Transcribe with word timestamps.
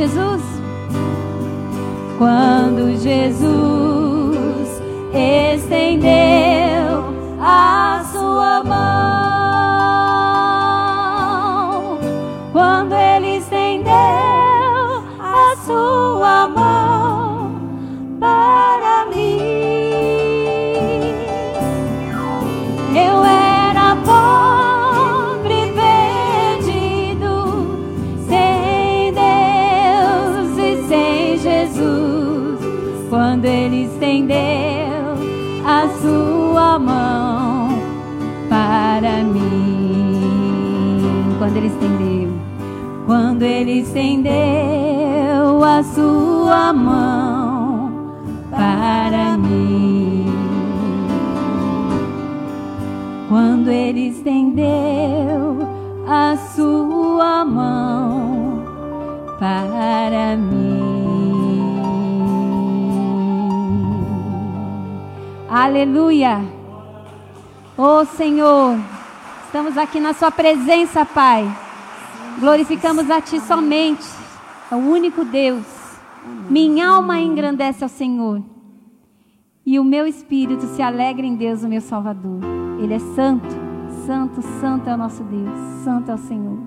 Jesus? 0.00 0.40
Quando 2.16 2.96
Jesus 3.02 4.80
estendeu 5.12 6.49
quando 43.10 43.42
Ele 43.42 43.80
estendeu 43.80 45.64
a 45.64 45.82
sua 45.82 46.72
mão 46.72 47.90
para 48.48 49.36
mim 49.36 50.26
quando 53.28 53.68
ele 53.68 54.10
estendeu 54.10 55.58
a 56.06 56.36
sua 56.54 57.44
mão 57.44 58.64
para 59.40 60.36
mim. 60.36 61.80
Aleluia. 65.50 66.44
Oh 67.76 68.04
Senhor, 68.04 68.78
estamos 69.46 69.76
aqui 69.76 69.98
na 69.98 70.14
Sua 70.14 70.30
presença, 70.30 71.04
Pai. 71.04 71.69
Glorificamos 72.40 73.10
a 73.10 73.20
Ti 73.20 73.38
somente, 73.38 74.08
ao 74.70 74.78
único 74.78 75.26
Deus. 75.26 75.66
Minha 76.48 76.88
alma 76.88 77.20
engrandece 77.20 77.84
ao 77.84 77.88
Senhor. 77.90 78.42
E 79.64 79.78
o 79.78 79.84
meu 79.84 80.06
espírito 80.06 80.64
se 80.68 80.80
alegra 80.80 81.26
em 81.26 81.36
Deus, 81.36 81.62
o 81.62 81.68
meu 81.68 81.82
Salvador. 81.82 82.40
Ele 82.80 82.94
é 82.94 82.98
santo, 82.98 83.46
santo, 84.06 84.40
santo 84.58 84.88
é 84.88 84.94
o 84.94 84.96
nosso 84.96 85.22
Deus, 85.22 85.84
santo 85.84 86.10
é 86.10 86.14
o 86.14 86.18
Senhor. 86.18 86.58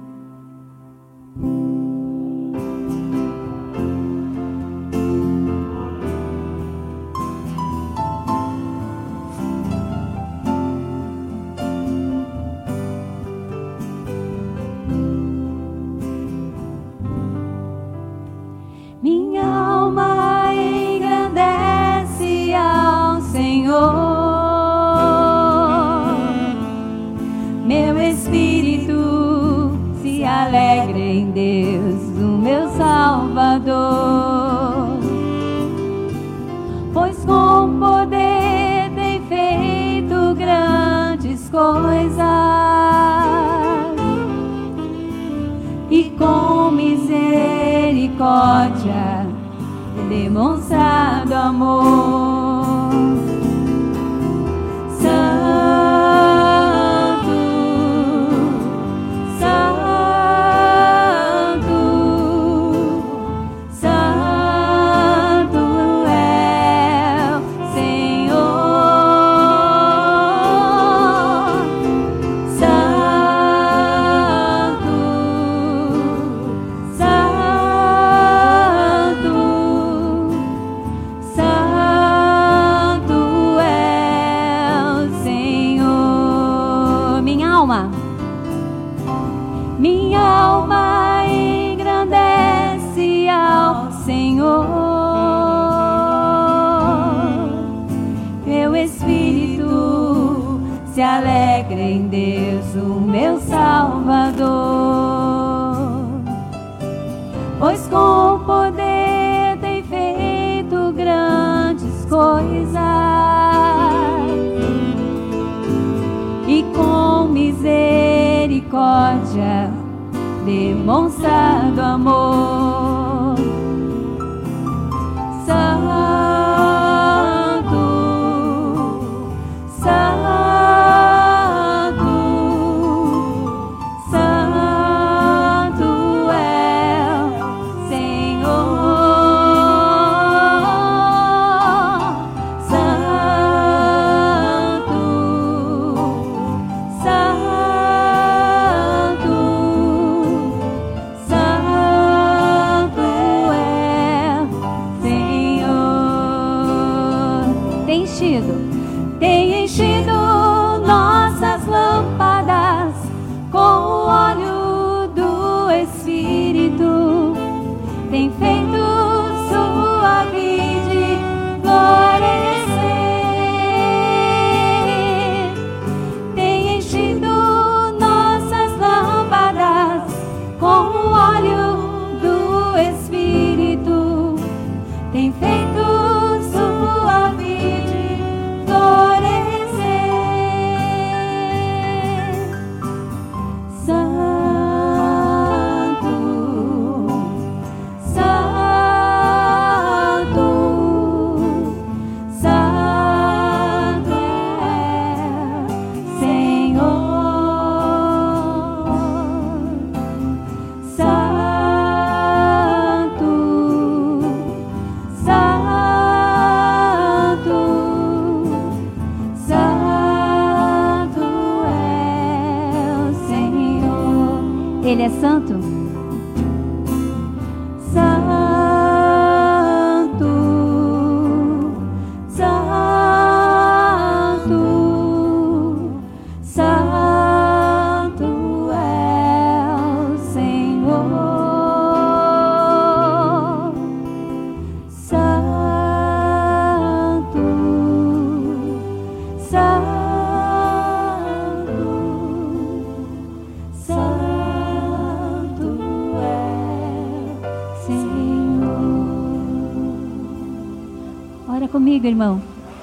Comigo, 261.73 262.05
irmão. 262.05 262.39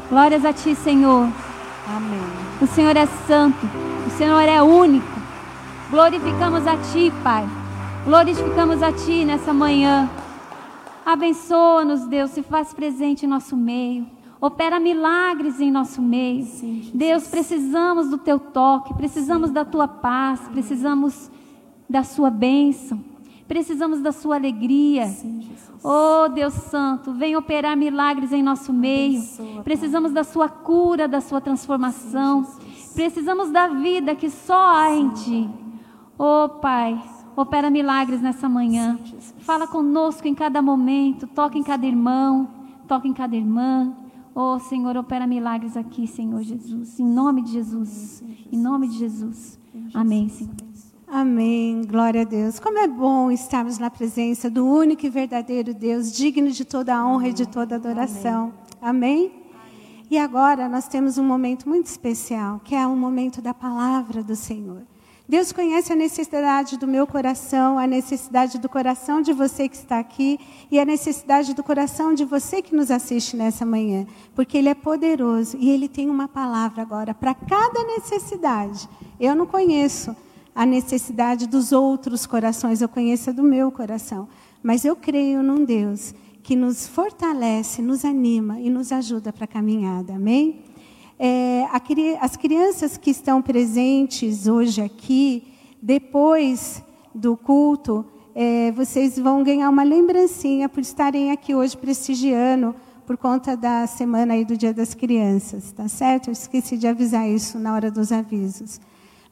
Glórias 0.09 0.45
a 0.45 0.53
Ti, 0.53 0.75
Senhor. 0.75 1.29
Amém. 1.87 2.21
O 2.61 2.67
Senhor 2.67 2.97
é 2.97 3.07
santo. 3.07 3.65
O 4.05 4.11
Senhor 4.11 4.41
é 4.41 4.61
único. 4.61 5.07
Glorificamos 5.89 6.67
a 6.67 6.77
Ti, 6.77 7.13
Pai. 7.23 7.49
Glorificamos 8.05 8.83
a 8.83 8.93
Ti 8.93 9.25
nessa 9.25 9.53
manhã. 9.53 10.11
Abençoa-nos, 11.07 12.05
Deus, 12.07 12.33
se 12.33 12.43
faz 12.43 12.75
presente 12.75 13.25
em 13.25 13.29
nosso 13.29 13.57
meio. 13.57 14.05
Opera 14.41 14.81
milagres 14.81 15.61
em 15.61 15.71
nosso 15.71 16.03
meio. 16.03 16.45
Sim, 16.45 16.91
Deus, 16.93 17.29
precisamos 17.29 18.09
do 18.09 18.19
Teu 18.19 18.41
toque, 18.41 18.93
precisamos 18.95 19.53
da 19.53 19.65
Tua 19.65 19.87
paz, 19.87 20.41
precisamos 20.49 21.31
da 21.89 22.03
Sua 22.03 22.29
bênção, 22.29 22.99
precisamos 23.51 24.01
da 24.01 24.13
Sua 24.13 24.37
alegria. 24.37 25.09
Sim, 25.09 25.51
Oh, 25.83 26.29
Deus 26.29 26.55
Santo, 26.55 27.13
vem 27.13 27.35
operar 27.35 27.77
milagres 27.77 28.33
em 28.33 28.45
nosso 28.45 28.73
meio. 28.73 29.21
Precisamos 29.65 30.13
da 30.13 30.23
Sua 30.23 30.49
cura, 30.49 31.09
da 31.09 31.21
Sua 31.21 31.41
transformação. 31.41 32.47
Precisamos 32.95 33.51
da 33.51 33.67
vida 33.67 34.15
que 34.15 34.31
só 34.31 34.77
há 34.77 34.95
em 34.95 35.09
Ti. 35.09 35.51
Oh, 36.17 36.49
Pai, 36.61 37.03
opera 37.35 37.71
milagres 37.71 38.21
nessa 38.21 38.49
manhã. 38.49 38.97
Fala 39.41 39.67
conosco 39.67 40.29
em 40.29 40.35
cada 40.35 40.63
momento. 40.63 41.27
Toca 41.27 41.59
em 41.59 41.63
cada 41.65 41.85
irmão. 41.85 42.49
Toca 42.87 43.09
em 43.09 43.13
cada 43.13 43.35
irmã. 43.35 43.93
Oh, 44.33 44.61
Senhor, 44.61 44.97
opera 44.97 45.27
milagres 45.27 45.77
aqui, 45.77 46.07
Senhor 46.07 46.43
Jesus. 46.43 47.01
Em 47.01 47.07
nome 47.07 47.43
de 47.43 47.51
Jesus. 47.51 48.23
Em 48.53 48.59
nome 48.59 48.87
de 48.87 48.97
Jesus. 48.97 49.59
Amém, 49.93 50.29
Senhor. 50.29 50.70
Amém. 51.13 51.83
Glória 51.89 52.21
a 52.21 52.25
Deus. 52.25 52.61
Como 52.61 52.79
é 52.79 52.87
bom 52.87 53.33
estarmos 53.33 53.79
na 53.79 53.91
presença 53.91 54.49
do 54.49 54.65
único 54.65 55.05
e 55.05 55.11
verdadeiro 55.11 55.75
Deus, 55.75 56.13
digno 56.13 56.53
de 56.53 56.65
toda 56.65 56.95
a 56.95 57.05
honra 57.05 57.23
Amém. 57.23 57.31
e 57.31 57.35
de 57.35 57.49
toda 57.49 57.75
adoração. 57.75 58.53
Amém. 58.81 59.27
Amém. 59.27 60.07
E 60.09 60.17
agora 60.17 60.69
nós 60.69 60.87
temos 60.87 61.19
um 61.19 61.25
momento 61.25 61.69
muito 61.69 61.87
especial, 61.87 62.61
que 62.63 62.77
é 62.77 62.87
o 62.87 62.95
momento 62.95 63.43
da 63.43 63.53
palavra 63.53 64.23
do 64.23 64.37
Senhor. 64.37 64.83
Deus 65.29 65.51
conhece 65.51 65.93
a 65.93 65.97
necessidade 65.97 66.79
do 66.79 66.87
meu 66.87 67.09
coração, 67.09 67.77
a 67.77 67.89
necessidade 67.89 68.57
do 68.59 68.69
coração 68.69 69.21
de 69.21 69.33
você 69.33 69.69
que 69.69 69.77
está 69.77 69.99
aqui 69.99 70.39
e 70.71 70.79
a 70.79 70.85
necessidade 70.85 71.55
do 71.55 71.63
coração 71.65 72.15
de 72.15 72.25
você 72.25 72.63
que 72.63 72.75
nos 72.75 72.89
assiste 72.89 73.37
nessa 73.37 73.67
manhã, 73.67 74.07
porque 74.33 74.57
Ele 74.57 74.69
é 74.69 74.75
poderoso 74.75 75.57
e 75.59 75.71
Ele 75.71 75.89
tem 75.89 76.09
uma 76.09 76.29
palavra 76.29 76.83
agora 76.83 77.13
para 77.13 77.35
cada 77.35 77.83
necessidade. 77.85 78.89
Eu 79.19 79.35
não 79.35 79.47
conheço 79.47 80.15
a 80.61 80.67
necessidade 80.67 81.47
dos 81.47 81.73
outros 81.73 82.27
corações, 82.27 82.83
eu 82.83 82.89
conheço 82.89 83.31
a 83.31 83.33
do 83.33 83.43
meu 83.43 83.73
coração. 83.73 84.29
Mas 84.63 84.85
eu 84.85 84.95
creio 84.95 85.43
num 85.43 85.65
Deus 85.65 86.15
que 86.43 86.55
nos 86.55 86.87
fortalece, 86.87 87.81
nos 87.81 88.05
anima 88.05 88.61
e 88.61 88.69
nos 88.69 88.93
ajuda 88.93 89.33
para 89.33 89.45
a 89.45 89.49
caminhada. 89.49 90.17
Amém? 90.17 90.61
É, 91.19 91.65
a, 91.73 91.81
as 92.23 92.37
crianças 92.37 92.99
que 92.99 93.11
estão 93.11 93.41
presentes 93.41 94.47
hoje 94.47 94.83
aqui, 94.83 95.45
depois 95.81 96.85
do 97.15 97.39
culto, 97.39 98.05
é, 98.35 98.71
vocês 98.73 99.19
vão 99.19 99.43
ganhar 99.43 99.71
uma 99.71 99.83
lembrancinha 99.83 100.69
por 100.69 100.81
estarem 100.81 101.31
aqui 101.31 101.55
hoje 101.55 101.75
prestigiando 101.75 102.75
por 103.07 103.17
conta 103.17 103.57
da 103.57 103.87
semana 103.87 104.35
aí 104.35 104.45
do 104.45 104.59
Dia 104.59 104.75
das 104.75 104.93
Crianças, 104.93 105.73
tá 105.73 105.89
certo? 105.89 106.29
Eu 106.29 106.33
esqueci 106.33 106.77
de 106.77 106.87
avisar 106.87 107.27
isso 107.27 107.59
na 107.59 107.73
hora 107.73 107.91
dos 107.91 108.13
avisos. 108.13 108.79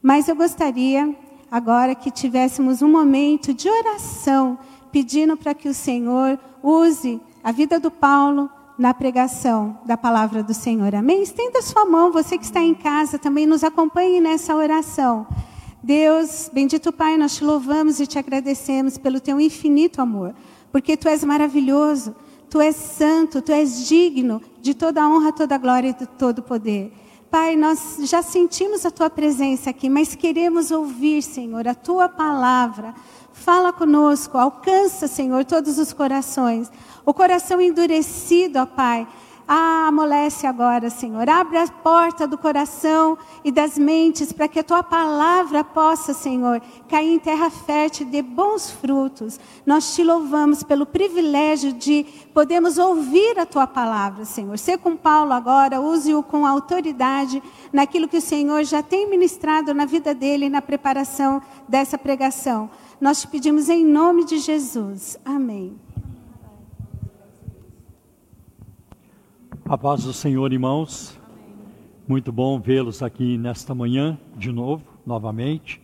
Mas 0.08 0.26
eu 0.26 0.34
gostaria 0.34 1.14
agora 1.50 1.94
que 1.94 2.10
tivéssemos 2.10 2.80
um 2.80 2.90
momento 2.90 3.52
de 3.52 3.68
oração, 3.68 4.58
pedindo 4.90 5.36
para 5.36 5.52
que 5.52 5.68
o 5.68 5.74
Senhor 5.74 6.38
use 6.62 7.20
a 7.44 7.52
vida 7.52 7.78
do 7.78 7.90
Paulo 7.90 8.48
na 8.78 8.94
pregação 8.94 9.78
da 9.84 9.98
palavra 9.98 10.42
do 10.42 10.54
Senhor. 10.54 10.94
Amém? 10.94 11.22
Estenda 11.22 11.60
sua 11.60 11.84
mão, 11.84 12.10
você 12.10 12.38
que 12.38 12.44
está 12.46 12.62
em 12.62 12.72
casa 12.72 13.18
também 13.18 13.46
nos 13.46 13.62
acompanhe 13.62 14.18
nessa 14.18 14.56
oração. 14.56 15.26
Deus, 15.82 16.48
bendito 16.54 16.90
Pai, 16.90 17.18
nós 17.18 17.36
te 17.36 17.44
louvamos 17.44 18.00
e 18.00 18.06
te 18.06 18.18
agradecemos 18.18 18.96
pelo 18.96 19.20
teu 19.20 19.38
infinito 19.38 20.00
amor, 20.00 20.34
porque 20.72 20.96
tu 20.96 21.06
és 21.06 21.22
maravilhoso, 21.22 22.16
tu 22.48 22.62
és 22.62 22.74
santo, 22.74 23.42
tu 23.42 23.52
és 23.52 23.86
digno 23.86 24.40
de 24.62 24.72
toda 24.72 25.02
a 25.02 25.06
honra, 25.06 25.34
toda 25.34 25.54
a 25.54 25.58
glória 25.58 25.90
e 25.90 25.92
de 25.92 26.06
todo 26.06 26.38
o 26.38 26.42
poder. 26.42 26.94
Pai, 27.30 27.56
nós 27.56 27.98
já 28.04 28.22
sentimos 28.22 28.86
a 28.86 28.90
tua 28.90 29.10
presença 29.10 29.68
aqui, 29.68 29.90
mas 29.90 30.14
queremos 30.14 30.70
ouvir, 30.70 31.22
Senhor, 31.22 31.68
a 31.68 31.74
tua 31.74 32.08
palavra. 32.08 32.94
Fala 33.34 33.70
conosco, 33.70 34.38
alcança, 34.38 35.06
Senhor, 35.06 35.44
todos 35.44 35.78
os 35.78 35.92
corações. 35.92 36.72
O 37.04 37.12
coração 37.12 37.60
endurecido, 37.60 38.58
ó 38.58 38.64
Pai, 38.64 39.06
ah, 39.50 39.86
amolece 39.88 40.46
agora, 40.46 40.90
Senhor. 40.90 41.26
Abre 41.26 41.56
a 41.56 41.66
porta 41.66 42.28
do 42.28 42.36
coração 42.36 43.16
e 43.42 43.50
das 43.50 43.78
mentes 43.78 44.30
para 44.30 44.46
que 44.46 44.58
a 44.58 44.62
tua 44.62 44.82
palavra 44.82 45.64
possa, 45.64 46.12
Senhor, 46.12 46.60
cair 46.86 47.14
em 47.14 47.18
terra 47.18 47.48
fértil 47.48 48.06
e 48.06 48.10
dê 48.10 48.20
bons 48.20 48.70
frutos. 48.70 49.40
Nós 49.64 49.94
te 49.94 50.04
louvamos 50.04 50.62
pelo 50.62 50.84
privilégio 50.84 51.72
de 51.72 52.04
podermos 52.34 52.76
ouvir 52.76 53.38
a 53.38 53.46
tua 53.46 53.66
palavra, 53.66 54.26
Senhor. 54.26 54.58
Ser 54.58 54.76
com 54.76 54.94
Paulo 54.94 55.32
agora, 55.32 55.80
use-o 55.80 56.22
com 56.22 56.44
autoridade 56.44 57.42
naquilo 57.72 58.06
que 58.06 58.18
o 58.18 58.22
Senhor 58.22 58.62
já 58.64 58.82
tem 58.82 59.08
ministrado 59.08 59.72
na 59.72 59.86
vida 59.86 60.14
dele 60.14 60.44
e 60.44 60.50
na 60.50 60.60
preparação 60.60 61.40
dessa 61.66 61.96
pregação. 61.96 62.68
Nós 63.00 63.22
te 63.22 63.28
pedimos 63.28 63.70
em 63.70 63.82
nome 63.82 64.26
de 64.26 64.38
Jesus. 64.38 65.18
Amém. 65.24 65.74
A 69.70 69.76
paz 69.76 70.02
do 70.02 70.14
Senhor, 70.14 70.50
irmãos. 70.50 71.20
Muito 72.08 72.32
bom 72.32 72.58
vê-los 72.58 73.02
aqui 73.02 73.36
nesta 73.36 73.74
manhã, 73.74 74.18
de 74.34 74.50
novo, 74.50 74.82
novamente. 75.04 75.78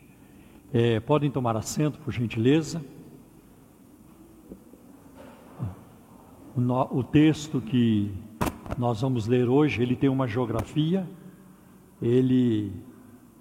É, 0.73 1.01
podem 1.01 1.31
tomar 1.31 1.55
assento, 1.55 1.99
por 1.99 2.11
gentileza. 2.11 2.83
O, 6.57 7.03
texto 7.03 7.61
que 7.61 8.11
nós 8.79 9.03
vamos 9.03 9.27
ler 9.27 9.51
hoje, 9.51 9.83
ele 9.83 9.95
tem 9.95 10.09
uma 10.09 10.27
geografia. 10.27 11.07
Ele 12.01 12.73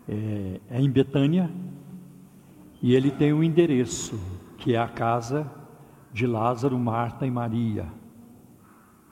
é, 0.09 0.59
é 0.71 0.81
em 0.81 0.89
Betânia 0.89 1.49
e 2.81 2.93
ele 2.93 3.11
tem 3.11 3.31
um 3.31 3.41
endereço, 3.41 4.19
que 4.57 4.75
é 4.75 4.77
a 4.77 4.89
casa 4.89 5.49
de 6.11 6.27
Lázaro, 6.27 6.77
Marta 6.77 7.25
e 7.25 7.31
Maria. 7.31 8.02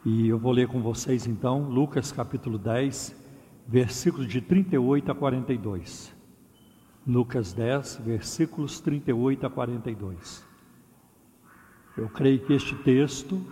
E 0.04 0.28
eu 0.28 0.40
vou 0.40 0.52
ler 0.52 0.68
com 0.68 0.82
vocês 0.82 1.28
então 1.28 1.70
Lucas 1.70 2.12
capítulo 2.12 2.58
10, 2.58 3.16
versículos 3.68 4.28
de 4.28 4.42
38 4.42 5.12
a 5.12 5.16
42. 5.16 6.12
Lucas 7.06 7.54
10, 7.54 7.98
versículos 7.98 8.80
38 8.80 9.46
a 9.46 9.50
42. 9.52 10.44
Eu 11.96 12.10
creio 12.10 12.44
que 12.44 12.52
este 12.52 12.74
texto 12.78 13.46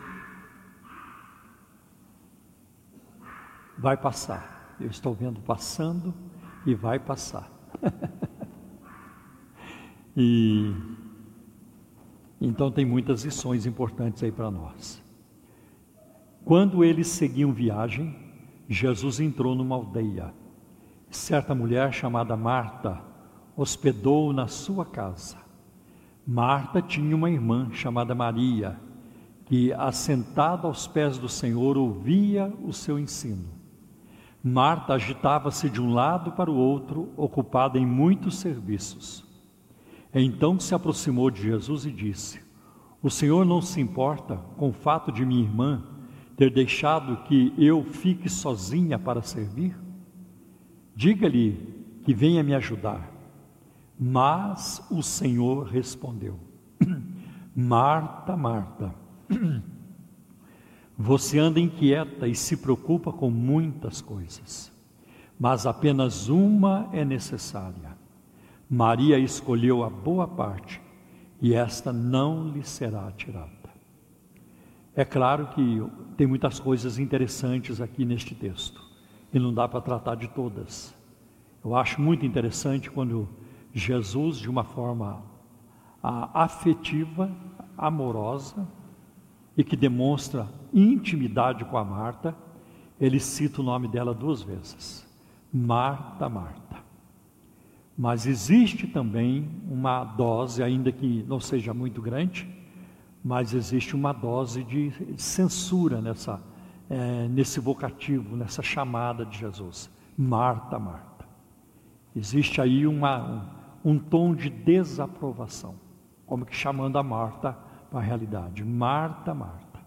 vai 3.78 3.96
passar. 3.96 4.76
Eu 4.80 4.88
estou 4.88 5.14
vendo 5.14 5.40
passando 5.42 6.16
e 6.66 6.74
vai 6.74 6.98
passar. 6.98 7.48
e 10.18 10.74
então 12.42 12.72
tem 12.72 12.86
muitas 12.86 13.24
lições 13.24 13.68
importantes 13.68 14.24
aí 14.24 14.32
para 14.32 14.50
nós. 14.50 15.09
Quando 16.44 16.84
eles 16.84 17.08
seguiam 17.08 17.52
viagem, 17.52 18.16
Jesus 18.68 19.20
entrou 19.20 19.56
numa 19.56 19.76
aldeia. 19.76 20.34
Certa 21.10 21.54
mulher 21.54 21.92
chamada 21.94 22.36
Marta 22.38 23.02
hospedou-o 23.56 24.34
na 24.34 24.48
sua 24.48 24.86
casa. 24.86 25.38
Marta 26.26 26.82
tinha 26.82 27.16
uma 27.16 27.30
irmã 27.30 27.70
chamada 27.72 28.14
Maria, 28.14 28.80
que, 29.46 29.74
assentada 29.74 30.68
aos 30.68 30.88
pés 30.88 31.18
do 31.18 31.28
Senhor, 31.28 31.78
ouvia 31.78 32.54
o 32.64 32.72
seu 32.72 33.00
ensino. 33.00 33.50
Marta 34.44 34.94
agitava-se 34.94 35.70
de 35.70 35.82
um 35.82 35.92
lado 35.92 36.32
para 36.32 36.50
o 36.50 36.56
outro, 36.56 37.12
ocupada 37.18 37.78
em 37.78 37.86
muitos 37.86 38.38
serviços. 38.38 39.28
Então 40.14 40.60
se 40.60 40.74
aproximou 40.74 41.30
de 41.30 41.42
Jesus 41.42 41.86
e 41.86 41.92
disse: 41.92 42.42
O 43.02 43.10
Senhor 43.10 43.44
não 43.46 43.62
se 43.62 43.82
importa 43.82 44.38
com 44.58 44.70
o 44.70 44.74
fato 44.74 45.12
de 45.12 45.26
minha 45.26 45.44
irmã 45.44 45.84
ter 46.40 46.50
deixado 46.50 47.18
que 47.24 47.54
eu 47.58 47.84
fique 47.84 48.30
sozinha 48.30 48.98
para 48.98 49.22
servir? 49.22 49.78
Diga-lhe 50.96 52.00
que 52.04 52.14
venha 52.14 52.42
me 52.42 52.56
ajudar. 52.56 53.12
Mas 54.00 54.82
o 54.90 55.04
Senhor 55.04 55.68
respondeu: 55.68 56.40
Marta, 57.54 58.38
Marta, 58.38 58.96
você 60.98 61.40
anda 61.40 61.60
inquieta 61.60 62.26
e 62.26 62.34
se 62.34 62.56
preocupa 62.56 63.12
com 63.12 63.30
muitas 63.30 64.00
coisas, 64.00 64.72
mas 65.38 65.66
apenas 65.66 66.30
uma 66.30 66.90
é 66.94 67.04
necessária. 67.04 67.98
Maria 68.70 69.20
escolheu 69.20 69.84
a 69.84 69.90
boa 69.90 70.26
parte 70.26 70.82
e 71.42 71.54
esta 71.54 71.92
não 71.92 72.48
lhe 72.48 72.64
será 72.64 73.12
tirada. 73.12 73.59
É 75.00 75.06
claro 75.06 75.48
que 75.48 75.82
tem 76.18 76.28
muitas 76.28 76.60
coisas 76.60 77.00
interessantes 77.00 77.80
aqui 77.80 78.04
neste 78.04 78.36
texto 78.36 78.84
e 79.34 79.40
não 79.40 79.54
dá 79.54 79.66
para 79.66 79.80
tratar 79.80 80.16
de 80.16 80.28
todas. 80.28 80.94
Eu 81.64 81.74
acho 81.74 82.02
muito 82.02 82.26
interessante 82.26 82.92
quando 82.92 83.30
Jesus, 83.74 84.36
de 84.36 84.50
uma 84.50 84.66
forma 84.66 85.24
afetiva, 86.04 87.32
amorosa 87.78 88.68
e 89.56 89.64
que 89.64 89.78
demonstra 89.78 90.50
intimidade 90.74 91.64
com 91.64 91.78
a 91.78 91.86
Marta, 91.86 92.36
ele 93.00 93.22
cita 93.22 93.62
o 93.62 93.64
nome 93.64 93.88
dela 93.88 94.14
duas 94.14 94.42
vezes: 94.42 95.08
Marta, 95.50 96.28
Marta. 96.28 96.76
Mas 97.98 98.26
existe 98.26 98.86
também 98.86 99.50
uma 99.72 100.04
dose, 100.04 100.62
ainda 100.62 100.92
que 100.92 101.24
não 101.26 101.40
seja 101.40 101.74
muito 101.74 102.02
grande, 102.02 102.59
mas 103.24 103.54
existe 103.54 103.96
uma 103.96 104.14
dose 104.14 104.64
de 104.64 104.92
censura 105.18 106.02
nessa, 106.02 106.42
é, 106.90 107.28
nesse 107.28 107.60
vocativo, 107.60 108.36
nessa 108.36 108.62
chamada 108.62 109.26
de 109.26 109.38
Jesus. 109.38 109.90
Marta, 110.18 110.80
Marta. 110.80 111.28
Existe 112.16 112.62
aí 112.62 112.88
uma, 112.88 113.50
um, 113.84 113.92
um 113.92 114.00
tom 114.00 114.34
de 114.34 114.50
desaprovação, 114.50 115.76
como 116.26 116.46
que 116.46 116.56
chamando 116.56 116.98
a 116.98 117.04
Marta 117.04 117.58
para 117.90 118.00
a 118.00 118.04
realidade. 118.04 118.64
Marta, 118.64 119.34
Marta. 119.34 119.80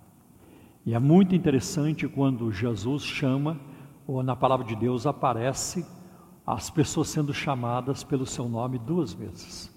E 0.84 0.94
é 0.94 0.98
muito 0.98 1.34
interessante 1.34 2.08
quando 2.08 2.52
Jesus 2.52 3.02
chama, 3.02 3.58
ou 4.06 4.22
na 4.22 4.36
palavra 4.36 4.66
de 4.66 4.76
Deus 4.76 5.06
aparece, 5.06 5.86
as 6.44 6.68
pessoas 6.68 7.08
sendo 7.08 7.32
chamadas 7.32 8.02
pelo 8.02 8.26
seu 8.26 8.48
nome 8.48 8.78
duas 8.78 9.12
vezes. 9.12 9.72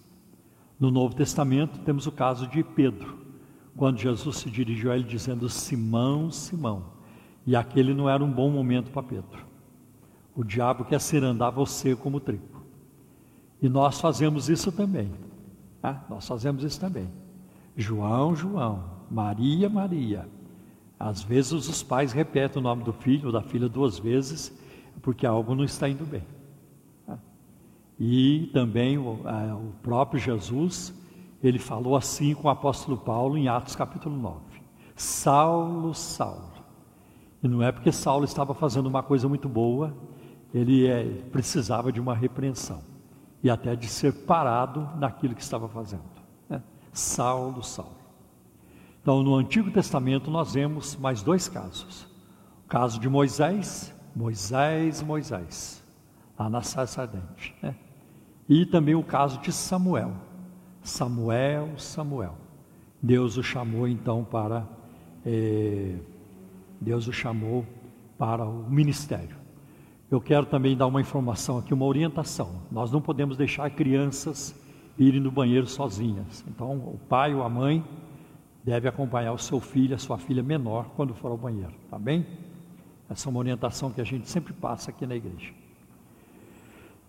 No 0.80 0.90
Novo 0.90 1.16
Testamento 1.16 1.80
temos 1.80 2.08
o 2.08 2.12
caso 2.12 2.48
de 2.48 2.64
Pedro 2.64 3.25
quando 3.78 4.00
Jesus 4.00 4.38
se 4.38 4.50
dirigiu 4.50 4.92
a 4.92 4.96
ele 4.96 5.04
dizendo: 5.04 5.50
Simão, 5.50 6.32
Simão. 6.32 6.94
E 7.46 7.56
aquele 7.56 7.94
não 7.94 8.10
era 8.10 8.24
um 8.24 8.32
bom 8.32 8.50
momento 8.50 8.92
para 8.92 9.04
Pedro. 9.04 9.46
O 10.36 10.44
diabo 10.44 10.86
quer 10.86 11.00
ser 11.00 11.24
andar 11.24 11.52
você 11.52 11.96
como 11.96 12.20
trigo. 12.20 12.64
E 13.62 13.70
nós 13.70 14.00
fazemos 14.02 14.50
isso 14.50 14.72
também. 14.72 15.12
Nós 16.10 16.28
fazemos 16.28 16.64
isso 16.64 16.80
também. 16.80 17.10
João, 17.78 18.36
João, 18.36 18.84
Maria, 19.10 19.70
Maria. 19.70 20.28
Às 21.00 21.22
vezes 21.22 21.52
os 21.52 21.84
pais 21.84 22.12
repetem 22.12 22.60
o 22.60 22.64
nome 22.64 22.84
do 22.84 22.94
filho 22.94 23.28
ou 23.28 23.32
da 23.32 23.42
filha 23.42 23.70
duas 23.70 24.00
vezes, 24.00 24.58
porque 25.02 25.26
algo 25.26 25.54
não 25.54 25.64
está 25.64 25.88
indo 25.88 26.06
bem. 26.06 26.24
E 28.00 28.50
também 28.52 28.98
o 28.98 29.74
próprio 29.82 30.20
Jesus 30.20 30.94
ele 31.48 31.60
falou 31.60 31.96
assim 31.96 32.34
com 32.34 32.48
o 32.48 32.52
apóstolo 32.52 32.98
Paulo 32.98 33.38
em 33.38 33.48
Atos 33.48 33.76
capítulo 33.76 34.18
9: 34.18 34.40
Saulo, 34.96 35.94
Saulo. 35.94 36.54
E 37.44 37.48
não 37.48 37.62
é 37.62 37.72
porque 37.72 37.92
Saulo 37.92 38.26
estava 38.26 38.54
fazendo 38.54 38.88
uma 38.88 39.04
coisa 39.04 39.30
muito 39.30 39.48
boa, 39.48 39.96
ele 40.54 40.88
é, 40.88 41.04
precisava 41.32 41.92
de 41.92 42.00
uma 42.00 42.16
repreensão 42.16 42.82
e 43.44 43.50
até 43.50 43.76
de 43.76 43.88
ser 43.88 44.12
parado 44.26 44.90
naquilo 44.98 45.36
que 45.36 45.42
estava 45.42 45.68
fazendo. 45.70 46.02
Né? 46.50 46.64
Saulo, 46.92 47.62
Saulo. 47.62 47.96
Então, 49.02 49.22
no 49.22 49.36
Antigo 49.36 49.70
Testamento, 49.70 50.32
nós 50.32 50.54
vemos 50.54 50.96
mais 50.96 51.22
dois 51.22 51.48
casos: 51.48 52.08
o 52.66 52.68
caso 52.68 53.00
de 53.00 53.08
Moisés, 53.08 53.94
Moisés, 54.16 55.04
Moisés, 55.04 55.84
lá 56.40 56.50
na 56.50 56.64
sarça 56.64 57.04
ardente, 57.04 57.56
né? 57.62 57.76
e 58.50 58.66
também 58.66 58.96
o 58.96 59.04
caso 59.04 59.40
de 59.42 59.52
Samuel. 59.52 60.14
Samuel, 60.86 61.78
Samuel. 61.78 62.36
Deus 63.02 63.38
o 63.38 63.44
chamou 63.44 63.88
então 63.88 64.24
para 64.24 64.68
é, 65.26 65.96
Deus 66.80 67.08
o 67.08 67.14
chamou 67.14 67.66
para 68.18 68.46
o 68.46 68.70
ministério. 68.70 69.36
Eu 70.10 70.22
quero 70.22 70.46
também 70.46 70.78
dar 70.78 70.86
uma 70.86 71.02
informação 71.02 71.58
aqui, 71.58 71.74
uma 71.74 71.86
orientação. 71.86 72.62
Nós 72.72 72.92
não 72.92 73.02
podemos 73.02 73.36
deixar 73.36 73.70
crianças 73.72 74.56
irem 74.98 75.20
no 75.20 75.32
banheiro 75.32 75.66
sozinhas. 75.66 76.46
Então, 76.48 76.78
o 76.78 77.00
pai 77.10 77.34
ou 77.34 77.42
a 77.42 77.50
mãe 77.50 77.84
deve 78.64 78.88
acompanhar 78.88 79.34
o 79.34 79.38
seu 79.40 79.60
filho, 79.60 79.96
a 79.96 79.98
sua 79.98 80.20
filha 80.20 80.44
menor, 80.44 80.92
quando 80.96 81.16
for 81.16 81.32
ao 81.32 81.38
banheiro, 81.38 81.74
tá 81.90 81.98
bem? 81.98 82.26
Essa 83.10 83.28
é 83.28 83.30
uma 83.30 83.40
orientação 83.40 83.92
que 83.92 84.00
a 84.00 84.04
gente 84.04 84.30
sempre 84.30 84.54
passa 84.54 84.92
aqui 84.92 85.06
na 85.06 85.16
igreja. 85.16 85.52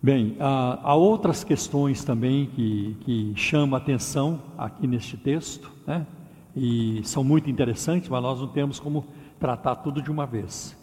Bem, 0.06 0.36
há, 0.38 0.78
há 0.90 0.94
outras 0.94 1.42
questões 1.42 2.04
também 2.04 2.46
que, 2.46 2.96
que 3.00 3.32
chamam 3.34 3.74
a 3.74 3.82
atenção 3.82 4.40
aqui 4.56 4.86
neste 4.86 5.16
texto, 5.16 5.68
né? 5.84 6.06
e 6.54 7.00
são 7.02 7.24
muito 7.24 7.50
interessantes, 7.50 8.08
mas 8.08 8.22
nós 8.22 8.40
não 8.40 8.46
temos 8.46 8.78
como 8.78 9.04
tratar 9.40 9.74
tudo 9.74 10.00
de 10.00 10.08
uma 10.08 10.24
vez. 10.24 10.76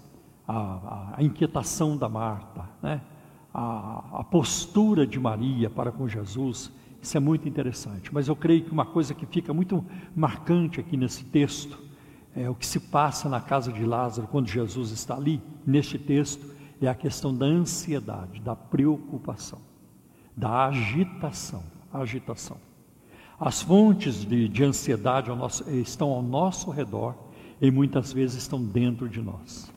A, 0.46 1.14
a, 1.16 1.24
inquietação 1.24 1.96
da 1.96 2.10
Marta, 2.10 2.66
né? 2.82 3.00
a, 3.54 4.20
a 4.20 4.24
postura 4.26 5.08
de 5.08 5.18
Maria 5.18 5.70
para 5.70 5.90
com 5.90 6.06
Jesus, 6.06 6.70
isso 7.02 7.16
é 7.16 7.20
muito 7.22 7.48
interessante. 7.48 8.14
Mas 8.14 8.28
eu 8.28 8.36
creio 8.36 8.66
que 8.66 8.74
uma 8.74 8.86
coisa 8.86 9.14
que 9.14 9.26
fica 9.26 9.54
muito 9.54 9.86
marcante 10.14 10.82
aqui 10.82 10.98
nesse 10.98 11.24
texto 11.24 11.80
é 12.36 12.50
o 12.50 12.56
que 12.56 12.66
se 12.66 12.78
passa 12.78 13.30
na 13.30 13.40
casa 13.40 13.72
de 13.72 13.86
Lázaro 13.86 14.28
quando 14.28 14.50
Jesus 14.50 14.92
está 14.92 15.16
ali, 15.16 15.42
neste 15.66 15.98
texto, 15.98 16.46
é 16.82 16.88
a 16.88 16.96
questão 16.96 17.34
da 17.34 17.46
ansiedade, 17.46 18.42
da 18.42 18.56
preocupação, 18.56 19.60
da 20.36 20.66
agitação. 20.68 21.64
agitação. 21.92 22.58
As 23.40 23.62
fontes 23.62 24.26
de, 24.26 24.48
de 24.48 24.64
ansiedade 24.64 25.30
ao 25.30 25.36
nosso, 25.36 25.70
estão 25.70 26.10
ao 26.10 26.22
nosso 26.22 26.72
redor 26.72 27.16
e 27.62 27.70
muitas 27.72 28.14
vezes 28.14 28.38
estão 28.38 28.64
dentro 28.64 29.10
de 29.10 29.22
nós. 29.22 29.72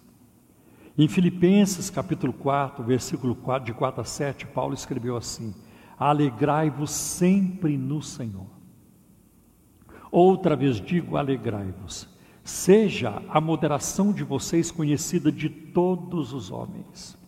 Em 0.98 1.08
Filipenses 1.08 1.90
capítulo 1.90 2.32
4, 2.32 2.82
versículo 2.82 3.34
4, 3.34 3.66
de 3.66 3.74
4 3.74 4.00
a 4.00 4.04
7, 4.04 4.46
Paulo 4.46 4.72
escreveu 4.72 5.16
assim: 5.16 5.54
Alegrai-vos 5.98 6.90
sempre 6.90 7.76
no 7.76 8.02
Senhor. 8.02 8.46
Outra 10.10 10.56
vez 10.56 10.80
digo: 10.80 11.16
alegrai-vos. 11.16 12.08
Seja 12.46 13.20
a 13.28 13.40
moderação 13.40 14.12
de 14.12 14.22
vocês 14.22 14.70
conhecida 14.70 15.32
de 15.32 15.48
todos 15.48 16.32
os 16.32 16.52
homens. 16.52 17.18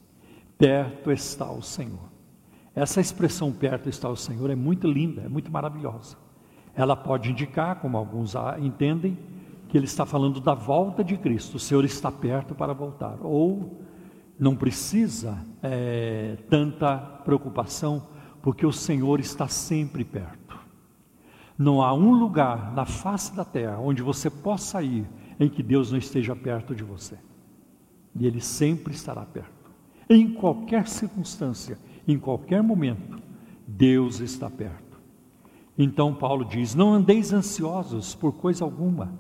Perto 0.56 1.10
está 1.10 1.50
o 1.50 1.60
Senhor. 1.60 2.08
Essa 2.72 3.00
expressão 3.00 3.50
perto 3.50 3.88
está 3.88 4.08
o 4.08 4.14
Senhor 4.14 4.48
é 4.48 4.54
muito 4.54 4.86
linda, 4.86 5.22
é 5.22 5.28
muito 5.28 5.50
maravilhosa. 5.50 6.16
Ela 6.72 6.94
pode 6.94 7.32
indicar, 7.32 7.80
como 7.80 7.96
alguns 7.96 8.34
entendem, 8.60 9.18
que 9.68 9.76
ele 9.76 9.86
está 9.86 10.06
falando 10.06 10.40
da 10.40 10.54
volta 10.54 11.02
de 11.02 11.16
Cristo. 11.16 11.56
O 11.56 11.58
Senhor 11.58 11.84
está 11.84 12.12
perto 12.12 12.54
para 12.54 12.72
voltar. 12.72 13.18
Ou 13.20 13.76
não 14.38 14.54
precisa 14.54 15.44
é, 15.60 16.36
tanta 16.48 16.96
preocupação, 16.96 18.06
porque 18.40 18.64
o 18.64 18.72
Senhor 18.72 19.18
está 19.18 19.48
sempre 19.48 20.04
perto. 20.04 20.47
Não 21.58 21.82
há 21.82 21.92
um 21.92 22.12
lugar 22.12 22.72
na 22.72 22.86
face 22.86 23.34
da 23.34 23.44
terra 23.44 23.80
onde 23.80 24.00
você 24.00 24.30
possa 24.30 24.80
ir 24.80 25.04
em 25.40 25.48
que 25.48 25.62
Deus 25.62 25.90
não 25.90 25.98
esteja 25.98 26.36
perto 26.36 26.72
de 26.72 26.84
você. 26.84 27.18
E 28.14 28.26
Ele 28.26 28.40
sempre 28.40 28.94
estará 28.94 29.26
perto. 29.26 29.72
Em 30.08 30.32
qualquer 30.32 30.86
circunstância, 30.86 31.76
em 32.06 32.16
qualquer 32.16 32.62
momento, 32.62 33.20
Deus 33.66 34.20
está 34.20 34.48
perto. 34.48 35.00
Então 35.76 36.14
Paulo 36.14 36.44
diz: 36.44 36.74
Não 36.74 36.94
andeis 36.94 37.32
ansiosos 37.32 38.14
por 38.14 38.32
coisa 38.32 38.64
alguma. 38.64 39.12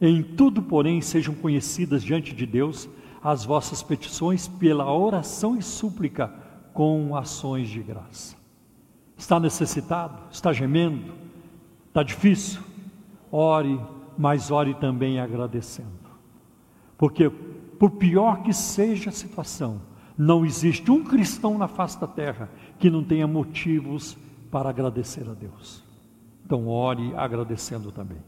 Em 0.00 0.22
tudo, 0.22 0.62
porém, 0.62 1.00
sejam 1.00 1.32
conhecidas 1.34 2.02
diante 2.02 2.34
de 2.34 2.44
Deus 2.44 2.88
as 3.22 3.44
vossas 3.44 3.82
petições 3.84 4.48
pela 4.48 4.92
oração 4.92 5.56
e 5.56 5.62
súplica 5.62 6.28
com 6.72 7.14
ações 7.14 7.68
de 7.68 7.80
graça. 7.80 8.36
Está 9.16 9.38
necessitado? 9.38 10.24
Está 10.30 10.52
gemendo? 10.52 11.21
Está 11.92 12.02
difícil? 12.02 12.62
Ore, 13.30 13.78
mas 14.16 14.50
ore 14.50 14.72
também 14.72 15.20
agradecendo. 15.20 15.90
Porque, 16.96 17.28
por 17.28 17.90
pior 17.90 18.42
que 18.42 18.54
seja 18.54 19.10
a 19.10 19.12
situação, 19.12 19.82
não 20.16 20.46
existe 20.46 20.90
um 20.90 21.04
cristão 21.04 21.58
na 21.58 21.68
face 21.68 22.00
da 22.00 22.06
terra 22.06 22.48
que 22.78 22.88
não 22.88 23.04
tenha 23.04 23.26
motivos 23.26 24.16
para 24.50 24.70
agradecer 24.70 25.28
a 25.28 25.34
Deus. 25.34 25.84
Então, 26.46 26.66
ore 26.66 27.12
agradecendo 27.14 27.92
também. 27.92 28.22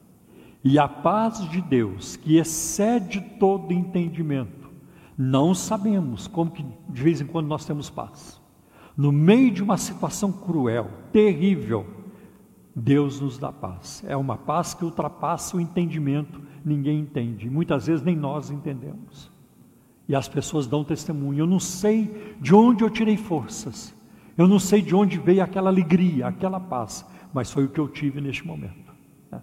E 0.62 0.78
a 0.78 0.86
paz 0.86 1.48
de 1.48 1.62
Deus, 1.62 2.16
que 2.16 2.36
excede 2.36 3.22
todo 3.40 3.72
entendimento, 3.72 4.70
não 5.16 5.54
sabemos 5.54 6.26
como 6.26 6.50
que 6.50 6.62
de 6.90 7.02
vez 7.02 7.22
em 7.22 7.26
quando 7.26 7.46
nós 7.46 7.64
temos 7.64 7.88
paz. 7.88 8.38
No 8.94 9.10
meio 9.10 9.50
de 9.50 9.62
uma 9.62 9.78
situação 9.78 10.30
cruel, 10.30 10.90
terrível, 11.10 12.03
Deus 12.74 13.20
nos 13.20 13.38
dá 13.38 13.52
paz. 13.52 14.02
É 14.06 14.16
uma 14.16 14.36
paz 14.36 14.74
que 14.74 14.84
ultrapassa 14.84 15.56
o 15.56 15.60
entendimento, 15.60 16.40
ninguém 16.64 17.00
entende. 17.00 17.48
Muitas 17.48 17.86
vezes 17.86 18.04
nem 18.04 18.16
nós 18.16 18.50
entendemos. 18.50 19.30
E 20.08 20.14
as 20.14 20.28
pessoas 20.28 20.66
dão 20.66 20.84
testemunho. 20.84 21.40
Eu 21.40 21.46
não 21.46 21.60
sei 21.60 22.36
de 22.40 22.54
onde 22.54 22.82
eu 22.82 22.90
tirei 22.90 23.16
forças. 23.16 23.94
Eu 24.36 24.48
não 24.48 24.58
sei 24.58 24.82
de 24.82 24.94
onde 24.94 25.18
veio 25.18 25.42
aquela 25.42 25.70
alegria, 25.70 26.26
aquela 26.26 26.58
paz, 26.58 27.06
mas 27.32 27.52
foi 27.52 27.64
o 27.64 27.68
que 27.68 27.78
eu 27.78 27.88
tive 27.88 28.20
neste 28.20 28.44
momento. 28.44 28.92
Né? 29.30 29.40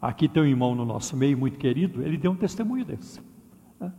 Aqui 0.00 0.28
tem 0.28 0.42
um 0.42 0.46
irmão 0.46 0.74
no 0.74 0.84
nosso 0.84 1.16
meio, 1.16 1.38
muito 1.38 1.58
querido, 1.58 2.02
ele 2.02 2.18
deu 2.18 2.32
um 2.32 2.36
testemunho 2.36 2.84
desse. 2.84 3.20
Né? 3.80 3.90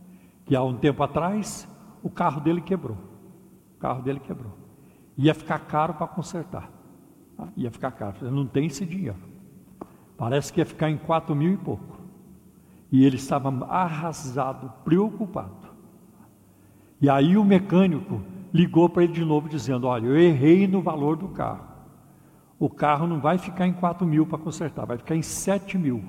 Que 0.46 0.54
há 0.54 0.62
um 0.62 0.76
tempo 0.76 1.02
atrás, 1.02 1.68
o 2.02 2.08
carro 2.08 2.40
dele 2.40 2.60
quebrou. 2.60 2.96
O 3.76 3.80
carro 3.80 4.00
dele 4.00 4.20
quebrou. 4.20 4.56
Ia 5.16 5.34
ficar 5.34 5.58
caro 5.58 5.94
para 5.94 6.06
consertar. 6.06 6.77
Ia 7.56 7.70
ficar 7.70 7.92
caro. 7.92 8.16
Ele 8.22 8.30
não 8.30 8.46
tem 8.46 8.66
esse 8.66 8.84
dinheiro. 8.84 9.16
Parece 10.16 10.52
que 10.52 10.60
ia 10.60 10.66
ficar 10.66 10.90
em 10.90 10.96
quatro 10.96 11.34
mil 11.34 11.52
e 11.52 11.56
pouco. 11.56 11.98
E 12.90 13.04
ele 13.04 13.16
estava 13.16 13.50
arrasado, 13.66 14.72
preocupado. 14.84 15.68
E 17.00 17.08
aí 17.08 17.36
o 17.36 17.44
mecânico 17.44 18.20
ligou 18.52 18.88
para 18.88 19.04
ele 19.04 19.12
de 19.12 19.24
novo 19.24 19.48
dizendo: 19.48 19.86
Olha, 19.86 20.06
eu 20.06 20.18
errei 20.18 20.66
no 20.66 20.82
valor 20.82 21.16
do 21.16 21.28
carro. 21.28 21.68
O 22.58 22.68
carro 22.68 23.06
não 23.06 23.20
vai 23.20 23.38
ficar 23.38 23.66
em 23.66 23.72
4 23.72 24.04
mil 24.04 24.26
para 24.26 24.38
consertar, 24.38 24.84
vai 24.84 24.98
ficar 24.98 25.14
em 25.14 25.22
7 25.22 25.78
mil. 25.78 26.02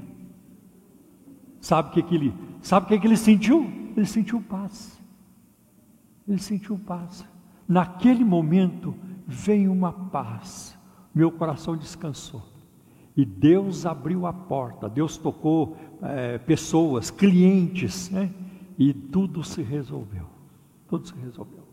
Sabe 1.61 1.89
o 1.89 1.91
que, 1.91 2.01
que 2.01 2.15
ele 2.15 2.33
sabe 2.61 2.85
o 2.85 2.89
que, 2.89 2.99
que 2.99 3.05
ele 3.05 3.17
sentiu? 3.17 3.69
Ele 3.95 4.05
sentiu 4.05 4.41
paz. 4.41 4.99
Ele 6.27 6.39
sentiu 6.39 6.79
paz. 6.79 7.25
Naquele 7.67 8.23
momento 8.23 8.95
veio 9.27 9.71
uma 9.71 9.91
paz. 9.91 10.78
Meu 11.13 11.31
coração 11.31 11.75
descansou. 11.75 12.43
E 13.15 13.25
Deus 13.25 13.85
abriu 13.85 14.25
a 14.25 14.31
porta, 14.31 14.87
Deus 14.87 15.17
tocou 15.17 15.75
é, 16.01 16.37
pessoas, 16.37 17.11
clientes, 17.11 18.09
né? 18.09 18.31
e 18.77 18.93
tudo 18.93 19.43
se 19.43 19.61
resolveu. 19.61 20.25
Tudo 20.87 21.07
se 21.07 21.13
resolveu. 21.15 21.69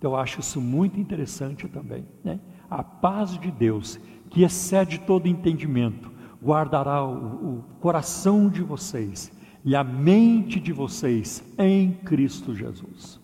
Então 0.00 0.12
eu 0.12 0.16
acho 0.16 0.40
isso 0.40 0.58
muito 0.62 0.98
interessante 0.98 1.68
também. 1.68 2.06
Né? 2.24 2.40
A 2.70 2.82
paz 2.82 3.38
de 3.38 3.50
Deus, 3.50 4.00
que 4.30 4.42
excede 4.42 4.98
todo 5.00 5.28
entendimento, 5.28 6.10
guardará 6.42 7.04
o, 7.04 7.58
o 7.58 7.64
coração 7.80 8.48
de 8.48 8.62
vocês 8.62 9.30
e 9.62 9.76
a 9.76 9.84
mente 9.84 10.58
de 10.58 10.72
vocês 10.72 11.44
em 11.58 11.92
Cristo 11.92 12.54
Jesus. 12.54 13.20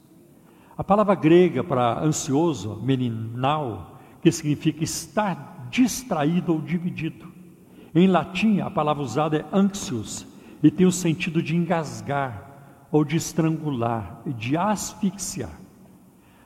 A 0.76 0.84
palavra 0.84 1.14
grega 1.14 1.64
para 1.64 1.98
ansioso, 2.04 2.78
meninal, 2.82 3.95
que 4.26 4.32
significa 4.32 4.82
estar 4.82 5.68
distraído 5.70 6.52
ou 6.52 6.60
dividido. 6.60 7.32
Em 7.94 8.08
latim, 8.08 8.58
a 8.58 8.68
palavra 8.68 9.00
usada 9.00 9.36
é 9.36 9.44
anxious 9.52 10.26
e 10.60 10.68
tem 10.68 10.84
o 10.84 10.90
sentido 10.90 11.40
de 11.40 11.54
engasgar 11.54 12.88
ou 12.90 13.04
de 13.04 13.16
estrangular, 13.16 14.22
de 14.26 14.56
asfixiar. 14.56 15.56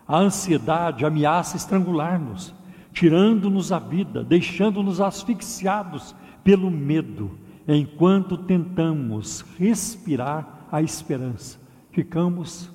A 0.06 0.18
ansiedade 0.18 1.06
ameaça 1.06 1.56
estrangular-nos, 1.56 2.54
tirando-nos 2.92 3.72
a 3.72 3.78
vida, 3.78 4.22
deixando-nos 4.22 5.00
asfixiados 5.00 6.14
pelo 6.44 6.70
medo, 6.70 7.30
enquanto 7.66 8.36
tentamos 8.36 9.40
respirar 9.58 10.66
a 10.70 10.82
esperança. 10.82 11.58
Ficamos 11.92 12.70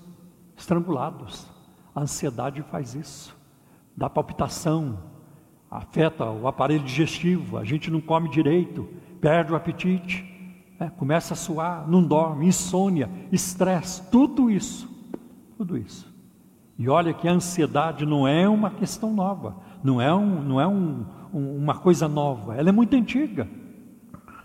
estrangulados. 0.58 1.46
A 1.94 2.02
ansiedade 2.02 2.64
faz 2.64 2.96
isso, 2.96 3.36
dá 3.96 4.10
palpitação, 4.10 5.00
afeta 5.70 6.30
o 6.30 6.48
aparelho 6.48 6.84
digestivo, 6.84 7.58
a 7.58 7.64
gente 7.64 7.90
não 7.90 8.02
come 8.02 8.30
direito, 8.30 8.88
perde 9.20 9.52
o 9.52 9.56
apetite, 9.56 10.24
né? 10.80 10.92
começa 10.98 11.34
a 11.34 11.38
suar, 11.38 11.88
não 11.88 12.04
dorme, 12.04 12.48
insônia, 12.48 13.10
estresse, 13.32 14.10
tudo 14.10 14.50
isso, 14.50 14.90
tudo 15.58 15.78
isso 15.78 16.16
e 16.78 16.90
olha 16.90 17.14
que 17.14 17.28
a 17.28 17.32
ansiedade 17.32 18.06
não 18.06 18.28
é 18.28 18.48
uma 18.48 18.70
questão 18.70 19.14
nova, 19.14 19.56
não 19.84 20.02
é, 20.02 20.14
um, 20.14 20.42
não 20.42 20.60
é 20.60 20.68
um, 20.68 21.06
um, 21.34 21.58
uma 21.58 21.76
coisa 21.76 22.08
nova, 22.08 22.56
ela 22.56 22.70
é 22.70 22.72
muito 22.72 22.96
antiga. 22.96 23.48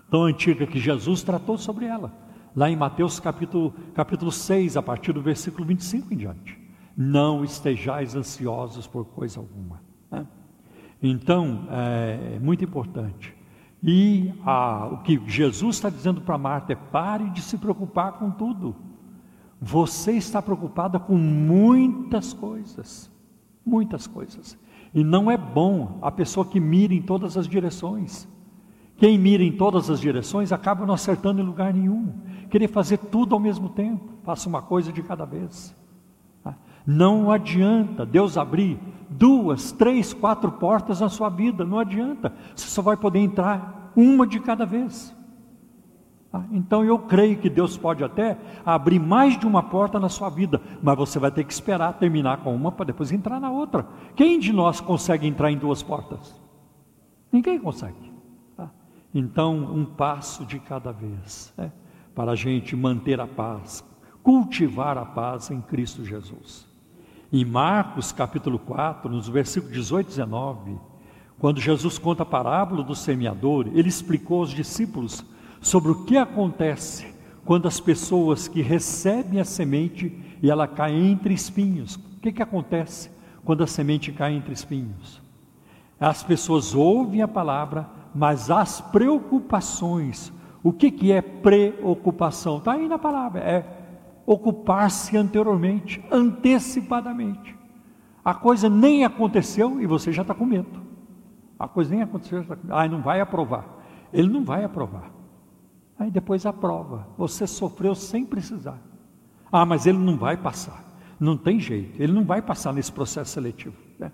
Tão 0.09 0.25
antiga 0.25 0.67
que 0.67 0.79
Jesus 0.79 1.23
tratou 1.23 1.59
sobre 1.59 1.87
ela, 1.87 2.13
lá 2.55 2.71
em 2.71 2.77
Mateus 2.77 3.19
capítulo, 3.19 3.75
capítulo 3.95 4.31
6, 4.31 4.77
a 4.77 4.83
partir 4.83 5.13
do 5.13 5.21
versículo 5.21 5.65
25 5.65 6.15
em 6.15 6.17
diante. 6.17 6.60
Não 7.03 7.43
estejais 7.43 8.15
ansiosos 8.15 8.87
por 8.87 9.07
coisa 9.07 9.41
alguma. 9.41 9.81
Né? 10.11 10.27
Então, 11.03 11.67
é, 11.71 12.35
é 12.35 12.39
muito 12.39 12.63
importante. 12.63 13.35
E 13.83 14.35
a, 14.45 14.87
o 14.93 14.99
que 14.99 15.19
Jesus 15.27 15.77
está 15.77 15.89
dizendo 15.89 16.21
para 16.21 16.37
Marta 16.37 16.75
é: 16.75 16.77
pare 16.77 17.31
de 17.31 17.41
se 17.41 17.57
preocupar 17.57 18.19
com 18.19 18.31
tudo. 18.31 18.77
Você 19.59 20.13
está 20.13 20.43
preocupada 20.43 20.99
com 20.99 21.17
muitas 21.17 22.35
coisas, 22.35 23.11
muitas 23.65 24.07
coisas. 24.07 24.59
E 24.93 25.03
não 25.03 25.31
é 25.31 25.39
bom 25.39 25.99
a 26.03 26.11
pessoa 26.11 26.45
que 26.45 26.61
mira 26.61 26.93
em 26.93 27.01
todas 27.01 27.35
as 27.39 27.49
direções. 27.49 28.29
Quem 28.99 29.17
mira 29.19 29.43
em 29.43 29.53
todas 29.53 29.89
as 29.89 30.01
direções 30.01 30.53
acaba 30.53 30.85
não 30.85 30.93
acertando 30.93 31.41
em 31.41 31.45
lugar 31.45 31.73
nenhum. 31.73 32.13
Querer 32.51 32.69
fazer 32.69 32.99
tudo 32.99 33.35
ao 33.35 33.41
mesmo 33.41 33.71
tempo, 33.71 34.19
faça 34.23 34.47
uma 34.51 34.61
coisa 34.61 34.93
de 34.93 35.03
cada 35.03 35.25
vez. 35.25 35.75
Não 36.87 37.31
adianta 37.31 38.07
Deus 38.07 38.37
abrir 38.37 38.79
duas, 39.09 39.73
três, 39.73 40.13
quatro 40.15 40.53
portas 40.53 41.01
na 41.01 41.09
sua 41.09 41.29
vida, 41.29 41.65
não 41.65 41.79
adianta. 41.79 42.33
Você 42.55 42.69
só 42.69 42.81
vai 42.81 42.97
poder 42.97 43.19
entrar 43.19 43.93
uma 43.97 44.27
de 44.27 44.41
cada 44.41 44.65
vez. 44.65 45.15
Ah, 46.33 46.45
então 46.53 46.85
eu 46.85 46.97
creio 46.97 47.39
que 47.39 47.51
Deus 47.51 47.77
pode 47.77 48.05
até 48.05 48.39
abrir 48.65 49.01
mais 49.01 49.37
de 49.37 49.47
uma 49.47 49.65
porta 49.65 49.99
na 49.99 50.09
sua 50.09 50.31
vida, 50.31 50.61
mas 50.81 50.97
você 50.97 51.19
vai 51.19 51.31
ter 51.31 51.43
que 51.43 51.53
esperar 51.53 51.95
terminar 51.95 52.39
com 52.39 52.55
uma 52.55 52.71
para 52.71 52.87
depois 52.87 53.11
entrar 53.11 53.41
na 53.41 53.51
outra. 53.51 53.87
Quem 54.15 54.39
de 54.39 54.53
nós 54.53 54.81
consegue 54.81 55.27
entrar 55.27 55.51
em 55.51 55.59
duas 55.59 55.83
portas? 55.83 56.41
Ninguém 57.33 57.59
consegue. 57.59 58.13
Tá? 58.57 58.71
Então, 59.13 59.57
um 59.57 59.85
passo 59.85 60.47
de 60.47 60.61
cada 60.61 60.93
vez, 60.93 61.53
né? 61.59 61.73
para 62.15 62.33
a 62.33 62.37
gente 62.37 62.77
manter 62.77 63.21
a 63.21 63.27
paz, 63.27 63.85
cultivar 64.23 64.97
a 64.99 65.05
paz 65.05 65.51
em 65.51 65.61
Cristo 65.61 66.05
Jesus. 66.05 66.70
Em 67.33 67.45
Marcos 67.45 68.11
capítulo 68.11 68.59
4, 68.59 69.09
nos 69.09 69.29
versículos 69.29 69.73
18 69.73 70.07
e 70.07 70.11
19, 70.11 70.79
quando 71.39 71.61
Jesus 71.61 71.97
conta 71.97 72.25
a 72.25 72.27
parábola 72.27 72.83
do 72.83 72.97
semeador, 72.97 73.69
ele 73.73 73.89
explicou 73.89 74.41
aos 74.41 74.51
discípulos 74.51 75.25
sobre 75.61 75.93
o 75.93 76.05
que 76.05 76.17
acontece 76.17 77.15
quando 77.45 77.69
as 77.69 77.79
pessoas 77.79 78.49
que 78.49 78.63
recebem 78.63 79.41
a 79.41 79.45
semente 79.45 80.13
e 80.43 80.51
ela 80.51 80.67
cai 80.67 80.93
entre 80.93 81.33
espinhos. 81.33 81.95
O 81.95 82.21
que, 82.21 82.33
que 82.33 82.43
acontece 82.43 83.09
quando 83.45 83.63
a 83.63 83.67
semente 83.67 84.11
cai 84.11 84.35
entre 84.35 84.53
espinhos? 84.53 85.23
As 86.01 86.25
pessoas 86.25 86.75
ouvem 86.75 87.23
a 87.23 87.29
palavra, 87.29 87.89
mas 88.13 88.51
as 88.51 88.81
preocupações, 88.81 90.33
o 90.65 90.73
que, 90.73 90.91
que 90.91 91.13
é 91.13 91.23
preocupação? 91.23 92.59
Está 92.59 92.73
aí 92.73 92.89
na 92.89 92.99
palavra, 92.99 93.41
é 93.41 93.80
ocupar-se 94.33 95.17
anteriormente, 95.17 96.01
antecipadamente. 96.09 97.59
A 98.25 98.33
coisa 98.33 98.69
nem 98.69 99.05
aconteceu 99.05 99.81
e 99.81 99.87
você 99.87 100.13
já 100.13 100.23
está 100.23 100.33
com 100.33 100.47
medo. 100.47 100.81
A 101.59 101.67
coisa 101.67 101.91
nem 101.91 102.01
aconteceu, 102.01 102.45
já 102.45 102.55
com 102.55 102.63
medo. 102.63 102.73
Ah, 102.73 102.87
não 102.87 103.03
vai 103.03 103.21
aprovar. 103.21 103.65
Ele 104.13 104.29
não 104.29 104.45
vai 104.45 104.63
aprovar. 104.63 105.11
Aí 105.99 106.13
depois 106.13 106.47
a 106.47 106.53
prova. 106.53 107.09
Você 107.19 107.45
sofreu 107.45 107.93
sem 107.93 108.25
precisar. 108.25 108.79
Ah, 109.51 109.67
mas 109.67 109.85
ele 109.85 109.99
não 109.99 110.17
vai 110.17 110.37
passar. 110.37 110.85
Não 111.19 111.37
tem 111.37 111.59
jeito. 111.59 112.01
Ele 112.01 112.13
não 112.13 112.23
vai 112.23 112.41
passar 112.41 112.73
nesse 112.73 112.93
processo 112.93 113.33
seletivo. 113.33 113.75
Né? 113.99 114.13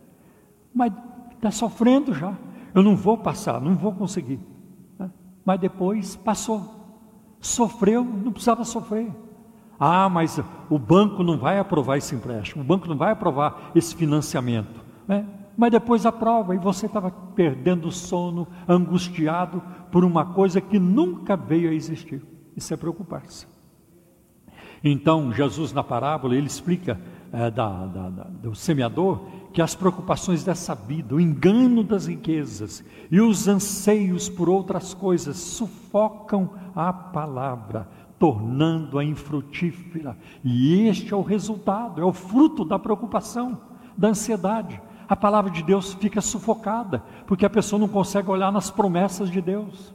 Mas 0.74 0.94
está 1.34 1.50
sofrendo 1.50 2.14
já. 2.14 2.34
Eu 2.74 2.82
não 2.82 2.96
vou 2.96 3.18
passar, 3.18 3.60
não 3.60 3.74
vou 3.74 3.92
conseguir. 3.92 4.40
Né? 4.98 5.10
Mas 5.44 5.60
depois 5.60 6.16
passou. 6.16 6.74
Sofreu, 7.38 8.02
não 8.02 8.32
precisava 8.32 8.64
sofrer. 8.64 9.25
Ah, 9.78 10.08
mas 10.08 10.40
o 10.70 10.78
banco 10.78 11.22
não 11.22 11.38
vai 11.38 11.58
aprovar 11.58 11.98
esse 11.98 12.14
empréstimo, 12.14 12.62
o 12.62 12.66
banco 12.66 12.88
não 12.88 12.96
vai 12.96 13.12
aprovar 13.12 13.72
esse 13.74 13.94
financiamento. 13.94 14.84
Né? 15.06 15.24
mas 15.56 15.70
depois 15.70 16.04
a 16.04 16.12
prova 16.12 16.54
e 16.54 16.58
você 16.58 16.86
estava 16.86 17.10
perdendo 17.10 17.88
o 17.88 17.92
sono, 17.92 18.46
angustiado 18.68 19.62
por 19.90 20.04
uma 20.04 20.26
coisa 20.26 20.60
que 20.60 20.78
nunca 20.78 21.36
veio 21.36 21.70
a 21.70 21.72
existir. 21.72 22.22
Isso 22.54 22.74
é 22.74 22.76
preocupar-se. 22.76 23.46
Então, 24.84 25.32
Jesus 25.32 25.72
na 25.72 25.82
parábola, 25.82 26.36
ele 26.36 26.46
explica 26.46 27.00
é, 27.32 27.50
da, 27.50 27.86
da, 27.86 28.10
da, 28.10 28.24
do 28.24 28.54
semeador 28.54 29.26
que 29.52 29.62
as 29.62 29.74
preocupações 29.74 30.44
dessa 30.44 30.74
vida, 30.74 31.14
o 31.14 31.20
engano 31.20 31.82
das 31.82 32.06
riquezas 32.06 32.84
e 33.10 33.20
os 33.20 33.48
anseios 33.48 34.28
por 34.28 34.48
outras 34.48 34.92
coisas 34.92 35.38
sufocam 35.38 36.50
a 36.74 36.92
palavra, 36.92 37.88
tornando-a 38.18 39.04
infrutífera. 39.04 40.16
E 40.42 40.86
este 40.88 41.12
é 41.12 41.16
o 41.16 41.22
resultado, 41.22 42.00
é 42.00 42.04
o 42.04 42.12
fruto 42.12 42.64
da 42.64 42.78
preocupação, 42.78 43.60
da 43.96 44.08
ansiedade. 44.08 44.80
A 45.08 45.14
palavra 45.14 45.50
de 45.50 45.62
Deus 45.62 45.94
fica 45.94 46.20
sufocada, 46.20 47.02
porque 47.26 47.46
a 47.46 47.50
pessoa 47.50 47.78
não 47.78 47.88
consegue 47.88 48.30
olhar 48.30 48.50
nas 48.50 48.70
promessas 48.70 49.30
de 49.30 49.40
Deus, 49.40 49.94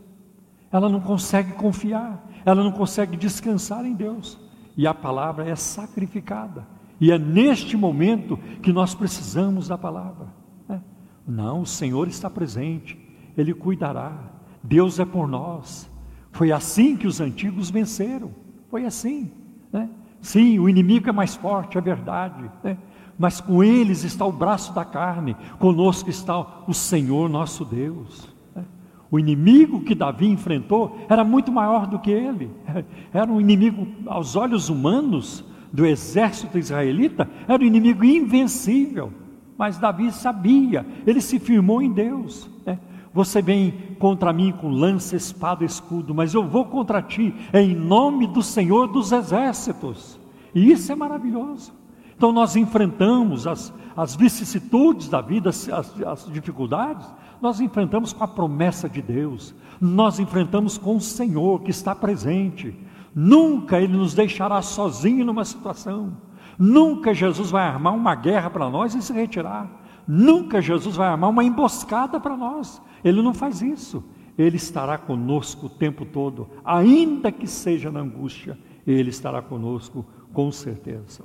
ela 0.72 0.88
não 0.88 1.02
consegue 1.02 1.52
confiar, 1.54 2.26
ela 2.46 2.64
não 2.64 2.72
consegue 2.72 3.18
descansar 3.18 3.86
em 3.86 3.94
Deus, 3.94 4.40
e 4.78 4.88
a 4.88 4.94
palavra 4.94 5.50
é 5.50 5.56
sacrificada. 5.56 6.66
E 7.00 7.12
é 7.12 7.18
neste 7.18 7.76
momento 7.76 8.38
que 8.62 8.72
nós 8.72 8.96
precisamos 8.96 9.68
da 9.68 9.78
palavra. 9.78 10.28
Né? 10.70 10.82
Não, 11.28 11.62
o 11.62 11.66
Senhor 11.66 12.08
está 12.08 12.30
presente, 12.30 12.98
Ele 13.36 13.54
cuidará, 13.54 14.32
Deus 14.64 15.00
é 15.00 15.04
por 15.04 15.28
nós. 15.28 15.91
Foi 16.32 16.52
assim 16.52 16.96
que 16.96 17.08
os 17.08 17.20
antigos 17.20 17.70
venceram, 17.70 18.32
foi 18.70 18.86
assim. 18.86 19.32
Né? 19.72 19.90
Sim, 20.22 20.60
o 20.60 20.70
inimigo 20.70 21.10
é 21.10 21.12
mais 21.12 21.36
forte, 21.36 21.78
é 21.78 21.82
verdade, 21.82 22.50
né? 22.64 22.78
mas 23.18 23.42
com 23.42 23.64
eles 23.64 24.04
está 24.04 24.26
o 24.26 24.32
braço 24.32 24.74
da 24.74 24.86
carne, 24.86 25.36
conosco 25.60 26.10
está 26.10 26.64
o 26.68 26.74
Senhor 26.74 27.30
nosso 27.30 27.66
Deus. 27.66 28.30
Né? 28.56 28.64
O 29.10 29.20
inimigo 29.20 29.82
que 29.82 29.94
Davi 29.94 30.28
enfrentou 30.28 30.98
era 31.10 31.24
muito 31.24 31.52
maior 31.52 31.86
do 31.86 32.00
que 32.00 32.12
ele, 32.12 32.50
era 33.14 33.32
um 33.32 33.42
inimigo 33.42 33.88
aos 34.08 34.36
olhos 34.36 34.70
humanos, 34.70 35.44
do 35.72 35.86
exército 35.86 36.58
israelita 36.58 37.30
era 37.48 37.64
um 37.64 37.66
inimigo 37.66 38.04
invencível, 38.04 39.12
mas 39.58 39.78
Davi 39.78 40.12
sabia, 40.12 40.86
ele 41.06 41.22
se 41.22 41.40
firmou 41.40 41.82
em 41.82 41.92
Deus. 41.92 42.50
Né? 42.66 42.80
Você 43.14 43.42
vem 43.42 43.96
contra 44.00 44.32
mim 44.32 44.52
com 44.52 44.70
lança, 44.70 45.16
espada, 45.16 45.66
escudo, 45.66 46.16
mas 46.16 46.34
eu 46.34 46.48
vou 46.48 46.66
contra 46.66 47.02
ti 47.02 47.36
em 47.54 47.76
nome 47.76 48.26
do 48.28 48.42
Senhor 48.42 48.88
dos 48.88 49.12
exércitos. 49.12 50.20
E 50.56 50.72
isso 50.72 50.92
é 50.92 50.96
maravilhoso. 50.96 51.74
Então 52.16 52.32
nós 52.32 52.56
enfrentamos 52.56 53.48
as, 53.48 53.74
as 53.98 54.16
vicissitudes 54.16 55.10
da 55.10 55.22
vida, 55.22 55.50
as, 55.50 55.70
as 55.70 56.32
dificuldades, 56.32 57.06
nós 57.42 57.60
enfrentamos 57.60 58.14
com 58.14 58.24
a 58.24 58.28
promessa 58.28 58.88
de 58.88 59.02
Deus, 59.02 59.56
nós 59.80 60.20
enfrentamos 60.20 60.78
com 60.78 60.96
o 60.96 61.02
Senhor 61.02 61.62
que 61.62 61.72
está 61.72 61.96
presente. 61.96 62.78
Nunca 63.14 63.82
Ele 63.82 63.98
nos 63.98 64.14
deixará 64.14 64.62
sozinho 64.62 65.26
numa 65.26 65.44
situação. 65.44 66.16
Nunca 66.58 67.14
Jesus 67.14 67.50
vai 67.50 67.66
armar 67.66 67.96
uma 67.96 68.14
guerra 68.14 68.50
para 68.50 68.70
nós 68.70 68.94
e 68.94 69.02
se 69.02 69.12
retirar. 69.12 69.68
Nunca 70.08 70.62
Jesus 70.62 70.96
vai 70.96 71.08
armar 71.08 71.30
uma 71.30 71.44
emboscada 71.44 72.20
para 72.20 72.38
nós. 72.38 72.82
Ele 73.04 73.22
não 73.22 73.34
faz 73.34 73.62
isso. 73.62 74.04
Ele 74.38 74.58
estará 74.58 74.98
conosco 74.98 75.66
o 75.66 75.70
tempo 75.70 76.06
todo, 76.06 76.50
ainda 76.64 77.32
que 77.32 77.46
seja 77.46 77.92
na 77.92 78.00
angústia, 78.00 78.58
Ele 78.88 79.10
estará 79.10 79.42
conosco 79.42 80.06
com 80.34 80.52
certeza. 80.52 81.24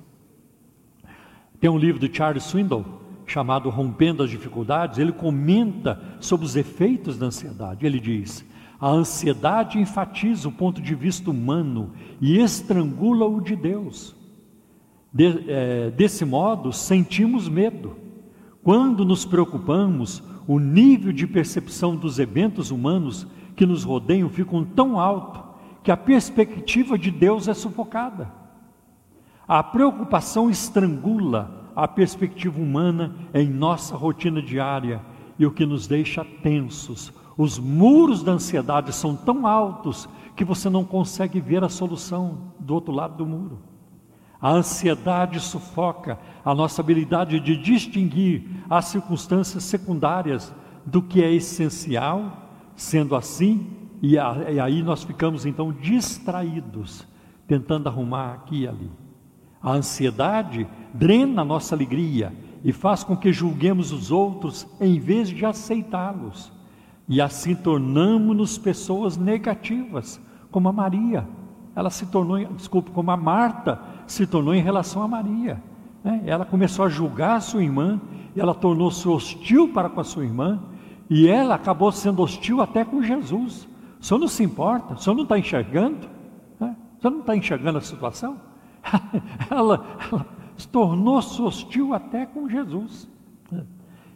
Tem 1.60 1.70
um 1.70 1.78
livro 1.78 2.00
de 2.00 2.14
Charles 2.14 2.44
Swindoll 2.44 2.84
chamado 3.26 3.70
Rompendo 3.70 4.22
as 4.22 4.30
Dificuldades. 4.30 4.98
Ele 4.98 5.12
comenta 5.12 6.00
sobre 6.20 6.46
os 6.46 6.56
efeitos 6.56 7.16
da 7.16 7.26
ansiedade. 7.26 7.86
Ele 7.86 7.98
diz: 7.98 8.44
a 8.78 8.88
ansiedade 8.88 9.78
enfatiza 9.78 10.48
o 10.48 10.52
ponto 10.52 10.82
de 10.82 10.94
vista 10.94 11.30
humano 11.30 11.92
e 12.20 12.38
estrangula 12.38 13.26
o 13.26 13.40
de 13.40 13.56
Deus. 13.56 14.14
De, 15.12 15.50
é, 15.50 15.90
desse 15.90 16.24
modo, 16.24 16.72
sentimos 16.72 17.48
medo. 17.48 17.96
Quando 18.62 19.04
nos 19.04 19.24
preocupamos, 19.24 20.22
o 20.46 20.58
nível 20.58 21.12
de 21.12 21.26
percepção 21.26 21.96
dos 21.96 22.18
eventos 22.18 22.70
humanos 22.70 23.26
que 23.54 23.66
nos 23.66 23.84
rodeiam 23.84 24.28
ficam 24.28 24.64
tão 24.64 24.98
alto 24.98 25.42
que 25.82 25.90
a 25.90 25.96
perspectiva 25.96 26.98
de 26.98 27.10
Deus 27.10 27.48
é 27.48 27.54
sufocada. 27.54 28.32
A 29.46 29.62
preocupação 29.62 30.50
estrangula 30.50 31.70
a 31.76 31.86
perspectiva 31.86 32.60
humana 32.60 33.14
em 33.34 33.48
nossa 33.48 33.94
rotina 33.94 34.40
diária 34.40 35.02
e 35.38 35.44
o 35.44 35.50
que 35.50 35.66
nos 35.66 35.86
deixa 35.86 36.24
tensos, 36.24 37.12
os 37.36 37.58
muros 37.58 38.22
da 38.22 38.32
ansiedade 38.32 38.94
são 38.94 39.14
tão 39.14 39.46
altos 39.46 40.08
que 40.34 40.44
você 40.44 40.70
não 40.70 40.84
consegue 40.84 41.38
ver 41.38 41.62
a 41.62 41.68
solução 41.68 42.52
do 42.58 42.72
outro 42.72 42.94
lado 42.94 43.16
do 43.18 43.26
muro. 43.26 43.58
A 44.40 44.50
ansiedade 44.50 45.40
sufoca 45.40 46.18
a 46.44 46.54
nossa 46.54 46.82
habilidade 46.82 47.40
de 47.40 47.56
distinguir 47.56 48.44
as 48.68 48.86
circunstâncias 48.86 49.64
secundárias 49.64 50.52
do 50.84 51.02
que 51.02 51.22
é 51.22 51.32
essencial, 51.32 52.50
sendo 52.76 53.16
assim, 53.16 53.66
e, 54.02 54.18
aí 54.18 54.82
nós 54.82 55.02
ficamos 55.02 55.46
então 55.46 55.72
distraídos, 55.72 57.06
tentando 57.46 57.88
arrumar 57.88 58.34
aqui 58.34 58.62
e 58.62 58.68
ali. 58.68 58.90
A 59.62 59.72
ansiedade 59.72 60.66
drena 60.92 61.42
a 61.42 61.44
nossa 61.44 61.74
alegria 61.74 62.32
e 62.62 62.72
faz 62.72 63.02
com 63.02 63.16
que 63.16 63.32
julguemos 63.32 63.90
os 63.90 64.10
outros 64.10 64.66
em 64.80 64.98
vez 64.98 65.28
de 65.28 65.44
aceitá-los. 65.44 66.52
E 67.08 67.20
assim 67.20 67.54
tornamos-nos 67.54 68.58
pessoas 68.58 69.16
negativas, 69.16 70.20
como 70.50 70.68
a 70.68 70.72
Maria. 70.72 71.26
Ela 71.74 71.90
se 71.90 72.06
tornou, 72.06 72.44
desculpe, 72.54 72.90
como 72.90 73.10
a 73.10 73.16
Marta 73.16 73.80
se 74.06 74.26
tornou 74.26 74.54
em 74.54 74.62
relação 74.62 75.02
a 75.02 75.08
Maria. 75.08 75.62
Né? 76.02 76.22
Ela 76.26 76.44
começou 76.44 76.84
a 76.84 76.88
julgar 76.88 77.36
a 77.36 77.40
sua 77.40 77.62
irmã, 77.62 78.00
ela 78.36 78.54
tornou-se 78.54 79.06
hostil 79.08 79.68
para 79.72 79.88
com 79.88 80.00
a 80.00 80.04
sua 80.04 80.24
irmã, 80.24 80.60
e 81.08 81.28
ela 81.28 81.54
acabou 81.54 81.90
sendo 81.92 82.22
hostil 82.22 82.60
até 82.60 82.84
com 82.84 83.02
Jesus. 83.02 83.68
O 84.00 84.04
senhor 84.04 84.20
não 84.20 84.28
se 84.28 84.42
importa? 84.42 84.94
O 84.94 84.98
senhor 84.98 85.16
não 85.16 85.22
está 85.22 85.38
enxergando? 85.38 86.08
Né? 86.60 86.76
O 86.98 87.00
senhor 87.00 87.12
não 87.12 87.20
está 87.20 87.36
enxergando 87.36 87.78
a 87.78 87.80
situação? 87.80 88.36
ela, 89.50 89.84
ela 90.12 90.26
tornou-se 90.70 91.40
hostil 91.40 91.94
até 91.94 92.26
com 92.26 92.48
Jesus. 92.48 93.08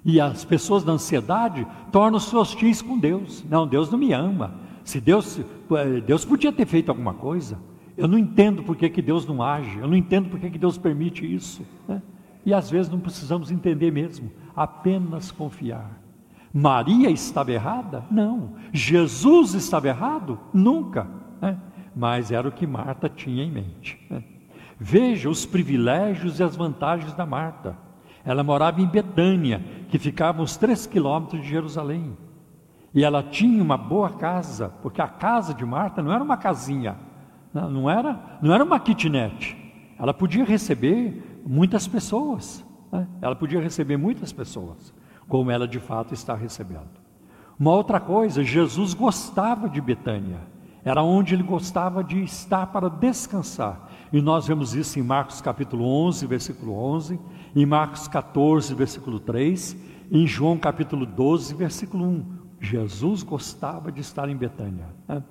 E 0.04 0.20
as 0.20 0.44
pessoas 0.44 0.82
da 0.82 0.92
ansiedade 0.92 1.66
tornam-se 1.92 2.34
hostis 2.34 2.80
com 2.80 2.98
Deus. 2.98 3.44
Não, 3.48 3.66
Deus 3.66 3.90
não 3.90 3.98
me 3.98 4.12
ama. 4.12 4.54
Se 4.82 5.00
Deus, 5.00 5.38
eh, 5.38 6.00
Deus 6.00 6.24
podia 6.24 6.52
ter 6.52 6.66
feito 6.66 6.88
alguma 6.88 7.12
coisa. 7.12 7.58
Eu 8.00 8.08
não 8.08 8.16
entendo 8.16 8.62
por 8.62 8.76
que, 8.76 8.88
que 8.88 9.02
Deus 9.02 9.26
não 9.26 9.42
age. 9.42 9.78
Eu 9.78 9.86
não 9.86 9.94
entendo 9.94 10.30
por 10.30 10.40
que, 10.40 10.48
que 10.48 10.58
Deus 10.58 10.78
permite 10.78 11.22
isso. 11.22 11.66
Né? 11.86 12.00
E 12.46 12.54
às 12.54 12.70
vezes 12.70 12.90
não 12.90 12.98
precisamos 12.98 13.50
entender 13.50 13.90
mesmo. 13.90 14.32
Apenas 14.56 15.30
confiar. 15.30 16.00
Maria 16.52 17.10
estava 17.10 17.52
errada? 17.52 18.02
Não. 18.10 18.54
Jesus 18.72 19.52
estava 19.52 19.88
errado? 19.88 20.40
Nunca. 20.50 21.06
Né? 21.42 21.58
Mas 21.94 22.32
era 22.32 22.48
o 22.48 22.52
que 22.52 22.66
Marta 22.66 23.06
tinha 23.06 23.44
em 23.44 23.50
mente. 23.50 23.98
Né? 24.08 24.24
Veja 24.78 25.28
os 25.28 25.44
privilégios 25.44 26.40
e 26.40 26.42
as 26.42 26.56
vantagens 26.56 27.12
da 27.12 27.26
Marta. 27.26 27.76
Ela 28.24 28.42
morava 28.42 28.80
em 28.80 28.86
Betânia, 28.86 29.62
que 29.90 29.98
ficava 29.98 30.40
uns 30.40 30.56
três 30.56 30.86
quilômetros 30.86 31.42
de 31.42 31.48
Jerusalém. 31.48 32.16
E 32.94 33.04
ela 33.04 33.22
tinha 33.22 33.62
uma 33.62 33.76
boa 33.76 34.08
casa, 34.08 34.70
porque 34.82 35.02
a 35.02 35.06
casa 35.06 35.52
de 35.52 35.66
Marta 35.66 36.02
não 36.02 36.12
era 36.12 36.24
uma 36.24 36.38
casinha, 36.38 36.96
não 37.52 37.90
era, 37.90 38.38
não 38.40 38.54
era 38.54 38.64
uma 38.64 38.78
kitnet. 38.78 39.56
Ela 39.98 40.14
podia 40.14 40.44
receber 40.44 41.40
muitas 41.44 41.86
pessoas. 41.86 42.64
Né? 42.92 43.06
Ela 43.20 43.36
podia 43.36 43.60
receber 43.60 43.96
muitas 43.96 44.32
pessoas, 44.32 44.94
como 45.28 45.50
ela 45.50 45.66
de 45.66 45.78
fato 45.78 46.14
está 46.14 46.34
recebendo. 46.34 47.00
Uma 47.58 47.72
outra 47.72 48.00
coisa, 48.00 48.42
Jesus 48.42 48.94
gostava 48.94 49.68
de 49.68 49.80
Betânia. 49.80 50.40
Era 50.82 51.02
onde 51.02 51.34
ele 51.34 51.42
gostava 51.42 52.02
de 52.02 52.22
estar 52.22 52.68
para 52.68 52.88
descansar. 52.88 53.90
E 54.10 54.20
nós 54.22 54.46
vemos 54.46 54.74
isso 54.74 54.98
em 54.98 55.02
Marcos 55.02 55.40
capítulo 55.42 55.84
11, 55.84 56.26
versículo 56.26 56.72
11, 56.72 57.20
em 57.54 57.66
Marcos 57.66 58.08
14, 58.08 58.74
versículo 58.74 59.20
3, 59.20 59.76
em 60.10 60.26
João 60.26 60.56
capítulo 60.56 61.04
12, 61.04 61.54
versículo 61.54 62.04
1. 62.06 62.24
Jesus 62.60 63.22
gostava 63.22 63.92
de 63.92 64.00
estar 64.00 64.28
em 64.28 64.36
Betânia. 64.36 64.86
Né? 65.06 65.22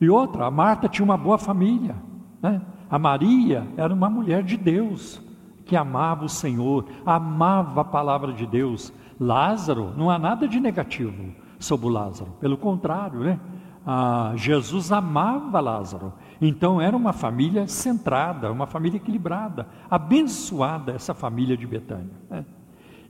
E 0.00 0.08
outra, 0.08 0.46
a 0.46 0.50
Marta 0.50 0.88
tinha 0.88 1.04
uma 1.04 1.16
boa 1.16 1.38
família. 1.38 1.94
Né? 2.42 2.60
A 2.90 2.98
Maria 2.98 3.66
era 3.76 3.92
uma 3.92 4.08
mulher 4.08 4.42
de 4.42 4.56
Deus, 4.56 5.22
que 5.66 5.76
amava 5.76 6.24
o 6.24 6.28
Senhor, 6.28 6.86
amava 7.04 7.82
a 7.82 7.84
palavra 7.84 8.32
de 8.32 8.46
Deus. 8.46 8.92
Lázaro, 9.18 9.92
não 9.96 10.10
há 10.10 10.18
nada 10.18 10.48
de 10.48 10.58
negativo 10.58 11.32
sobre 11.58 11.86
o 11.86 11.90
Lázaro, 11.90 12.30
pelo 12.40 12.56
contrário, 12.56 13.20
né? 13.20 13.38
Ah, 13.86 14.32
Jesus 14.36 14.92
amava 14.92 15.60
Lázaro. 15.60 16.12
Então 16.40 16.80
era 16.80 16.96
uma 16.96 17.12
família 17.12 17.66
centrada, 17.66 18.50
uma 18.50 18.66
família 18.66 18.96
equilibrada, 18.96 19.66
abençoada 19.90 20.92
essa 20.92 21.14
família 21.14 21.56
de 21.56 21.66
Betânia. 21.66 22.12
Né? 22.28 22.44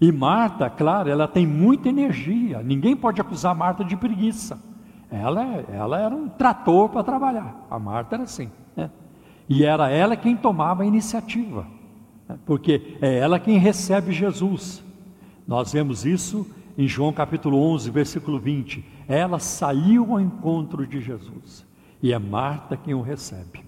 E 0.00 0.10
Marta, 0.10 0.70
claro, 0.70 1.08
ela 1.08 1.28
tem 1.28 1.46
muita 1.46 1.88
energia. 1.88 2.62
Ninguém 2.62 2.96
pode 2.96 3.20
acusar 3.20 3.54
Marta 3.54 3.84
de 3.84 3.96
preguiça. 3.96 4.69
Ela, 5.10 5.64
ela 5.72 6.00
era 6.00 6.14
um 6.14 6.28
trator 6.28 6.88
para 6.88 7.02
trabalhar. 7.02 7.66
A 7.70 7.78
Marta 7.78 8.16
era 8.16 8.22
assim. 8.22 8.50
Né? 8.76 8.90
E 9.48 9.64
era 9.64 9.90
ela 9.90 10.16
quem 10.16 10.36
tomava 10.36 10.82
a 10.82 10.86
iniciativa, 10.86 11.66
né? 12.28 12.38
porque 12.46 12.96
é 13.00 13.18
ela 13.18 13.40
quem 13.40 13.58
recebe 13.58 14.12
Jesus. 14.12 14.84
Nós 15.46 15.72
vemos 15.72 16.06
isso 16.06 16.46
em 16.78 16.86
João 16.86 17.12
capítulo 17.12 17.60
11, 17.72 17.90
versículo 17.90 18.38
20. 18.38 18.84
Ela 19.08 19.40
saiu 19.40 20.12
ao 20.12 20.20
encontro 20.20 20.86
de 20.86 21.00
Jesus 21.00 21.66
e 22.02 22.12
é 22.12 22.18
Marta 22.18 22.76
quem 22.76 22.94
o 22.94 23.02
recebe. 23.02 23.64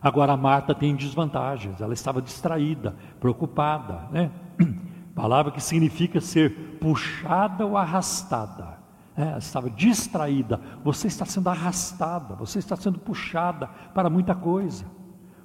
Agora, 0.00 0.36
Marta 0.36 0.74
tem 0.74 0.94
desvantagens, 0.94 1.80
ela 1.80 1.92
estava 1.92 2.22
distraída, 2.22 2.94
preocupada, 3.18 4.08
né? 4.12 4.30
Palavra 5.14 5.50
que 5.50 5.60
significa 5.60 6.20
ser 6.20 6.78
puxada 6.78 7.66
ou 7.66 7.76
arrastada. 7.76 8.77
É, 9.18 9.36
estava 9.36 9.68
distraída. 9.68 10.60
Você 10.84 11.08
está 11.08 11.24
sendo 11.24 11.48
arrastada, 11.48 12.36
você 12.36 12.60
está 12.60 12.76
sendo 12.76 13.00
puxada 13.00 13.66
para 13.92 14.08
muita 14.08 14.32
coisa. 14.32 14.84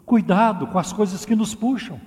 Cuidado 0.05 0.67
com 0.67 0.77
as 0.77 0.93
coisas 0.93 1.25
que 1.25 1.35
nos 1.35 1.55
puxam. 1.55 1.99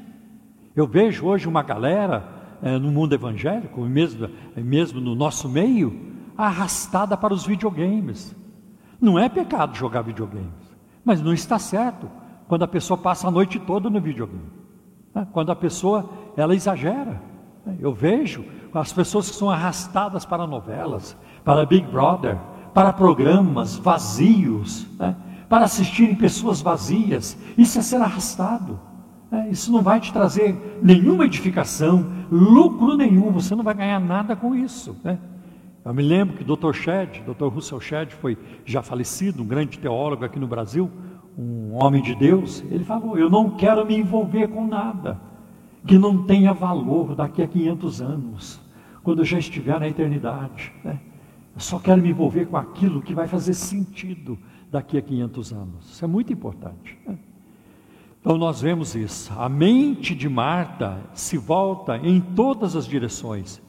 Eu 0.77 0.87
vejo 0.87 1.27
hoje 1.27 1.49
uma 1.49 1.65
galera 1.65 2.57
é, 2.63 2.79
no 2.79 2.93
mundo 2.93 3.17
evangélico, 3.17 3.81
mesmo, 3.81 4.29
mesmo 4.57 5.01
no 5.01 5.17
nosso 5.17 5.49
meio, 5.49 6.15
arrastada 6.39 7.17
para 7.17 7.35
os 7.35 7.45
videogames. 7.45 8.33
Não 9.01 9.19
é 9.19 9.29
pecado 9.29 9.75
jogar 9.75 10.03
videogames, 10.03 10.77
mas 11.05 11.21
não 11.21 11.33
está 11.33 11.59
certo 11.59 12.09
quando 12.47 12.63
a 12.63 12.69
pessoa 12.69 12.97
passa 12.97 13.27
a 13.27 13.31
noite 13.31 13.59
toda 13.59 13.91
no 13.91 14.01
videogame. 14.01 14.53
Né? 15.13 15.27
Quando 15.33 15.51
a 15.51 15.57
pessoa 15.57 16.09
ela 16.37 16.55
exagera. 16.55 17.21
Eu 17.81 17.93
vejo 17.93 18.45
as 18.73 18.93
pessoas 18.93 19.29
que 19.29 19.35
são 19.35 19.51
arrastadas 19.51 20.25
para 20.25 20.47
novelas, 20.47 21.17
para 21.47 21.65
Big 21.65 21.87
Brother, 21.87 22.37
para 22.75 22.93
programas 22.93 23.77
vazios, 23.77 24.85
né? 24.99 25.15
para 25.49 25.65
assistirem 25.65 26.17
pessoas 26.17 26.61
vazias. 26.61 27.39
Isso 27.57 27.79
é 27.79 27.83
ser 27.83 28.03
arrastado. 28.03 28.81
Né? 29.31 29.49
Isso 29.53 29.71
não 29.71 29.81
vai 29.81 30.01
te 30.01 30.13
trazer 30.13 30.81
nenhuma 30.83 31.25
edificação, 31.25 32.05
lucro 32.33 32.97
nenhum. 32.97 33.31
Você 33.31 33.55
não 33.55 33.63
vai 33.63 33.75
ganhar 33.75 34.01
nada 34.01 34.35
com 34.35 34.57
isso. 34.57 34.97
Né? 35.05 35.21
Eu 35.85 35.95
me 35.95 36.03
lembro 36.03 36.37
que 36.37 36.43
o 36.43 36.57
Dr. 36.57 36.73
Shedd, 36.73 37.23
Dr. 37.23 37.47
Russell 37.47 37.81
Shedd, 37.81 38.11
foi 38.15 38.37
já 38.65 38.83
falecido, 38.83 39.45
um 39.45 39.47
grande 39.47 39.79
teólogo 39.79 40.25
aqui 40.25 40.41
no 40.41 40.49
Brasil, 40.49 40.91
um 41.39 41.81
homem 41.81 42.03
de 42.03 42.17
Deus, 42.17 42.65
ele 42.73 42.83
falou: 42.83 43.17
Eu 43.17 43.31
não 43.31 43.51
quero 43.51 43.87
me 43.87 43.95
envolver 43.95 44.49
com 44.49 44.67
nada 44.67 45.21
que 45.87 45.97
não 45.97 46.25
tenha 46.25 46.53
valor 46.53 47.15
daqui 47.15 47.41
a 47.41 47.47
500 47.47 48.03
anos, 48.03 48.61
quando 49.05 49.21
eu 49.21 49.25
já 49.25 49.39
estiver 49.39 49.79
na 49.79 49.87
eternidade. 49.87 50.73
Né? 50.83 50.99
Eu 51.57 51.61
só 51.61 51.79
quero 51.79 52.03
me 52.03 52.11
envolver 52.11 52.45
com 52.45 52.59
aquilo 52.59 53.01
que 53.01 53.15
vai 53.15 53.27
fazer 53.27 53.55
sentido 53.55 54.39
daqui 54.71 54.99
a 54.99 55.03
500 55.03 55.53
anos. 55.55 55.91
Isso 55.91 56.05
é 56.05 56.09
muito 56.09 56.31
importante. 56.31 56.99
Né? 57.07 57.19
Então 58.21 58.37
nós 58.37 58.61
vemos 58.61 58.95
isso. 58.95 59.33
A 59.39 59.49
mente 59.49 60.15
de 60.15 60.29
Marta 60.29 61.01
se 61.15 61.39
volta 61.39 61.97
em 61.97 62.21
todas 62.21 62.77
as 62.77 62.87
direções. 62.87 63.63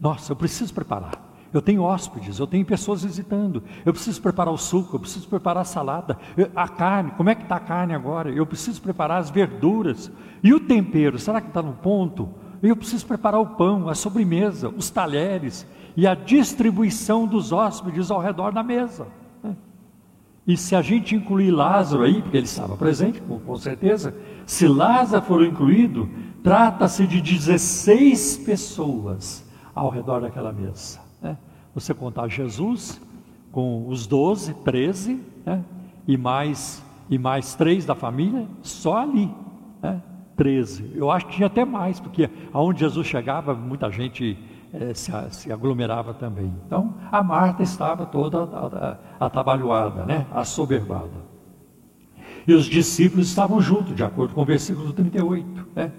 Nossa, 0.00 0.32
eu 0.32 0.36
preciso 0.36 0.72
preparar. 0.72 1.22
Eu 1.52 1.60
tenho 1.60 1.82
hóspedes, 1.82 2.38
eu 2.38 2.46
tenho 2.46 2.64
pessoas 2.64 3.04
visitando. 3.04 3.62
Eu 3.84 3.92
preciso 3.92 4.22
preparar 4.22 4.52
o 4.52 4.56
suco, 4.56 4.96
eu 4.96 5.00
preciso 5.00 5.28
preparar 5.28 5.60
a 5.60 5.66
salada, 5.66 6.18
a 6.56 6.66
carne. 6.66 7.10
Como 7.10 7.28
é 7.28 7.34
que 7.34 7.42
está 7.42 7.56
a 7.56 7.60
carne 7.60 7.92
agora? 7.92 8.30
Eu 8.30 8.46
preciso 8.46 8.80
preparar 8.80 9.20
as 9.20 9.28
verduras. 9.28 10.10
E 10.42 10.54
o 10.54 10.60
tempero, 10.60 11.18
será 11.18 11.42
que 11.42 11.48
está 11.48 11.60
no 11.60 11.74
ponto? 11.74 12.28
Eu 12.68 12.76
preciso 12.76 13.06
preparar 13.06 13.40
o 13.40 13.46
pão, 13.46 13.88
a 13.90 13.94
sobremesa, 13.94 14.70
os 14.70 14.88
talheres 14.88 15.66
e 15.94 16.06
a 16.06 16.14
distribuição 16.14 17.26
dos 17.26 17.52
hóspedes 17.52 18.10
ao 18.10 18.20
redor 18.20 18.52
da 18.52 18.62
mesa. 18.62 19.06
Né? 19.42 19.54
E 20.46 20.56
se 20.56 20.74
a 20.74 20.80
gente 20.80 21.14
incluir 21.14 21.50
Lázaro 21.50 22.02
aí, 22.02 22.22
porque 22.22 22.38
ele 22.38 22.46
estava 22.46 22.74
presente, 22.74 23.20
com 23.20 23.56
certeza, 23.56 24.14
se 24.46 24.66
Lázaro 24.66 25.24
for 25.26 25.44
incluído, 25.44 26.08
trata-se 26.42 27.06
de 27.06 27.20
16 27.20 28.38
pessoas 28.38 29.44
ao 29.74 29.90
redor 29.90 30.22
daquela 30.22 30.52
mesa. 30.52 31.00
Né? 31.20 31.36
Você 31.74 31.92
contar 31.92 32.28
Jesus 32.28 32.98
com 33.52 33.86
os 33.88 34.06
12, 34.06 34.54
13, 34.54 35.20
né? 35.44 35.62
e, 36.08 36.16
mais, 36.16 36.82
e 37.10 37.18
mais 37.18 37.54
três 37.54 37.84
da 37.84 37.94
família, 37.94 38.46
só 38.62 38.98
ali, 38.98 39.30
né? 39.82 40.00
13. 40.36 40.92
Eu 40.94 41.10
acho 41.10 41.26
que 41.26 41.36
tinha 41.36 41.46
até 41.46 41.64
mais, 41.64 42.00
porque 42.00 42.28
aonde 42.52 42.80
Jesus 42.80 43.06
chegava, 43.06 43.54
muita 43.54 43.90
gente 43.90 44.38
é, 44.72 44.92
se, 44.92 45.12
se, 45.30 45.52
aglomerava 45.52 46.12
também. 46.12 46.52
Então, 46.66 46.94
a 47.10 47.22
Marta 47.22 47.62
estava 47.62 48.04
toda 48.04 48.98
atabalhoada, 49.20 50.04
né? 50.04 50.26
assoberbada. 50.32 51.34
E 52.46 52.52
os 52.52 52.66
discípulos 52.66 53.28
estavam 53.28 53.60
juntos, 53.60 53.94
de 53.94 54.04
acordo 54.04 54.34
com 54.34 54.42
o 54.42 54.44
versículo 54.44 54.92
38. 54.92 55.68
Né? 55.74 55.92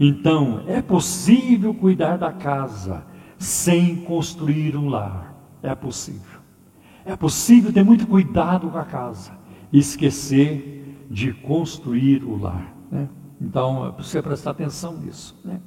Então, 0.00 0.62
é 0.66 0.82
possível 0.82 1.72
cuidar 1.74 2.16
da 2.16 2.32
casa 2.32 3.04
sem 3.38 3.96
construir 3.96 4.76
um 4.76 4.88
lar. 4.88 5.34
É 5.62 5.74
possível. 5.74 6.40
É 7.04 7.14
possível 7.14 7.72
ter 7.72 7.84
muito 7.84 8.06
cuidado 8.06 8.68
com 8.68 8.78
a 8.78 8.84
casa 8.84 9.32
e 9.72 9.78
esquecer 9.78 11.06
de 11.10 11.32
construir 11.32 12.24
o 12.24 12.36
lar. 12.40 12.74
Né? 12.90 13.08
Então, 13.40 13.86
é 13.86 14.02
você 14.02 14.22
prestar 14.22 14.52
atenção 14.52 14.96
nisso. 14.96 15.38
Né? 15.44 15.60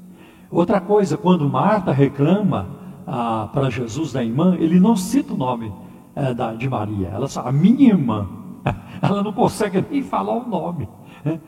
Outra 0.50 0.80
coisa, 0.80 1.18
quando 1.18 1.48
Marta 1.50 1.92
reclama 1.92 2.68
ah, 3.06 3.50
para 3.54 3.70
Jesus 3.70 4.14
da 4.14 4.24
irmã, 4.24 4.56
ele 4.60 4.80
não 4.80 4.96
cita 4.96 5.34
o 5.34 5.38
nome 5.38 5.72
é, 6.16 6.34
da, 6.34 6.54
de 6.54 6.70
Maria. 6.70 7.10
Ela 7.10 7.28
só, 7.28 7.42
a 7.42 7.52
minha 7.52 7.90
irmã. 7.90 8.28
Ela 9.02 9.24
não 9.24 9.32
consegue 9.32 9.86
nem 9.90 10.02
falar 10.02 10.34
o 10.34 10.48
nome. 10.48 10.90
Né? 11.24 11.40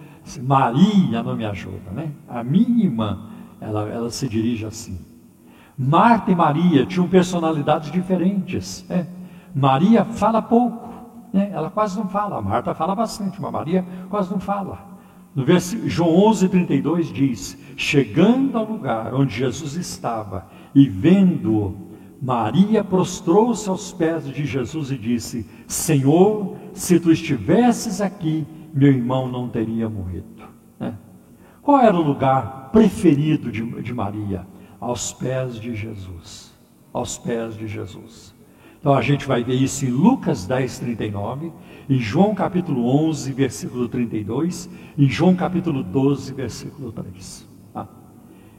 Maria 0.41 1.23
não 1.23 1.36
me 1.36 1.45
ajuda. 1.45 1.91
Né? 1.91 2.12
A 2.27 2.43
minha 2.43 2.86
irmã, 2.86 3.19
ela, 3.60 3.89
ela 3.89 4.10
se 4.10 4.29
dirige 4.29 4.65
assim. 4.65 4.99
Marta 5.77 6.32
e 6.32 6.36
Maria 6.36 6.86
tinham 6.86 7.08
personalidades 7.08 7.91
diferentes. 7.91 8.86
Né? 8.88 9.08
Maria 9.55 10.05
fala 10.05 10.41
pouco, 10.41 10.88
né? 11.34 11.49
ela 11.51 11.69
quase 11.69 11.97
não 11.97 12.08
fala. 12.08 12.41
Marta 12.41 12.73
fala 12.73 12.95
bastante, 12.95 13.41
mas 13.41 13.51
Maria 13.51 13.86
quase 14.10 14.29
não 14.32 14.39
fala. 14.39 14.88
No 15.35 15.45
versículo, 15.45 15.89
João 15.89 16.15
11, 16.27 16.49
32 16.49 17.13
diz: 17.13 17.57
Chegando 17.77 18.57
ao 18.57 18.65
lugar 18.65 19.13
onde 19.13 19.35
Jesus 19.35 19.75
estava 19.75 20.49
e 20.73 20.87
vendo-o, 20.87 21.89
Maria 22.21 22.83
prostrou-se 22.83 23.69
aos 23.69 23.91
pés 23.91 24.25
de 24.27 24.45
Jesus 24.45 24.91
e 24.91 24.97
disse: 24.97 25.45
Senhor, 25.67 26.57
se 26.73 26.99
tu 26.99 27.11
estivesses 27.11 28.01
aqui, 28.01 28.45
meu 28.73 28.91
irmão 28.91 29.29
não 29.29 29.47
teria 29.47 29.87
morrido. 29.89 30.43
Né? 30.79 30.95
Qual 31.61 31.79
era 31.79 31.95
o 31.95 32.01
lugar 32.01 32.69
preferido 32.71 33.51
de, 33.51 33.63
de 33.81 33.93
Maria? 33.93 34.45
aos 34.79 35.11
pés 35.11 35.59
de 35.59 35.75
Jesus. 35.75 36.53
Aos 36.93 37.17
pés 37.17 37.55
de 37.55 37.67
Jesus. 37.67 38.33
Então 38.79 38.93
a 38.93 39.01
gente 39.01 39.27
vai 39.27 39.43
ver 39.43 39.55
isso 39.55 39.85
em 39.85 39.89
Lucas 39.89 40.45
10, 40.47 40.79
39, 40.79 41.51
em 41.89 41.99
João 41.99 42.36
capítulo 42.36 42.86
11, 43.08 43.34
versículo 43.34 43.89
32, 43.89 44.69
em 44.97 45.10
João 45.10 45.36
capítulo 45.36 45.84
12, 45.84 46.34
versículo 46.34 46.91
3. 46.91 47.47
Tá? 47.73 47.88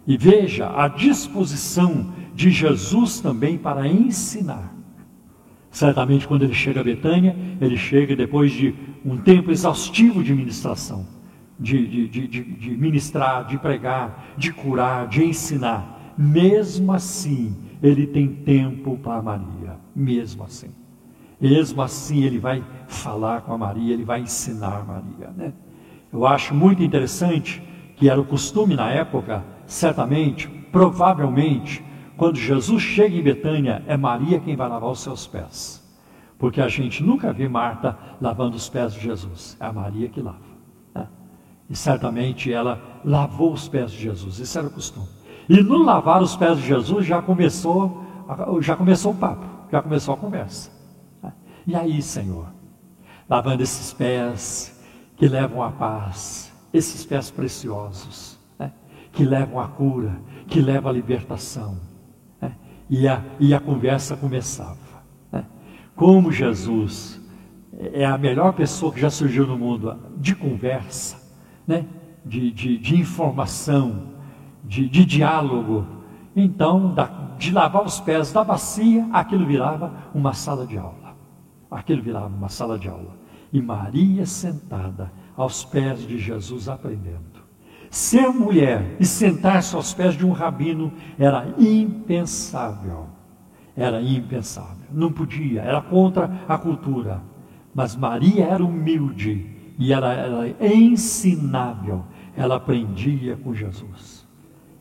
E 0.06 0.16
veja 0.16 0.70
a 0.74 0.88
disposição 0.88 2.12
de 2.34 2.50
Jesus 2.50 3.20
também 3.20 3.56
para 3.56 3.86
ensinar. 3.86 4.74
Certamente, 5.70 6.26
quando 6.26 6.42
ele 6.42 6.54
chega 6.54 6.80
a 6.80 6.84
Betânia, 6.84 7.36
ele 7.60 7.76
chega 7.76 8.16
depois 8.16 8.50
de 8.50 8.74
um 9.04 9.16
tempo 9.16 9.52
exaustivo 9.52 10.22
de 10.22 10.34
ministração, 10.34 11.06
de, 11.58 12.08
de, 12.08 12.26
de, 12.26 12.44
de 12.44 12.70
ministrar, 12.70 13.46
de 13.46 13.56
pregar, 13.56 14.34
de 14.36 14.52
curar, 14.52 15.06
de 15.06 15.24
ensinar 15.24 16.00
mesmo 16.20 16.92
assim, 16.92 17.56
ele 17.82 18.06
tem 18.06 18.28
tempo 18.28 18.98
para 18.98 19.22
Maria, 19.22 19.78
mesmo 19.96 20.44
assim. 20.44 20.68
Mesmo 21.40 21.80
assim, 21.80 22.22
ele 22.22 22.38
vai 22.38 22.62
falar 22.86 23.40
com 23.40 23.52
a 23.52 23.58
Maria, 23.58 23.94
ele 23.94 24.04
vai 24.04 24.20
ensinar 24.20 24.84
Maria, 24.84 25.32
né? 25.34 25.52
Eu 26.12 26.26
acho 26.26 26.54
muito 26.54 26.82
interessante 26.82 27.62
que 27.96 28.08
era 28.08 28.20
o 28.20 28.24
costume 28.24 28.74
na 28.74 28.90
época, 28.90 29.44
certamente, 29.66 30.48
provavelmente, 30.48 31.84
quando 32.16 32.36
Jesus 32.36 32.82
chega 32.82 33.16
em 33.16 33.22
Betânia, 33.22 33.82
é 33.86 33.96
Maria 33.96 34.40
quem 34.40 34.56
vai 34.56 34.68
lavar 34.68 34.90
os 34.90 35.00
seus 35.00 35.26
pés. 35.26 35.80
Porque 36.38 36.60
a 36.60 36.68
gente 36.68 37.02
nunca 37.02 37.32
vê 37.32 37.48
Marta 37.48 37.96
lavando 38.20 38.56
os 38.56 38.68
pés 38.68 38.92
de 38.92 39.00
Jesus, 39.00 39.56
é 39.60 39.66
a 39.66 39.72
Maria 39.72 40.08
que 40.08 40.20
lava. 40.20 40.38
Né? 40.94 41.06
E 41.68 41.76
certamente 41.76 42.52
ela 42.52 43.00
lavou 43.04 43.52
os 43.52 43.68
pés 43.68 43.92
de 43.92 44.02
Jesus, 44.02 44.38
isso 44.38 44.58
era 44.58 44.66
o 44.66 44.70
costume. 44.70 45.06
E 45.48 45.62
no 45.62 45.82
lavar 45.82 46.22
os 46.22 46.36
pés 46.36 46.58
de 46.58 46.66
Jesus 46.66 47.06
já 47.06 47.22
começou, 47.22 48.04
já 48.60 48.76
começou 48.76 49.12
o 49.12 49.16
papo, 49.16 49.46
já 49.70 49.80
começou 49.80 50.14
a 50.14 50.16
conversa. 50.16 50.79
E 51.70 51.76
aí, 51.76 52.02
Senhor, 52.02 52.48
lavando 53.28 53.62
esses 53.62 53.92
pés 53.92 54.76
que 55.16 55.28
levam 55.28 55.62
à 55.62 55.70
paz, 55.70 56.52
esses 56.72 57.04
pés 57.04 57.30
preciosos, 57.30 58.36
né? 58.58 58.72
que 59.12 59.24
levam 59.24 59.60
à 59.60 59.68
cura, 59.68 60.20
que 60.48 60.60
levam 60.60 60.90
à 60.90 60.92
libertação. 60.92 61.78
Né? 62.42 62.56
E, 62.88 63.06
a, 63.06 63.22
e 63.38 63.54
a 63.54 63.60
conversa 63.60 64.16
começava. 64.16 64.80
Né? 65.30 65.44
Como 65.94 66.32
Jesus 66.32 67.20
é 67.92 68.04
a 68.04 68.18
melhor 68.18 68.52
pessoa 68.52 68.92
que 68.92 69.00
já 69.00 69.08
surgiu 69.08 69.46
no 69.46 69.56
mundo 69.56 69.96
de 70.16 70.34
conversa, 70.34 71.22
né? 71.68 71.86
de, 72.26 72.50
de, 72.50 72.78
de 72.78 72.96
informação, 72.96 74.08
de, 74.64 74.88
de 74.88 75.04
diálogo. 75.04 75.86
Então, 76.34 76.96
de 77.38 77.52
lavar 77.52 77.84
os 77.84 78.00
pés 78.00 78.32
da 78.32 78.42
bacia, 78.42 79.08
aquilo 79.12 79.46
virava 79.46 79.92
uma 80.12 80.32
sala 80.32 80.66
de 80.66 80.76
aula. 80.76 80.99
Aquilo 81.70 82.02
virava 82.02 82.26
uma 82.26 82.48
sala 82.48 82.78
de 82.78 82.88
aula. 82.88 83.16
E 83.52 83.60
Maria 83.60 84.26
sentada 84.26 85.12
aos 85.36 85.64
pés 85.64 86.06
de 86.06 86.18
Jesus 86.18 86.68
aprendendo. 86.68 87.40
Ser 87.90 88.28
mulher 88.28 88.96
e 89.00 89.04
sentar-se 89.04 89.74
aos 89.74 89.92
pés 89.92 90.14
de 90.14 90.24
um 90.24 90.32
rabino 90.32 90.92
era 91.18 91.52
impensável. 91.58 93.06
Era 93.76 94.00
impensável. 94.00 94.86
Não 94.92 95.10
podia, 95.10 95.62
era 95.62 95.80
contra 95.80 96.30
a 96.48 96.56
cultura. 96.56 97.22
Mas 97.74 97.96
Maria 97.96 98.46
era 98.46 98.64
humilde 98.64 99.46
e 99.78 99.92
ela 99.92 100.12
era 100.12 100.74
ensinável. 100.74 102.04
Ela 102.36 102.56
aprendia 102.56 103.36
com 103.36 103.54
Jesus. 103.54 104.26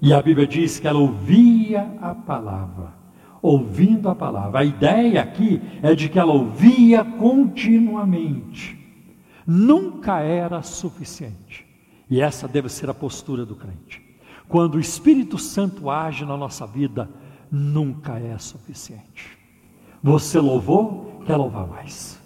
E 0.02 0.14
a 0.14 0.22
Bíblia 0.22 0.48
diz 0.48 0.80
que 0.80 0.88
ela 0.88 1.00
ouvia 1.00 1.92
a 2.02 2.14
palavra. 2.14 2.99
Ouvindo 3.42 4.10
a 4.10 4.16
palavra. 4.16 4.60
A 4.60 4.66
ideia 4.66 5.22
aqui 5.22 5.62
é 5.82 5.96
de 5.96 6.10
que 6.10 6.20
ela 6.20 6.34
ouvia 6.34 7.04
continuamente. 7.04 8.78
Nunca 9.46 10.20
era 10.20 10.62
suficiente. 10.62 11.66
E 12.10 12.22
essa 12.22 12.48
deve 12.48 12.70
ser 12.70 12.90
a 12.90 12.94
postura 12.94 13.46
do 13.46 13.56
crente. 13.56 14.02
Quando 14.48 14.76
o 14.76 14.80
Espírito 14.80 15.38
Santo 15.38 15.90
age 15.90 16.26
na 16.26 16.36
nossa 16.36 16.66
vida, 16.66 17.10
nunca 17.52 18.20
é 18.20 18.38
suficiente. 18.38 19.38
Você 20.02 20.40
louvou, 20.40 21.22
quer 21.26 21.36
louvar 21.36 21.68
mais. 21.68 22.20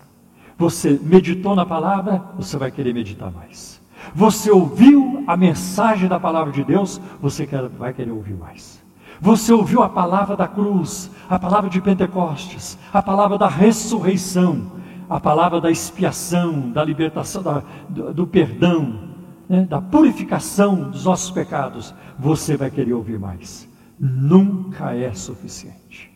Você 0.57 0.99
meditou 1.01 1.55
na 1.55 1.65
palavra, 1.65 2.23
você 2.35 2.57
vai 2.57 2.71
querer 2.71 2.93
meditar 2.93 3.31
mais. 3.31 3.81
Você 4.13 4.51
ouviu 4.51 5.23
a 5.27 5.37
mensagem 5.37 6.07
da 6.07 6.19
palavra 6.19 6.51
de 6.51 6.63
Deus, 6.63 6.99
você 7.21 7.47
quer, 7.47 7.67
vai 7.69 7.93
querer 7.93 8.11
ouvir 8.11 8.35
mais. 8.35 8.82
Você 9.23 9.53
ouviu 9.53 9.81
a 9.81 9.87
palavra 9.87 10.35
da 10.35 10.49
cruz, 10.49 11.09
a 11.29 11.39
palavra 11.39 11.69
de 11.69 11.79
Pentecostes, 11.79 12.77
a 12.91 13.01
palavra 13.01 13.37
da 13.37 13.47
ressurreição, 13.47 14.69
a 15.09 15.17
palavra 15.17 15.61
da 15.61 15.71
expiação, 15.71 16.69
da 16.71 16.83
libertação, 16.83 17.41
da, 17.41 17.63
do, 17.87 18.13
do 18.13 18.27
perdão, 18.27 18.99
né, 19.47 19.61
da 19.61 19.79
purificação 19.79 20.91
dos 20.91 21.05
nossos 21.05 21.31
pecados, 21.31 21.95
você 22.19 22.57
vai 22.57 22.69
querer 22.69 22.91
ouvir 22.91 23.17
mais. 23.17 23.65
Nunca 23.97 24.93
é 24.93 25.13
suficiente. 25.13 26.11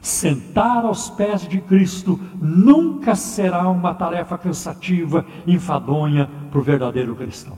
Sentar 0.00 0.84
aos 0.84 1.08
pés 1.10 1.46
de 1.46 1.60
Cristo 1.60 2.18
nunca 2.42 3.14
será 3.14 3.68
uma 3.68 3.94
tarefa 3.94 4.36
cansativa, 4.36 5.24
enfadonha 5.46 6.28
para 6.50 6.58
o 6.58 6.62
verdadeiro 6.64 7.14
cristão. 7.14 7.56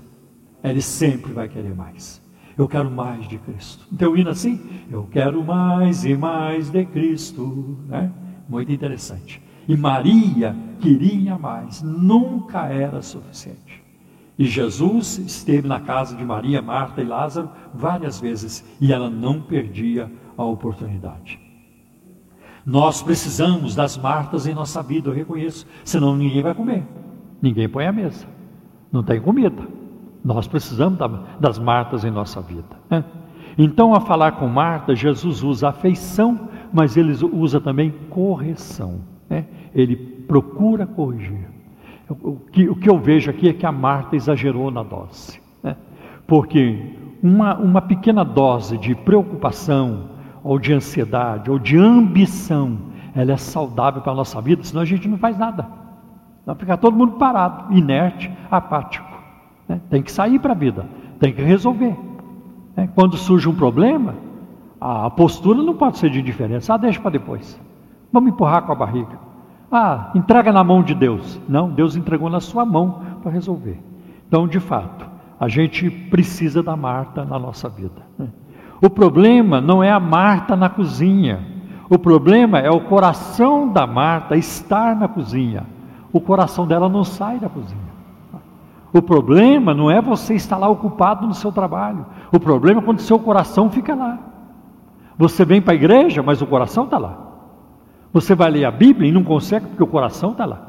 Ele 0.62 0.82
sempre 0.82 1.32
vai 1.32 1.48
querer 1.48 1.74
mais. 1.74 2.20
Eu 2.56 2.68
quero 2.68 2.90
mais 2.90 3.28
de 3.28 3.38
Cristo. 3.38 3.86
Então, 3.92 4.16
hino 4.16 4.30
assim, 4.30 4.60
eu 4.90 5.08
quero 5.10 5.42
mais 5.44 6.04
e 6.04 6.14
mais 6.14 6.70
de 6.70 6.84
Cristo. 6.84 7.78
Né? 7.88 8.12
Muito 8.48 8.70
interessante. 8.72 9.42
E 9.68 9.76
Maria 9.76 10.56
queria 10.80 11.38
mais, 11.38 11.82
nunca 11.82 12.66
era 12.66 13.00
suficiente. 13.02 13.80
E 14.38 14.46
Jesus 14.46 15.18
esteve 15.18 15.68
na 15.68 15.80
casa 15.80 16.16
de 16.16 16.24
Maria, 16.24 16.62
Marta 16.62 17.02
e 17.02 17.04
Lázaro 17.04 17.50
várias 17.74 18.18
vezes 18.18 18.64
e 18.80 18.92
ela 18.92 19.10
não 19.10 19.40
perdia 19.40 20.10
a 20.36 20.42
oportunidade. 20.42 21.38
Nós 22.64 23.02
precisamos 23.02 23.74
das 23.74 23.96
Martas 23.98 24.46
em 24.46 24.54
nossa 24.54 24.82
vida, 24.82 25.10
eu 25.10 25.14
reconheço, 25.14 25.66
senão 25.84 26.16
ninguém 26.16 26.42
vai 26.42 26.54
comer, 26.54 26.82
ninguém 27.40 27.68
põe 27.68 27.86
a 27.86 27.92
mesa, 27.92 28.26
não 28.90 29.02
tem 29.02 29.20
comida. 29.20 29.79
Nós 30.24 30.46
precisamos 30.46 30.98
das 31.38 31.58
Martas 31.58 32.04
em 32.04 32.10
nossa 32.10 32.40
vida. 32.40 32.76
Né? 32.88 33.04
Então, 33.56 33.94
a 33.94 34.00
falar 34.00 34.32
com 34.32 34.46
Marta, 34.46 34.94
Jesus 34.94 35.42
usa 35.42 35.68
afeição, 35.68 36.48
mas 36.72 36.96
ele 36.96 37.12
usa 37.32 37.60
também 37.60 37.90
correção. 38.10 39.00
Né? 39.28 39.46
Ele 39.74 39.96
procura 39.96 40.86
corrigir. 40.86 41.48
O 42.08 42.36
que, 42.36 42.68
o 42.68 42.74
que 42.74 42.90
eu 42.90 42.98
vejo 42.98 43.30
aqui 43.30 43.48
é 43.48 43.52
que 43.52 43.64
a 43.64 43.72
Marta 43.72 44.16
exagerou 44.16 44.70
na 44.70 44.82
dose. 44.82 45.40
Né? 45.62 45.76
Porque 46.26 46.96
uma, 47.22 47.56
uma 47.56 47.82
pequena 47.82 48.24
dose 48.24 48.78
de 48.78 48.94
preocupação, 48.94 50.10
ou 50.42 50.58
de 50.58 50.72
ansiedade, 50.72 51.50
ou 51.50 51.58
de 51.58 51.76
ambição, 51.76 52.78
ela 53.14 53.32
é 53.32 53.36
saudável 53.36 54.00
para 54.00 54.12
a 54.12 54.14
nossa 54.14 54.40
vida, 54.40 54.62
senão 54.64 54.82
a 54.82 54.86
gente 54.86 55.06
não 55.08 55.18
faz 55.18 55.36
nada. 55.38 55.66
Vai 56.46 56.54
ficar 56.54 56.76
todo 56.78 56.96
mundo 56.96 57.12
parado, 57.12 57.72
inerte, 57.74 58.30
apático. 58.50 59.09
Né? 59.70 59.80
Tem 59.88 60.02
que 60.02 60.10
sair 60.10 60.40
para 60.40 60.50
a 60.50 60.56
vida, 60.56 60.84
tem 61.20 61.32
que 61.32 61.40
resolver. 61.40 61.96
Né? 62.76 62.88
Quando 62.92 63.16
surge 63.16 63.48
um 63.48 63.54
problema, 63.54 64.16
a 64.80 65.08
postura 65.08 65.62
não 65.62 65.76
pode 65.76 65.98
ser 65.98 66.10
de 66.10 66.18
indiferença. 66.18 66.74
Ah, 66.74 66.76
deixa 66.76 67.00
para 67.00 67.12
depois. 67.12 67.58
Vamos 68.12 68.32
empurrar 68.32 68.62
com 68.62 68.72
a 68.72 68.74
barriga. 68.74 69.16
Ah, 69.70 70.10
entrega 70.16 70.52
na 70.52 70.64
mão 70.64 70.82
de 70.82 70.92
Deus. 70.92 71.40
Não, 71.48 71.70
Deus 71.70 71.94
entregou 71.94 72.28
na 72.28 72.40
sua 72.40 72.64
mão 72.64 73.00
para 73.22 73.30
resolver. 73.30 73.80
Então, 74.26 74.48
de 74.48 74.58
fato, 74.58 75.08
a 75.38 75.46
gente 75.46 75.88
precisa 75.88 76.64
da 76.64 76.74
Marta 76.74 77.24
na 77.24 77.38
nossa 77.38 77.68
vida. 77.68 78.02
Né? 78.18 78.26
O 78.82 78.90
problema 78.90 79.60
não 79.60 79.84
é 79.84 79.92
a 79.92 80.00
Marta 80.00 80.56
na 80.56 80.68
cozinha. 80.68 81.46
O 81.88 81.96
problema 81.96 82.58
é 82.58 82.70
o 82.70 82.80
coração 82.80 83.72
da 83.72 83.86
Marta 83.86 84.36
estar 84.36 84.96
na 84.96 85.06
cozinha. 85.06 85.64
O 86.12 86.20
coração 86.20 86.66
dela 86.66 86.88
não 86.88 87.04
sai 87.04 87.38
da 87.38 87.48
cozinha. 87.48 87.89
O 88.92 89.00
problema 89.00 89.72
não 89.72 89.90
é 89.90 90.00
você 90.00 90.34
estar 90.34 90.56
lá 90.56 90.68
ocupado 90.68 91.26
no 91.26 91.34
seu 91.34 91.52
trabalho. 91.52 92.06
O 92.32 92.40
problema 92.40 92.80
é 92.80 92.84
quando 92.84 93.00
seu 93.00 93.18
coração 93.18 93.70
fica 93.70 93.94
lá. 93.94 94.18
Você 95.16 95.44
vem 95.44 95.60
para 95.60 95.72
a 95.72 95.76
igreja, 95.76 96.22
mas 96.22 96.42
o 96.42 96.46
coração 96.46 96.84
está 96.84 96.98
lá. 96.98 97.18
Você 98.12 98.34
vai 98.34 98.50
ler 98.50 98.64
a 98.64 98.70
Bíblia 98.70 99.08
e 99.08 99.12
não 99.12 99.22
consegue 99.22 99.66
porque 99.66 99.82
o 99.82 99.86
coração 99.86 100.32
está 100.32 100.44
lá. 100.44 100.66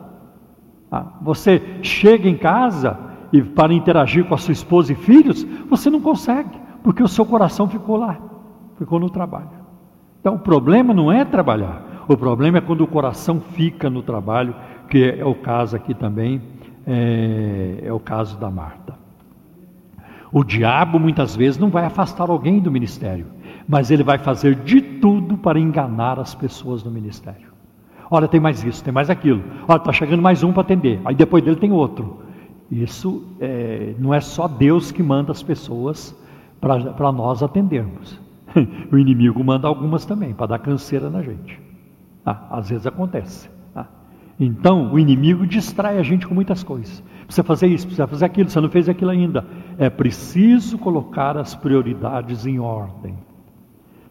Ah, 0.91 1.05
você 1.21 1.79
chega 1.81 2.27
em 2.27 2.37
casa 2.37 2.99
e 3.31 3.41
para 3.41 3.73
interagir 3.73 4.25
com 4.25 4.35
a 4.35 4.37
sua 4.37 4.51
esposa 4.51 4.91
e 4.91 4.95
filhos, 4.95 5.43
você 5.69 5.89
não 5.89 6.01
consegue, 6.01 6.59
porque 6.83 7.01
o 7.01 7.07
seu 7.07 7.25
coração 7.25 7.67
ficou 7.69 7.95
lá, 7.95 8.17
ficou 8.77 8.99
no 8.99 9.09
trabalho. 9.09 9.61
Então 10.19 10.35
o 10.35 10.39
problema 10.39 10.93
não 10.93 11.11
é 11.11 11.23
trabalhar, 11.23 12.03
o 12.07 12.17
problema 12.17 12.57
é 12.57 12.61
quando 12.61 12.81
o 12.81 12.87
coração 12.87 13.39
fica 13.39 13.89
no 13.89 14.01
trabalho, 14.01 14.53
que 14.89 15.01
é 15.17 15.25
o 15.25 15.33
caso 15.33 15.77
aqui 15.77 15.93
também, 15.93 16.41
é, 16.85 17.79
é 17.83 17.93
o 17.93 17.99
caso 17.99 18.37
da 18.37 18.49
Marta. 18.49 18.95
O 20.31 20.43
diabo 20.43 20.99
muitas 20.99 21.35
vezes 21.35 21.59
não 21.59 21.69
vai 21.69 21.85
afastar 21.85 22.29
alguém 22.29 22.59
do 22.59 22.71
ministério 22.71 23.27
mas 23.67 23.91
ele 23.91 24.03
vai 24.03 24.17
fazer 24.17 24.55
de 24.55 24.81
tudo 24.81 25.37
para 25.37 25.59
enganar 25.59 26.19
as 26.19 26.35
pessoas 26.35 26.83
no 26.83 26.91
ministério. 26.91 27.51
Olha, 28.09 28.27
tem 28.27 28.39
mais 28.39 28.63
isso, 28.63 28.83
tem 28.83 28.93
mais 28.93 29.09
aquilo. 29.09 29.41
Olha, 29.65 29.77
está 29.77 29.93
chegando 29.93 30.21
mais 30.21 30.43
um 30.43 30.51
para 30.51 30.61
atender. 30.61 30.99
Aí 31.05 31.15
depois 31.15 31.43
dele 31.43 31.55
tem 31.55 31.71
outro. 31.71 32.21
Isso 32.69 33.25
é, 33.39 33.95
não 33.97 34.13
é 34.13 34.19
só 34.19 34.47
Deus 34.47 34.91
que 34.91 35.01
manda 35.01 35.31
as 35.31 35.41
pessoas 35.41 36.13
para 36.59 37.11
nós 37.11 37.41
atendermos. 37.41 38.19
O 38.91 38.97
inimigo 38.97 39.41
manda 39.41 39.65
algumas 39.69 40.03
também, 40.03 40.33
para 40.33 40.47
dar 40.47 40.59
canseira 40.59 41.09
na 41.09 41.21
gente. 41.21 41.57
Ah, 42.25 42.47
às 42.51 42.69
vezes 42.69 42.85
acontece. 42.85 43.49
Então, 44.39 44.91
o 44.91 44.99
inimigo 44.99 45.45
distrai 45.45 45.97
a 45.97 46.03
gente 46.03 46.27
com 46.27 46.33
muitas 46.33 46.63
coisas. 46.63 47.03
Precisa 47.25 47.43
fazer 47.43 47.67
isso, 47.67 47.85
precisa 47.85 48.07
fazer 48.07 48.25
aquilo, 48.25 48.49
você 48.49 48.59
não 48.59 48.69
fez 48.69 48.89
aquilo 48.89 49.11
ainda. 49.11 49.45
É 49.77 49.89
preciso 49.89 50.77
colocar 50.77 51.37
as 51.37 51.55
prioridades 51.55 52.45
em 52.45 52.59
ordem. 52.59 53.15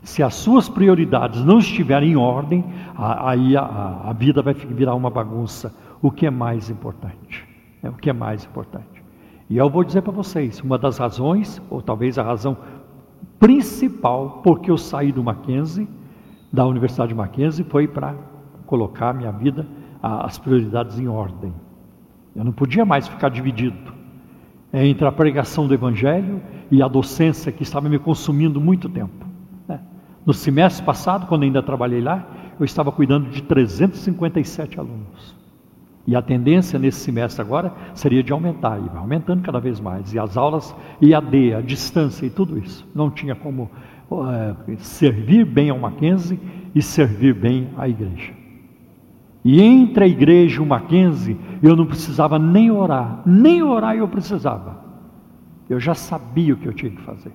Se 0.03 0.23
as 0.23 0.35
suas 0.35 0.69
prioridades 0.69 1.45
não 1.45 1.59
estiverem 1.59 2.13
em 2.13 2.17
ordem, 2.17 2.65
aí 2.97 3.57
a, 3.57 4.03
a, 4.05 4.13
vida 4.15 4.41
vai 4.41 4.55
virar 4.55 4.95
uma 4.95 5.11
bagunça. 5.11 5.75
O 6.01 6.11
que 6.11 6.27
é 6.27 6.31
mais 6.31 6.71
importante? 6.71 7.47
É 7.83 7.89
o 7.91 7.93
que 7.93 8.09
é 8.09 8.13
mais 8.13 8.45
importante. 8.45 9.03
E 9.51 9.59
eu 9.59 9.69
vou 9.69 9.85
dizer 9.85 10.01
para 10.01 10.13
vocês, 10.13 10.61
uma 10.61 10.79
das 10.79 10.97
razões, 10.97 11.61
ou 11.69 11.83
talvez 11.83 12.19
a 12.19 12.23
razão 12.23 12.57
principal 13.39 14.41
porque 14.43 14.71
eu 14.71 14.79
saí 14.79 15.13
do 15.13 15.23
Mackenzie, 15.23 15.89
da 16.53 16.67
Universidade 16.67 17.09
de 17.11 17.15
Mackenzie, 17.15 17.65
foi 17.65 17.87
para 17.87 18.15
colocar 18.67 19.13
minha 19.13 19.33
vida, 19.33 19.67
as 20.03 20.39
prioridades 20.39 20.99
em 20.99 21.09
ordem. 21.09 21.53
Eu 22.35 22.45
não 22.45 22.53
podia 22.53 22.85
mais 22.85 23.09
ficar 23.09 23.29
dividido 23.29 23.93
entre 24.73 25.07
a 25.07 25.13
pregação 25.13 25.67
do 25.67 25.75
Evangelho 25.75 26.41
e 26.71 26.83
a 26.83 26.89
docência 26.89 27.51
que 27.51 27.63
estava 27.63 27.89
me 27.89 27.99
consumindo 27.99 28.61
muito 28.61 28.89
tempo. 28.89 29.27
No 30.25 30.35
semestre 30.35 30.85
passado, 30.85 31.27
quando 31.27 31.45
ainda 31.45 31.63
trabalhei 31.63 32.01
lá, 32.01 32.27
eu 32.59 32.65
estava 32.65 32.93
cuidando 32.93 33.31
de 33.31 33.43
357 33.43 34.79
alunos. 34.79 35.35
E 36.07 36.15
a 36.15 36.23
tendência 36.23 36.79
nesse 36.79 37.01
semestre 37.01 37.41
agora 37.41 37.73
seria 37.95 38.23
de 38.23 38.33
aumentar, 38.33 38.79
e 38.79 38.89
vai 38.89 38.99
aumentando 38.99 39.43
cada 39.43 39.59
vez 39.59 39.81
mais. 39.81 40.13
E 40.13 40.19
as 40.19 40.37
aulas 40.37 40.75
IAD, 41.01 41.55
a 41.55 41.61
distância 41.61 42.27
e 42.27 42.31
tudo 42.31 42.59
isso. 42.59 42.87
Não 42.95 43.11
tinha 43.11 43.35
como 43.35 43.71
é, 44.13 44.77
servir 44.79 45.45
bem 45.45 45.71
ao 45.71 45.79
Mackenzie 45.79 46.39
e 46.75 46.83
servir 46.83 47.35
bem 47.35 47.69
à 47.77 47.89
igreja. 47.89 48.40
E 49.45 49.61
entre 49.61 50.05
a 50.05 50.07
igreja 50.07 50.63
o 50.63 50.67
Mackenzie, 50.67 51.37
eu 51.63 51.75
não 51.75 51.87
precisava 51.87 52.39
nem 52.39 52.71
orar, 52.71 53.23
nem 53.25 53.63
orar 53.63 53.97
eu 53.97 54.07
precisava. 54.07 54.79
Eu 55.69 55.81
já 55.81 55.95
sabia 55.95 56.55
o 56.55 56.57
que 56.57 56.67
eu 56.67 56.73
tinha 56.73 56.91
que 56.91 57.01
fazer. 57.01 57.33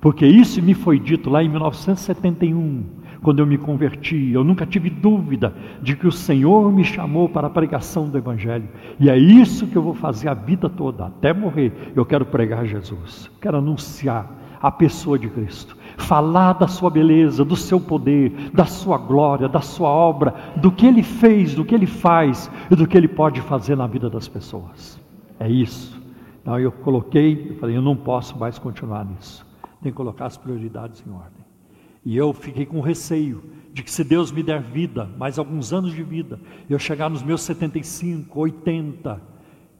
Porque 0.00 0.26
isso 0.26 0.62
me 0.62 0.74
foi 0.74 0.98
dito 0.98 1.28
lá 1.28 1.42
em 1.42 1.48
1971, 1.48 2.84
quando 3.22 3.40
eu 3.40 3.46
me 3.46 3.58
converti. 3.58 4.30
Eu 4.32 4.44
nunca 4.44 4.64
tive 4.64 4.88
dúvida 4.90 5.54
de 5.82 5.96
que 5.96 6.06
o 6.06 6.12
Senhor 6.12 6.72
me 6.72 6.84
chamou 6.84 7.28
para 7.28 7.46
a 7.46 7.50
pregação 7.50 8.08
do 8.08 8.16
Evangelho. 8.16 8.68
E 8.98 9.10
é 9.10 9.16
isso 9.16 9.66
que 9.66 9.76
eu 9.76 9.82
vou 9.82 9.94
fazer 9.94 10.28
a 10.28 10.34
vida 10.34 10.68
toda, 10.68 11.06
até 11.06 11.32
morrer. 11.32 11.92
Eu 11.94 12.04
quero 12.06 12.24
pregar 12.24 12.64
Jesus, 12.64 13.30
quero 13.40 13.58
anunciar 13.58 14.30
a 14.60 14.70
pessoa 14.70 15.18
de 15.18 15.28
Cristo, 15.28 15.76
falar 15.98 16.54
da 16.54 16.66
sua 16.66 16.88
beleza, 16.88 17.44
do 17.44 17.56
seu 17.56 17.78
poder, 17.80 18.50
da 18.52 18.64
sua 18.64 18.96
glória, 18.96 19.48
da 19.48 19.60
sua 19.60 19.90
obra, 19.90 20.34
do 20.56 20.72
que 20.72 20.86
ele 20.86 21.02
fez, 21.02 21.54
do 21.54 21.64
que 21.64 21.74
ele 21.74 21.86
faz 21.86 22.50
e 22.70 22.74
do 22.74 22.86
que 22.86 22.96
ele 22.96 23.08
pode 23.08 23.40
fazer 23.42 23.76
na 23.76 23.86
vida 23.86 24.08
das 24.08 24.26
pessoas. 24.26 24.98
É 25.38 25.50
isso. 25.50 26.00
Então 26.40 26.58
eu 26.58 26.72
coloquei, 26.72 27.50
eu 27.50 27.56
falei, 27.56 27.76
eu 27.76 27.82
não 27.82 27.96
posso 27.96 28.38
mais 28.38 28.58
continuar 28.58 29.04
nisso. 29.04 29.46
Tem 29.82 29.92
que 29.92 29.96
colocar 29.96 30.26
as 30.26 30.36
prioridades 30.36 31.04
em 31.06 31.10
ordem. 31.10 31.44
E 32.04 32.16
eu 32.16 32.32
fiquei 32.32 32.64
com 32.64 32.80
receio 32.80 33.42
de 33.72 33.82
que 33.82 33.90
se 33.90 34.02
Deus 34.02 34.32
me 34.32 34.42
der 34.42 34.62
vida, 34.62 35.10
mais 35.18 35.38
alguns 35.38 35.72
anos 35.72 35.92
de 35.92 36.02
vida, 36.02 36.40
eu 36.70 36.78
chegar 36.78 37.10
nos 37.10 37.22
meus 37.22 37.42
75, 37.42 38.40
80, 38.40 39.20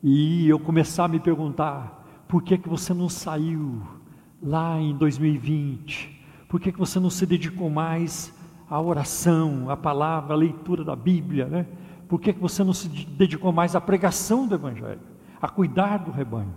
e 0.03 0.49
eu 0.49 0.59
começar 0.59 1.05
a 1.05 1.09
me 1.09 1.19
perguntar, 1.19 2.25
por 2.29 2.43
que 2.43 2.59
que 2.59 2.69
você 2.69 2.93
não 2.93 3.09
saiu 3.09 3.81
lá 4.43 4.81
em 4.81 4.97
2020? 4.97 6.19
Por 6.49 6.61
que 6.61 6.73
que 6.73 6.79
você 6.79 6.99
não 6.99 7.11
se 7.11 7.27
dedicou 7.27 7.69
mais 7.69 8.35
à 8.69 8.81
oração, 8.81 9.71
à 9.71 9.77
palavra, 9.77 10.35
à 10.35 10.37
leitura 10.37 10.85
da 10.85 10.97
Bíblia, 10.97 11.47
né? 11.47 11.67
Por 12.09 12.21
que 12.21 12.33
que 12.33 12.41
você 12.41 12.65
não 12.65 12.73
se 12.73 12.89
dedicou 12.89 13.53
mais 13.53 13.77
à 13.77 13.81
pregação 13.81 14.47
do 14.47 14.55
evangelho, 14.55 15.01
a 15.41 15.49
cuidar 15.49 15.99
do 15.99 16.11
rebanho? 16.11 16.55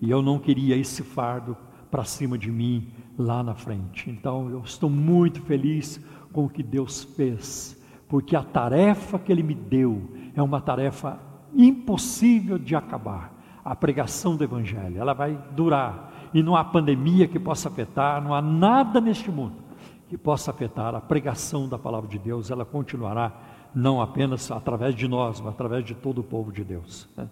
E 0.00 0.10
eu 0.10 0.22
não 0.22 0.38
queria 0.38 0.76
esse 0.76 1.02
fardo 1.02 1.56
para 1.90 2.04
cima 2.04 2.38
de 2.38 2.50
mim 2.50 2.88
lá 3.18 3.42
na 3.42 3.54
frente. 3.54 4.08
Então 4.08 4.48
eu 4.48 4.60
estou 4.60 4.88
muito 4.88 5.40
feliz 5.42 6.00
com 6.32 6.46
o 6.46 6.48
que 6.48 6.62
Deus 6.62 7.04
fez, 7.04 7.80
porque 8.08 8.34
a 8.34 8.42
tarefa 8.42 9.18
que 9.18 9.30
Ele 9.30 9.42
me 9.42 9.54
deu 9.54 10.10
é 10.34 10.42
uma 10.42 10.60
tarefa 10.60 11.18
impossível 11.54 12.58
de 12.58 12.74
acabar. 12.74 13.32
A 13.64 13.76
pregação 13.76 14.34
do 14.34 14.42
Evangelho, 14.42 14.98
ela 14.98 15.12
vai 15.12 15.38
durar 15.54 16.11
e 16.32 16.42
não 16.42 16.56
há 16.56 16.64
pandemia 16.64 17.28
que 17.28 17.38
possa 17.38 17.68
afetar, 17.68 18.22
não 18.22 18.34
há 18.34 18.40
nada 18.40 19.00
neste 19.00 19.30
mundo 19.30 19.62
que 20.08 20.18
possa 20.18 20.50
afetar 20.50 20.94
a 20.94 21.00
pregação 21.00 21.66
da 21.66 21.78
palavra 21.78 22.06
de 22.08 22.18
Deus. 22.18 22.50
Ela 22.50 22.66
continuará 22.66 23.32
não 23.74 24.00
apenas 24.00 24.50
através 24.50 24.94
de 24.94 25.08
nós, 25.08 25.40
mas 25.40 25.54
através 25.54 25.84
de 25.84 25.94
todo 25.94 26.20
o 26.20 26.22
povo 26.22 26.52
de 26.52 26.62
Deus. 26.62 27.08
Né? 27.16 27.26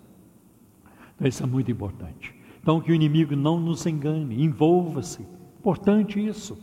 Então 1.14 1.28
isso 1.28 1.42
é 1.42 1.46
muito 1.46 1.70
importante. 1.70 2.34
Então, 2.62 2.80
que 2.80 2.90
o 2.90 2.94
inimigo 2.94 3.36
não 3.36 3.58
nos 3.60 3.84
engane, 3.86 4.42
envolva-se. 4.42 5.26
Importante 5.58 6.24
isso. 6.24 6.58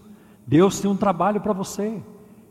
Deus 0.46 0.80
tem 0.80 0.90
um 0.90 0.98
trabalho 0.98 1.42
para 1.42 1.54
você. 1.54 2.02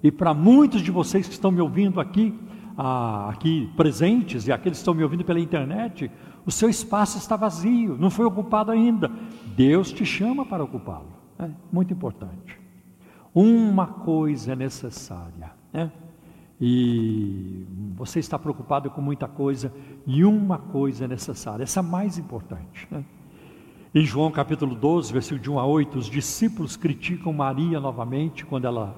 E 0.02 0.12
para 0.12 0.34
muitos 0.34 0.82
de 0.82 0.90
vocês 0.90 1.26
que 1.26 1.32
estão 1.32 1.50
me 1.50 1.60
ouvindo 1.60 2.00
aqui, 2.00 2.38
aqui 2.76 3.68
presentes, 3.76 4.46
e 4.46 4.52
aqueles 4.52 4.78
que 4.78 4.82
estão 4.82 4.94
me 4.94 5.02
ouvindo 5.02 5.24
pela 5.24 5.40
internet, 5.40 6.10
o 6.44 6.50
seu 6.52 6.68
espaço 6.68 7.18
está 7.18 7.34
vazio, 7.34 7.96
não 7.98 8.10
foi 8.10 8.24
ocupado 8.24 8.70
ainda. 8.70 9.10
Deus 9.56 9.90
te 9.90 10.04
chama 10.04 10.44
para 10.44 10.62
ocupá-lo. 10.62 11.16
É 11.38 11.48
muito 11.72 11.92
importante. 11.92 12.60
Uma 13.34 13.86
coisa 13.86 14.52
é 14.52 14.56
necessária, 14.56 15.52
né? 15.72 15.90
E 16.60 17.66
você 17.94 18.18
está 18.18 18.38
preocupado 18.38 18.90
com 18.90 19.00
muita 19.00 19.26
coisa, 19.26 19.72
e 20.06 20.24
uma 20.24 20.56
coisa 20.56 21.04
é 21.04 21.08
necessária, 21.08 21.62
essa 21.62 21.80
é 21.80 21.82
a 21.82 21.82
mais 21.82 22.16
importante. 22.16 22.88
Né? 22.90 23.04
Em 23.94 24.04
João 24.04 24.30
capítulo 24.30 24.74
12, 24.74 25.12
versículo 25.12 25.40
de 25.40 25.50
1 25.50 25.58
a 25.58 25.66
8, 25.66 25.98
os 25.98 26.06
discípulos 26.06 26.76
criticam 26.76 27.32
Maria 27.32 27.78
novamente 27.78 28.44
quando 28.46 28.66
ela 28.66 28.96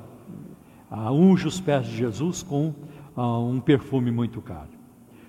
uh, 0.90 1.10
unge 1.10 1.48
os 1.48 1.60
pés 1.60 1.86
de 1.86 1.96
Jesus 1.96 2.44
com 2.44 2.74
uh, 3.16 3.48
um 3.48 3.60
perfume 3.60 4.12
muito 4.12 4.40
caro. 4.40 4.68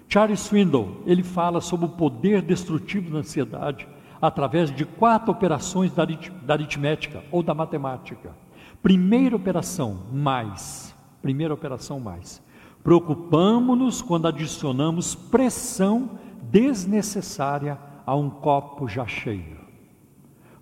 Charles 0.07 0.39
Swindoll, 0.39 1.01
ele 1.05 1.23
fala 1.23 1.61
sobre 1.61 1.87
o 1.87 1.89
poder 1.89 2.43
destrutivo 2.43 3.11
da 3.11 3.19
ansiedade 3.19 3.87
através 4.21 4.71
de 4.71 4.85
quatro 4.85 5.31
operações 5.31 5.93
da, 5.93 6.03
arit 6.03 6.29
da 6.43 6.53
aritmética 6.53 7.23
ou 7.31 7.41
da 7.41 7.53
matemática. 7.53 8.35
Primeira 8.81 9.35
operação, 9.35 9.99
mais. 10.11 10.95
Primeira 11.21 11.53
operação, 11.53 11.99
mais. 11.99 12.41
Preocupamos-nos 12.83 14.01
quando 14.01 14.27
adicionamos 14.27 15.15
pressão 15.15 16.11
desnecessária 16.43 17.77
a 18.05 18.15
um 18.15 18.29
copo 18.29 18.87
já 18.87 19.05
cheio. 19.05 19.59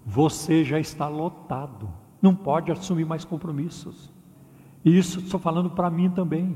Você 0.05 0.64
já 0.64 0.80
está 0.80 1.08
lotado, 1.08 1.89
não 2.22 2.34
pode 2.34 2.72
assumir 2.72 3.05
mais 3.05 3.24
compromissos. 3.24 4.12
E 4.84 4.97
isso 4.97 5.20
estou 5.20 5.39
falando 5.39 5.70
para 5.70 5.89
mim 5.89 6.10
também. 6.10 6.55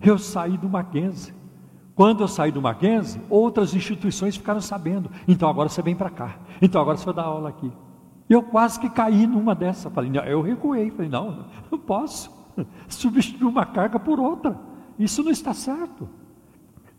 Eu 0.00 0.18
saí 0.18 0.56
do 0.56 0.68
Mackenzie. 0.68 1.34
Quando 1.94 2.22
eu 2.22 2.28
saí 2.28 2.50
do 2.50 2.60
Mackenzie, 2.60 3.20
outras 3.30 3.74
instituições 3.74 4.36
ficaram 4.36 4.60
sabendo. 4.60 5.10
Então 5.28 5.48
agora 5.48 5.68
você 5.68 5.80
vem 5.80 5.94
para 5.94 6.10
cá. 6.10 6.38
Então 6.60 6.80
agora 6.80 6.96
você 6.96 7.04
vai 7.04 7.14
dar 7.14 7.22
aula 7.22 7.48
aqui. 7.48 7.72
Eu 8.28 8.42
quase 8.42 8.80
que 8.80 8.90
caí 8.90 9.26
numa 9.26 9.54
dessa. 9.54 9.90
Falei, 9.90 10.10
não, 10.10 10.22
eu 10.24 10.42
recuei. 10.42 10.90
Falei, 10.90 11.08
não, 11.08 11.46
não 11.70 11.78
posso 11.78 12.32
substituir 12.88 13.46
uma 13.46 13.64
carga 13.64 13.98
por 14.00 14.18
outra. 14.18 14.58
Isso 14.98 15.22
não 15.22 15.30
está 15.30 15.54
certo. 15.54 16.08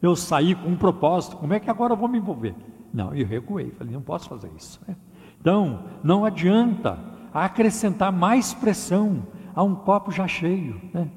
Eu 0.02 0.16
saí 0.16 0.56
com 0.56 0.70
um 0.70 0.78
propósito. 0.78 1.36
Como 1.38 1.54
é 1.54 1.60
que 1.60 1.70
agora 1.70 1.94
eu 1.94 1.98
vou 1.98 2.08
me 2.08 2.18
envolver? 2.18 2.56
Não, 2.94 3.14
eu 3.14 3.26
recuei. 3.26 3.72
Falei, 3.72 3.94
não 3.94 4.02
posso 4.02 4.30
fazer 4.30 4.50
isso. 4.56 4.80
Né? 4.88 4.96
Então, 5.42 5.84
não 6.04 6.24
adianta 6.24 6.98
acrescentar 7.34 8.12
mais 8.12 8.54
pressão 8.54 9.28
a 9.54 9.62
um 9.62 9.76
copo 9.76 10.12
já 10.12 10.28
cheio. 10.28 10.80
Né? 10.94 11.10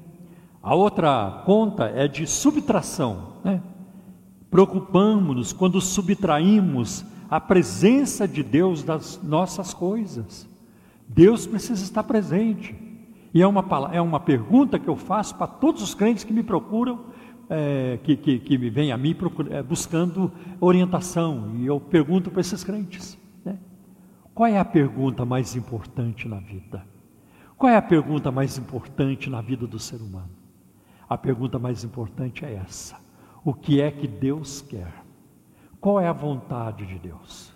A 0.61 0.75
outra 0.75 1.43
conta 1.45 1.85
é 1.85 2.07
de 2.07 2.27
subtração. 2.27 3.33
Né? 3.43 3.61
Preocupamos-nos 4.51 5.53
quando 5.53 5.79
subtraímos 5.79 7.05
a 7.29 7.39
presença 7.39 8.27
de 8.27 8.43
Deus 8.43 8.83
das 8.83 9.21
nossas 9.23 9.73
coisas. 9.73 10.47
Deus 11.07 11.47
precisa 11.47 11.83
estar 11.83 12.03
presente. 12.03 12.75
E 13.33 13.41
é 13.41 13.47
uma, 13.47 13.63
é 13.91 14.01
uma 14.01 14.19
pergunta 14.19 14.79
que 14.79 14.87
eu 14.87 14.95
faço 14.95 15.35
para 15.35 15.47
todos 15.47 15.81
os 15.81 15.93
crentes 15.93 16.23
que 16.23 16.33
me 16.33 16.43
procuram, 16.43 17.05
é, 17.49 17.99
que, 18.03 18.15
que, 18.15 18.39
que, 18.39 18.57
me 18.57 18.69
vêm 18.69 18.91
a 18.91 18.97
mim 18.97 19.13
procura, 19.13 19.57
é, 19.57 19.63
buscando 19.63 20.31
orientação. 20.59 21.51
E 21.57 21.65
eu 21.65 21.79
pergunto 21.79 22.31
para 22.31 22.41
esses 22.41 22.63
crentes. 22.63 23.17
Qual 24.39 24.47
é 24.47 24.57
a 24.57 24.63
pergunta 24.63 25.25
mais 25.25 25.53
importante 25.53 26.25
na 26.25 26.39
vida? 26.39 26.85
Qual 27.57 27.69
é 27.69 27.75
a 27.75 27.81
pergunta 27.81 28.31
mais 28.31 28.57
importante 28.57 29.29
na 29.29 29.41
vida 29.41 29.67
do 29.67 29.77
ser 29.77 29.97
humano? 29.97 30.38
A 31.09 31.17
pergunta 31.17 31.57
mais 31.57 31.83
importante 31.83 32.45
é 32.45 32.53
essa: 32.53 32.95
o 33.43 33.53
que 33.53 33.81
é 33.81 33.89
que 33.89 34.07
Deus 34.07 34.61
quer? 34.61 34.93
Qual 35.81 35.99
é 35.99 36.07
a 36.07 36.13
vontade 36.13 36.85
de 36.85 36.99
Deus? 36.99 37.51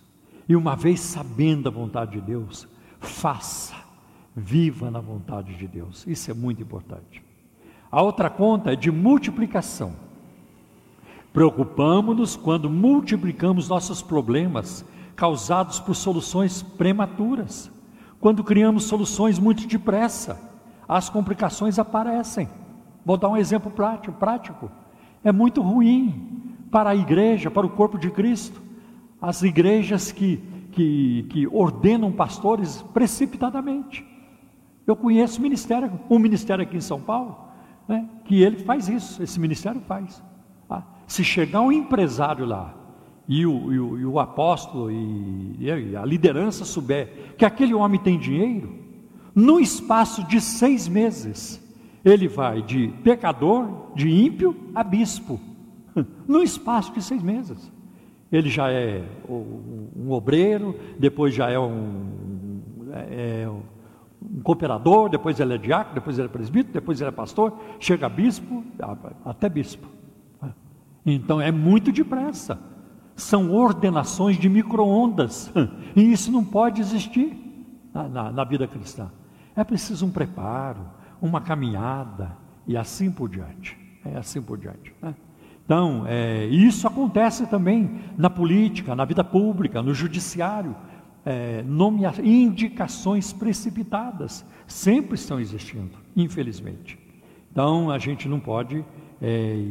E 0.49 0.56
uma 0.56 0.76
vez 0.76 0.99
sabendo 0.99 1.70
a 1.70 1.72
vontade 1.72 2.14
de 2.14 2.22
Deus, 2.22 2.68
faça, 2.99 3.76
viva 4.36 4.89
na 4.89 4.99
vontade 4.99 5.56
de 5.56 5.68
Deus. 5.68 6.06
Isso 6.08 6.32
é 6.32 6.34
muito 6.34 6.62
importante. 6.64 7.24
A 7.91 8.01
outra 8.01 8.30
conta 8.30 8.74
é 8.74 8.76
de 8.76 8.89
multiplicação. 8.89 9.93
Preocupamos-nos 11.32 12.36
quando 12.36 12.70
multiplicamos 12.70 13.70
nossos 13.70 14.01
problemas 14.01 14.84
causados 15.16 15.80
por 15.80 15.95
soluções 15.95 16.62
prematuras. 16.64 17.72
Quando 18.20 18.43
criamos 18.43 18.86
soluções 18.86 19.38
muito 19.38 19.68
depressa, 19.68 20.39
as 20.88 21.10
complicações 21.10 21.78
aparecem. 21.78 22.47
Vou 23.06 23.18
dar 23.18 23.30
um 23.30 23.38
exemplo 23.38 23.72
prático. 23.72 24.72
É 25.24 25.32
muito 25.32 25.62
ruim 25.62 26.58
para 26.72 26.91
a 26.91 26.95
igreja, 26.95 27.51
para 27.51 27.68
o 27.68 27.70
corpo 27.70 27.97
de 27.97 28.10
Cristo, 28.10 28.62
as 29.22 29.41
igrejas 29.43 30.12
que, 30.12 30.38
que, 30.72 31.26
que 31.30 31.47
ordenam 31.47 32.12
pastores 32.12 32.82
precipitadamente. 32.93 34.06
Eu 34.86 34.95
conheço 34.95 35.41
ministério, 35.41 35.99
um 36.10 36.20
ministério 36.20 36.64
aqui 36.64 36.76
em 36.76 36.82
São 36.82 36.99
Paulo, 36.99 37.38
né, 37.88 38.10
que 38.26 38.41
ele 38.41 38.58
faz 38.60 38.89
isso, 38.89 39.22
esse 39.22 39.39
ministério 39.39 39.82
faz. 39.82 40.22
Ah, 40.70 40.84
se 41.08 41.24
chegar 41.24 41.62
um 41.62 41.72
empresário 41.72 42.45
lá 42.45 42.76
e 43.28 43.45
o, 43.45 43.72
e 43.72 43.80
o, 43.80 43.99
e 43.99 44.06
o 44.06 44.20
apóstolo 44.20 44.91
e, 44.91 45.56
e 45.60 45.95
a 45.95 46.04
liderança 46.04 46.66
souber 46.66 47.36
que 47.38 47.45
aquele 47.45 47.74
homem 47.74 47.99
tem 47.99 48.18
dinheiro, 48.18 48.78
no 49.34 49.60
espaço 49.60 50.24
de 50.26 50.41
seis 50.41 50.88
meses, 50.88 51.62
ele 52.04 52.28
vai 52.28 52.62
de 52.62 52.88
pecador, 53.04 53.93
de 53.95 54.10
ímpio, 54.10 54.56
a 54.74 54.84
bispo. 54.84 55.39
No 56.28 56.41
espaço 56.41 56.91
de 56.93 57.04
seis 57.04 57.22
meses. 57.22 57.72
Ele 58.32 58.49
já 58.49 58.72
é 58.72 59.04
um 59.30 60.10
obreiro, 60.10 60.76
depois 60.97 61.36
já 61.36 61.51
é 61.51 61.60
um, 61.60 62.62
é, 62.91 63.43
é 63.43 63.49
um 63.49 64.41
cooperador, 64.41 65.08
depois 65.08 65.39
ele 65.39 65.54
é 65.54 65.58
diácono, 65.58 65.93
depois 65.93 66.18
ele 66.18 66.28
é 66.28 66.32
presbítero, 66.32 66.74
depois 66.74 66.99
ele 66.99 67.10
é 67.10 67.12
pastor, 67.12 67.56
chega 67.80 68.08
a 68.08 68.10
bispo, 68.10 68.64
até 69.24 69.47
bispo. 69.47 69.88
Então 71.06 71.39
é 71.39 71.51
muito 71.51 71.91
depressa 71.91 72.58
são 73.16 73.51
ordenações 73.51 74.38
de 74.38 74.49
microondas, 74.49 75.51
e 75.95 76.12
isso 76.12 76.32
não 76.32 76.43
pode 76.43 76.82
existir. 76.82 77.39
na, 77.93 78.08
na, 78.08 78.32
na 78.32 78.43
vida 78.43 78.68
cristã. 78.68 79.12
É 79.56 79.64
preciso 79.64 80.06
um 80.06 80.12
preparo, 80.12 80.82
uma 81.24 81.39
caminhada 81.39 82.36
e 82.67 82.76
assim 82.76 83.09
por 83.09 83.30
diante. 83.30 83.78
É 84.03 84.17
assim 84.17 84.41
por 84.41 84.57
diante. 84.57 84.93
Né? 85.01 85.15
Então, 85.63 86.03
é, 86.05 86.45
isso 86.47 86.86
acontece 86.86 87.47
também 87.47 88.01
na 88.17 88.30
política, 88.30 88.93
na 88.93 89.05
vida 89.05 89.24
pública, 89.24 89.82
no 89.82 89.93
judiciário. 89.93 90.76
É, 91.26 91.63
nomea, 91.63 92.13
indicações 92.21 93.32
precipitadas 93.32 94.45
sempre 94.67 95.15
estão 95.15 95.39
existindo, 95.39 95.97
infelizmente. 96.13 96.99
Então, 97.49 97.89
a 97.89 97.97
gente 97.97 98.28
não 98.28 98.41
pode 98.41 98.84
é, 99.21 99.69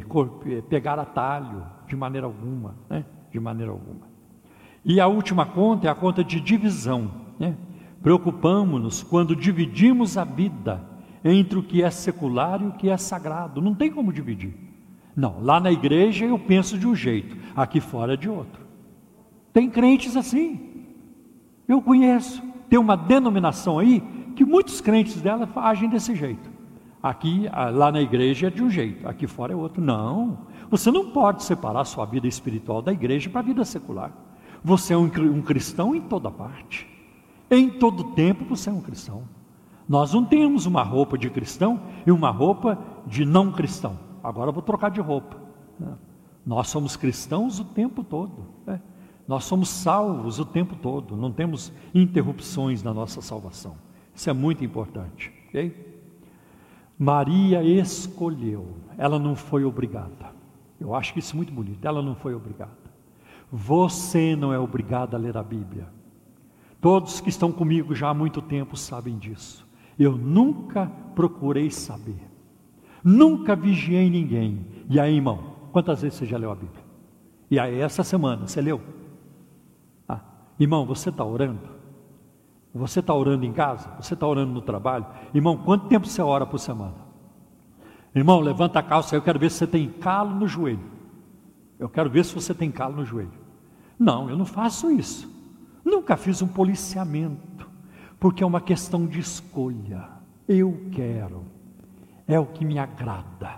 pegar 0.70 0.98
atalho 0.98 1.66
de 1.86 1.94
maneira 1.94 2.26
alguma, 2.26 2.76
né? 2.88 3.04
de 3.30 3.38
maneira 3.38 3.70
alguma. 3.70 4.10
E 4.82 4.98
a 4.98 5.06
última 5.06 5.44
conta 5.44 5.86
é 5.86 5.90
a 5.90 5.94
conta 5.94 6.24
de 6.24 6.40
divisão. 6.40 7.10
Né? 7.38 7.54
Preocupamos-nos 8.02 9.02
quando 9.02 9.36
dividimos 9.36 10.16
a 10.16 10.24
vida 10.24 10.91
entre 11.24 11.58
o 11.58 11.62
que 11.62 11.82
é 11.82 11.90
secular 11.90 12.62
e 12.62 12.66
o 12.66 12.72
que 12.72 12.88
é 12.88 12.96
sagrado. 12.96 13.60
Não 13.60 13.74
tem 13.74 13.90
como 13.90 14.12
dividir. 14.12 14.54
Não, 15.14 15.40
lá 15.40 15.60
na 15.60 15.70
igreja 15.70 16.24
eu 16.24 16.38
penso 16.38 16.78
de 16.78 16.86
um 16.86 16.94
jeito, 16.94 17.36
aqui 17.54 17.80
fora 17.80 18.16
de 18.16 18.28
outro. 18.28 18.62
Tem 19.52 19.68
crentes 19.68 20.16
assim. 20.16 20.86
Eu 21.68 21.82
conheço. 21.82 22.42
Tem 22.68 22.78
uma 22.78 22.96
denominação 22.96 23.78
aí 23.78 24.02
que 24.34 24.44
muitos 24.44 24.80
crentes 24.80 25.20
dela 25.20 25.48
agem 25.56 25.88
desse 25.88 26.14
jeito. 26.14 26.50
Aqui, 27.02 27.48
lá 27.74 27.90
na 27.90 28.00
igreja 28.00 28.46
é 28.46 28.50
de 28.50 28.62
um 28.62 28.70
jeito, 28.70 29.08
aqui 29.08 29.26
fora 29.26 29.52
é 29.52 29.56
outro. 29.56 29.82
Não, 29.82 30.38
você 30.70 30.90
não 30.90 31.10
pode 31.10 31.42
separar 31.42 31.84
sua 31.84 32.06
vida 32.06 32.28
espiritual 32.28 32.80
da 32.80 32.92
igreja 32.92 33.28
para 33.28 33.40
a 33.40 33.44
vida 33.44 33.64
secular. 33.64 34.12
Você 34.64 34.94
é 34.94 34.96
um, 34.96 35.10
cristão 35.42 35.94
em 35.94 36.00
toda 36.00 36.30
parte. 36.30 36.88
Em 37.50 37.68
todo 37.68 38.14
tempo 38.14 38.44
você 38.44 38.70
é 38.70 38.72
um 38.72 38.80
cristão. 38.80 39.24
Nós 39.88 40.12
não 40.12 40.24
temos 40.24 40.66
uma 40.66 40.82
roupa 40.82 41.18
de 41.18 41.28
cristão 41.28 41.80
e 42.06 42.12
uma 42.12 42.30
roupa 42.30 42.78
de 43.06 43.24
não 43.24 43.52
cristão. 43.52 43.98
Agora 44.22 44.50
eu 44.50 44.54
vou 44.54 44.62
trocar 44.62 44.90
de 44.90 45.00
roupa. 45.00 45.36
Nós 46.44 46.68
somos 46.68 46.96
cristãos 46.96 47.58
o 47.60 47.64
tempo 47.64 48.02
todo. 48.02 48.46
Né? 48.66 48.80
Nós 49.26 49.44
somos 49.44 49.68
salvos 49.68 50.38
o 50.38 50.44
tempo 50.44 50.76
todo. 50.76 51.16
Não 51.16 51.32
temos 51.32 51.72
interrupções 51.94 52.82
na 52.82 52.92
nossa 52.92 53.20
salvação. 53.20 53.76
Isso 54.14 54.28
é 54.28 54.32
muito 54.32 54.64
importante. 54.64 55.32
Okay? 55.48 55.92
Maria 56.98 57.62
escolheu, 57.62 58.76
ela 58.96 59.18
não 59.18 59.34
foi 59.34 59.64
obrigada. 59.64 60.32
Eu 60.78 60.94
acho 60.94 61.12
que 61.12 61.18
isso 61.18 61.34
é 61.34 61.36
muito 61.36 61.52
bonito, 61.52 61.84
ela 61.84 62.02
não 62.02 62.14
foi 62.14 62.34
obrigada. 62.34 62.70
Você 63.50 64.36
não 64.36 64.52
é 64.52 64.58
obrigado 64.58 65.14
a 65.14 65.18
ler 65.18 65.36
a 65.36 65.42
Bíblia. 65.42 65.88
Todos 66.80 67.20
que 67.20 67.28
estão 67.28 67.52
comigo 67.52 67.94
já 67.94 68.08
há 68.08 68.14
muito 68.14 68.40
tempo 68.40 68.76
sabem 68.76 69.18
disso. 69.18 69.66
Eu 70.02 70.16
nunca 70.16 70.90
procurei 71.14 71.70
saber, 71.70 72.18
nunca 73.04 73.54
vigiei 73.54 74.10
ninguém. 74.10 74.66
E 74.90 74.98
aí, 74.98 75.14
irmão, 75.14 75.54
quantas 75.70 76.02
vezes 76.02 76.18
você 76.18 76.26
já 76.26 76.36
leu 76.36 76.50
a 76.50 76.56
Bíblia? 76.56 76.82
E 77.48 77.56
aí, 77.56 77.78
essa 77.78 78.02
semana, 78.02 78.48
você 78.48 78.60
leu? 78.60 78.80
Ah, 80.08 80.20
irmão, 80.58 80.84
você 80.84 81.10
está 81.10 81.24
orando? 81.24 81.60
Você 82.74 82.98
está 82.98 83.14
orando 83.14 83.44
em 83.44 83.52
casa? 83.52 83.94
Você 84.00 84.14
está 84.14 84.26
orando 84.26 84.52
no 84.52 84.60
trabalho? 84.60 85.06
Irmão, 85.32 85.56
quanto 85.58 85.86
tempo 85.86 86.08
você 86.08 86.20
ora 86.20 86.44
por 86.44 86.58
semana? 86.58 86.96
Irmão, 88.12 88.40
levanta 88.40 88.80
a 88.80 88.82
calça, 88.82 89.14
eu 89.14 89.22
quero 89.22 89.38
ver 89.38 89.52
se 89.52 89.58
você 89.58 89.68
tem 89.68 89.88
calo 89.88 90.34
no 90.34 90.48
joelho. 90.48 90.90
Eu 91.78 91.88
quero 91.88 92.10
ver 92.10 92.24
se 92.24 92.34
você 92.34 92.52
tem 92.52 92.72
calo 92.72 92.96
no 92.96 93.04
joelho. 93.04 93.38
Não, 93.96 94.28
eu 94.28 94.36
não 94.36 94.46
faço 94.46 94.90
isso. 94.90 95.30
Nunca 95.84 96.16
fiz 96.16 96.42
um 96.42 96.48
policiamento, 96.48 97.70
porque 98.22 98.44
é 98.44 98.46
uma 98.46 98.60
questão 98.60 99.04
de 99.04 99.18
escolha. 99.18 100.08
Eu 100.46 100.86
quero, 100.92 101.42
é 102.28 102.38
o 102.38 102.46
que 102.46 102.64
me 102.64 102.78
agrada, 102.78 103.56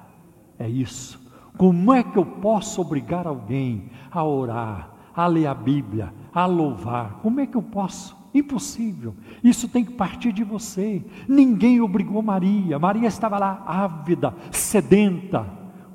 é 0.59 0.67
isso. 0.67 1.23
Como 1.59 1.93
é 1.93 2.03
que 2.03 2.17
eu 2.17 2.25
posso 2.25 2.81
obrigar 2.81 3.27
alguém 3.27 3.91
a 4.11 4.25
orar, 4.25 4.89
a 5.15 5.27
ler 5.27 5.49
a 5.49 5.55
Bíblia, 5.55 6.15
a 6.33 6.47
louvar? 6.47 7.19
Como 7.21 7.41
é 7.41 7.47
que 7.47 7.59
eu 7.59 7.62
posso? 7.62 8.17
Impossível. 8.33 9.15
Isso 9.45 9.69
tem 9.69 9.85
que 9.85 9.93
partir 9.93 10.33
de 10.33 10.43
você. 10.43 11.05
Ninguém 11.29 11.83
obrigou 11.83 12.23
Maria. 12.23 12.79
Maria 12.79 13.07
estava 13.07 13.39
lá 13.39 13.62
ávida, 13.67 14.35
sedenta, 14.51 15.47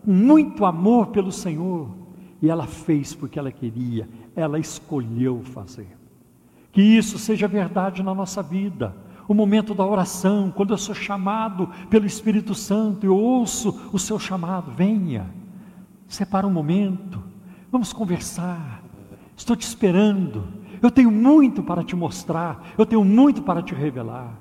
com 0.06 0.12
muito 0.12 0.64
amor 0.64 1.08
pelo 1.08 1.32
Senhor. 1.32 1.90
E 2.40 2.48
ela 2.48 2.68
fez 2.68 3.16
porque 3.16 3.40
ela 3.40 3.52
queria, 3.52 4.08
ela 4.36 4.60
escolheu 4.60 5.42
fazer. 5.42 5.99
Que 6.72 6.82
isso 6.82 7.18
seja 7.18 7.48
verdade 7.48 8.04
na 8.04 8.14
nossa 8.14 8.42
vida. 8.44 8.96
O 9.28 9.34
momento 9.34 9.74
da 9.76 9.86
oração, 9.86 10.52
quando 10.56 10.74
eu 10.74 10.78
sou 10.78 10.96
chamado 10.96 11.70
pelo 11.90 12.06
Espírito 12.06 12.56
Santo, 12.56 13.06
eu 13.06 13.16
ouço 13.16 13.90
o 13.94 14.00
seu 14.00 14.18
chamado, 14.18 14.72
venha, 14.72 15.30
separa 16.08 16.48
um 16.48 16.52
momento, 16.52 17.22
vamos 17.72 17.94
conversar. 17.94 18.82
Estou 19.38 19.56
te 19.56 19.62
esperando. 19.62 20.48
Eu 20.82 20.90
tenho 20.90 21.12
muito 21.12 21.62
para 21.62 21.84
te 21.84 21.96
mostrar, 21.96 22.74
eu 22.78 22.86
tenho 22.86 23.04
muito 23.04 23.42
para 23.42 23.62
te 23.62 23.76
revelar. 23.76 24.34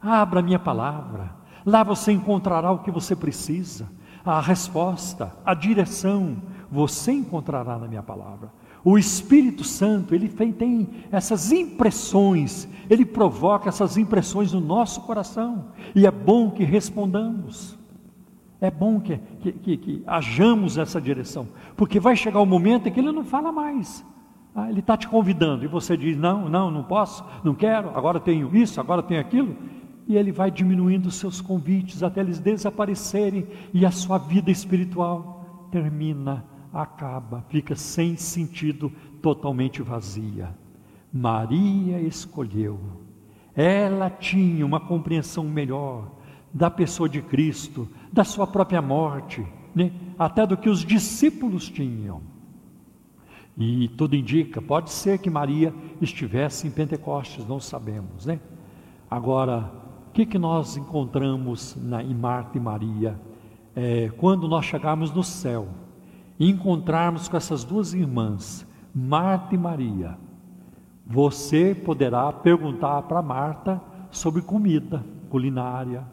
Abra 0.00 0.40
a 0.40 0.42
minha 0.42 0.58
palavra, 0.58 1.34
lá 1.64 1.82
você 1.82 2.12
encontrará 2.12 2.70
o 2.70 2.78
que 2.78 2.90
você 2.90 3.16
precisa, 3.16 3.88
a 4.24 4.40
resposta, 4.40 5.34
a 5.44 5.54
direção, 5.54 6.36
você 6.70 7.12
encontrará 7.12 7.78
na 7.78 7.88
minha 7.88 8.02
palavra. 8.02 8.52
O 8.88 8.96
Espírito 8.96 9.64
Santo, 9.64 10.14
ele 10.14 10.30
tem 10.30 10.88
essas 11.12 11.52
impressões, 11.52 12.66
ele 12.88 13.04
provoca 13.04 13.68
essas 13.68 13.98
impressões 13.98 14.54
no 14.54 14.60
nosso 14.62 15.02
coração, 15.02 15.66
e 15.94 16.06
é 16.06 16.10
bom 16.10 16.50
que 16.50 16.64
respondamos. 16.64 17.78
É 18.58 18.70
bom 18.70 18.98
que, 18.98 19.18
que, 19.42 19.52
que, 19.52 19.76
que 19.76 20.02
hajamos 20.06 20.76
nessa 20.76 20.98
direção, 20.98 21.48
porque 21.76 22.00
vai 22.00 22.16
chegar 22.16 22.40
o 22.40 22.44
um 22.44 22.46
momento 22.46 22.88
em 22.88 22.90
que 22.90 22.98
ele 22.98 23.12
não 23.12 23.24
fala 23.24 23.52
mais, 23.52 24.02
ah, 24.54 24.70
ele 24.70 24.80
está 24.80 24.96
te 24.96 25.06
convidando. 25.06 25.66
E 25.66 25.68
você 25.68 25.94
diz: 25.94 26.16
não, 26.16 26.48
não, 26.48 26.70
não 26.70 26.82
posso, 26.82 27.22
não 27.44 27.54
quero, 27.54 27.90
agora 27.94 28.18
tenho 28.18 28.56
isso, 28.56 28.80
agora 28.80 29.02
tenho 29.02 29.20
aquilo. 29.20 29.54
E 30.06 30.16
ele 30.16 30.32
vai 30.32 30.50
diminuindo 30.50 31.08
os 31.08 31.16
seus 31.16 31.42
convites 31.42 32.02
até 32.02 32.20
eles 32.20 32.38
desaparecerem 32.38 33.46
e 33.74 33.84
a 33.84 33.90
sua 33.90 34.16
vida 34.16 34.50
espiritual 34.50 35.68
termina, 35.70 36.42
acaba, 36.72 37.44
fica 37.48 37.74
sem 37.74 38.16
sentido, 38.16 38.92
totalmente 39.22 39.82
vazia. 39.82 40.54
Maria 41.12 42.00
escolheu, 42.00 42.78
ela 43.54 44.10
tinha 44.10 44.64
uma 44.64 44.78
compreensão 44.78 45.44
melhor 45.44 46.10
da 46.52 46.70
pessoa 46.70 47.08
de 47.08 47.20
Cristo, 47.20 47.88
da 48.12 48.24
sua 48.24 48.46
própria 48.46 48.80
morte, 48.80 49.46
né? 49.74 49.92
até 50.18 50.46
do 50.46 50.56
que 50.56 50.68
os 50.68 50.84
discípulos 50.84 51.68
tinham. 51.68 52.22
E 53.56 53.88
tudo 53.88 54.14
indica, 54.14 54.62
pode 54.62 54.90
ser 54.90 55.18
que 55.18 55.28
Maria 55.28 55.74
estivesse 56.00 56.68
em 56.68 56.70
Pentecostes, 56.70 57.46
não 57.46 57.58
sabemos, 57.58 58.24
né? 58.24 58.38
Agora, 59.10 59.72
o 60.08 60.12
que, 60.12 60.24
que 60.24 60.38
nós 60.38 60.76
encontramos 60.76 61.74
na, 61.76 62.02
em 62.02 62.14
Marta 62.14 62.56
e 62.56 62.60
Maria? 62.60 63.20
É, 63.74 64.10
quando 64.16 64.46
nós 64.46 64.64
chegarmos 64.64 65.12
no 65.12 65.24
céu 65.24 65.68
e 66.38 66.48
encontrarmos 66.48 67.28
com 67.28 67.36
essas 67.36 67.64
duas 67.64 67.94
irmãs, 67.94 68.66
Marta 68.94 69.54
e 69.54 69.58
Maria, 69.58 70.16
você 71.06 71.74
poderá 71.74 72.32
perguntar 72.32 73.02
para 73.02 73.22
Marta 73.22 73.80
sobre 74.10 74.42
comida, 74.42 75.04
culinária, 75.28 76.04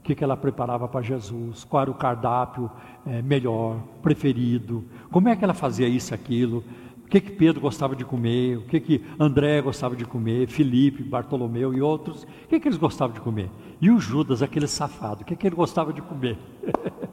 o 0.00 0.02
que, 0.02 0.14
que 0.14 0.24
ela 0.24 0.36
preparava 0.36 0.88
para 0.88 1.02
Jesus, 1.02 1.62
qual 1.64 1.82
era 1.82 1.90
o 1.90 1.94
cardápio 1.94 2.70
é, 3.06 3.20
melhor, 3.20 3.76
preferido, 4.02 4.84
como 5.10 5.28
é 5.28 5.36
que 5.36 5.44
ela 5.44 5.52
fazia 5.52 5.86
isso, 5.86 6.14
aquilo, 6.14 6.64
o 7.04 7.08
que, 7.08 7.20
que 7.20 7.32
Pedro 7.32 7.60
gostava 7.60 7.94
de 7.94 8.04
comer, 8.04 8.56
o 8.56 8.62
que, 8.62 8.80
que 8.80 9.04
André 9.18 9.60
gostava 9.60 9.94
de 9.94 10.06
comer, 10.06 10.48
Felipe, 10.48 11.02
Bartolomeu 11.02 11.74
e 11.74 11.82
outros, 11.82 12.22
o 12.22 12.48
que, 12.48 12.58
que 12.58 12.66
eles 12.66 12.78
gostavam 12.78 13.14
de 13.14 13.20
comer? 13.20 13.50
E 13.80 13.90
o 13.90 14.00
Judas, 14.00 14.42
aquele 14.42 14.66
safado, 14.66 15.22
o 15.22 15.24
que, 15.24 15.36
que 15.36 15.46
ele 15.46 15.56
gostava 15.56 15.92
de 15.92 16.00
comer? 16.00 16.38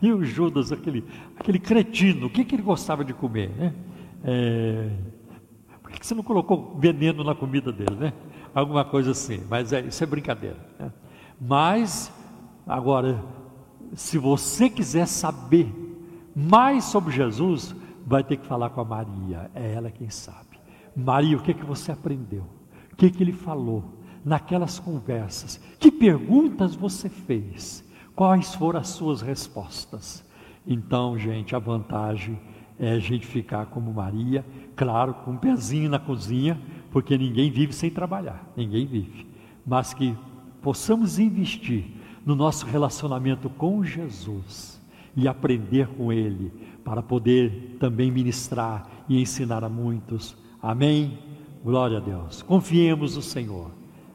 e 0.00 0.12
o 0.12 0.24
Judas, 0.24 0.72
aquele, 0.72 1.04
aquele 1.38 1.58
cretino, 1.58 2.26
o 2.26 2.30
que, 2.30 2.44
que 2.44 2.54
ele 2.54 2.62
gostava 2.62 3.04
de 3.04 3.12
comer? 3.12 3.50
Né? 3.50 3.74
É, 4.24 4.90
por 5.82 5.90
que, 5.90 6.00
que 6.00 6.06
você 6.06 6.14
não 6.14 6.22
colocou 6.22 6.76
veneno 6.78 7.24
na 7.24 7.34
comida 7.34 7.72
dele, 7.72 7.96
né? 7.96 8.12
Alguma 8.54 8.84
coisa 8.84 9.12
assim, 9.12 9.42
mas 9.48 9.72
é, 9.72 9.80
isso 9.80 10.02
é 10.02 10.06
brincadeira. 10.06 10.56
Né? 10.78 10.92
Mas, 11.40 12.12
agora, 12.66 13.22
se 13.94 14.18
você 14.18 14.68
quiser 14.68 15.06
saber 15.06 15.72
mais 16.34 16.84
sobre 16.84 17.12
Jesus, 17.12 17.74
vai 18.06 18.24
ter 18.24 18.36
que 18.36 18.46
falar 18.46 18.70
com 18.70 18.80
a 18.80 18.84
Maria, 18.84 19.50
é 19.54 19.74
ela 19.74 19.90
quem 19.90 20.10
sabe. 20.10 20.58
Maria, 20.94 21.36
o 21.36 21.42
que, 21.42 21.54
que 21.54 21.64
você 21.64 21.92
aprendeu? 21.92 22.44
O 22.92 22.96
que, 22.96 23.10
que 23.10 23.22
ele 23.22 23.32
falou 23.32 23.84
naquelas 24.24 24.78
conversas? 24.78 25.60
Que 25.78 25.90
perguntas 25.90 26.74
você 26.74 27.08
fez? 27.08 27.84
Quais 28.18 28.52
foram 28.52 28.80
as 28.80 28.88
suas 28.88 29.22
respostas? 29.22 30.24
Então, 30.66 31.16
gente, 31.16 31.54
a 31.54 31.58
vantagem 31.60 32.36
é 32.76 32.90
a 32.90 32.98
gente 32.98 33.24
ficar 33.24 33.66
como 33.66 33.94
Maria, 33.94 34.44
claro, 34.74 35.14
com 35.14 35.30
um 35.30 35.36
pezinho 35.36 35.88
na 35.88 36.00
cozinha, 36.00 36.60
porque 36.90 37.16
ninguém 37.16 37.48
vive 37.48 37.72
sem 37.72 37.88
trabalhar, 37.88 38.44
ninguém 38.56 38.86
vive, 38.86 39.24
mas 39.64 39.94
que 39.94 40.16
possamos 40.60 41.20
investir 41.20 41.84
no 42.26 42.34
nosso 42.34 42.66
relacionamento 42.66 43.48
com 43.50 43.84
Jesus 43.84 44.82
e 45.16 45.28
aprender 45.28 45.86
com 45.86 46.12
Ele, 46.12 46.52
para 46.84 47.00
poder 47.00 47.76
também 47.78 48.10
ministrar 48.10 48.90
e 49.08 49.22
ensinar 49.22 49.62
a 49.62 49.68
muitos. 49.68 50.36
Amém? 50.60 51.20
Glória 51.62 51.98
a 51.98 52.00
Deus. 52.00 52.42
Confiemos 52.42 53.14
no 53.14 53.22
Senhor. 53.22 53.70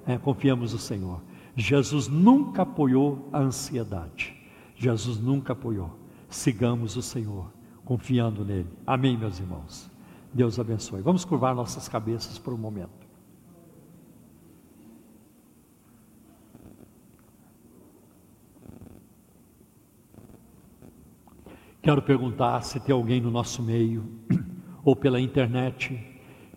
É, 0.06 0.18
confiemos 0.18 0.74
no 0.74 0.80
Senhor. 0.80 1.22
Jesus 1.56 2.08
nunca 2.08 2.64
apoiou 2.64 3.30
a 3.32 3.40
ansiedade. 3.40 4.36
Jesus 4.76 5.20
nunca 5.20 5.54
apoiou. 5.54 5.98
Sigamos 6.30 6.98
o 6.98 7.02
Senhor, 7.02 7.52
confiando 7.86 8.44
nele. 8.44 8.70
Amém, 8.86 9.18
meus 9.18 9.40
irmãos. 9.40 9.90
Deus 10.34 10.60
abençoe. 10.60 11.02
Vamos 11.02 11.24
curvar 11.24 11.54
nossas 11.54 11.88
cabeças 11.88 12.40
por 12.40 12.54
um 12.54 12.58
momento. 12.58 13.04
Quero 21.84 22.02
perguntar 22.02 22.62
se 22.62 22.80
tem 22.80 22.94
alguém 22.96 23.20
no 23.20 23.30
nosso 23.30 23.62
meio, 23.62 24.10
ou 24.86 24.96
pela 24.96 25.20
internet, 25.20 26.00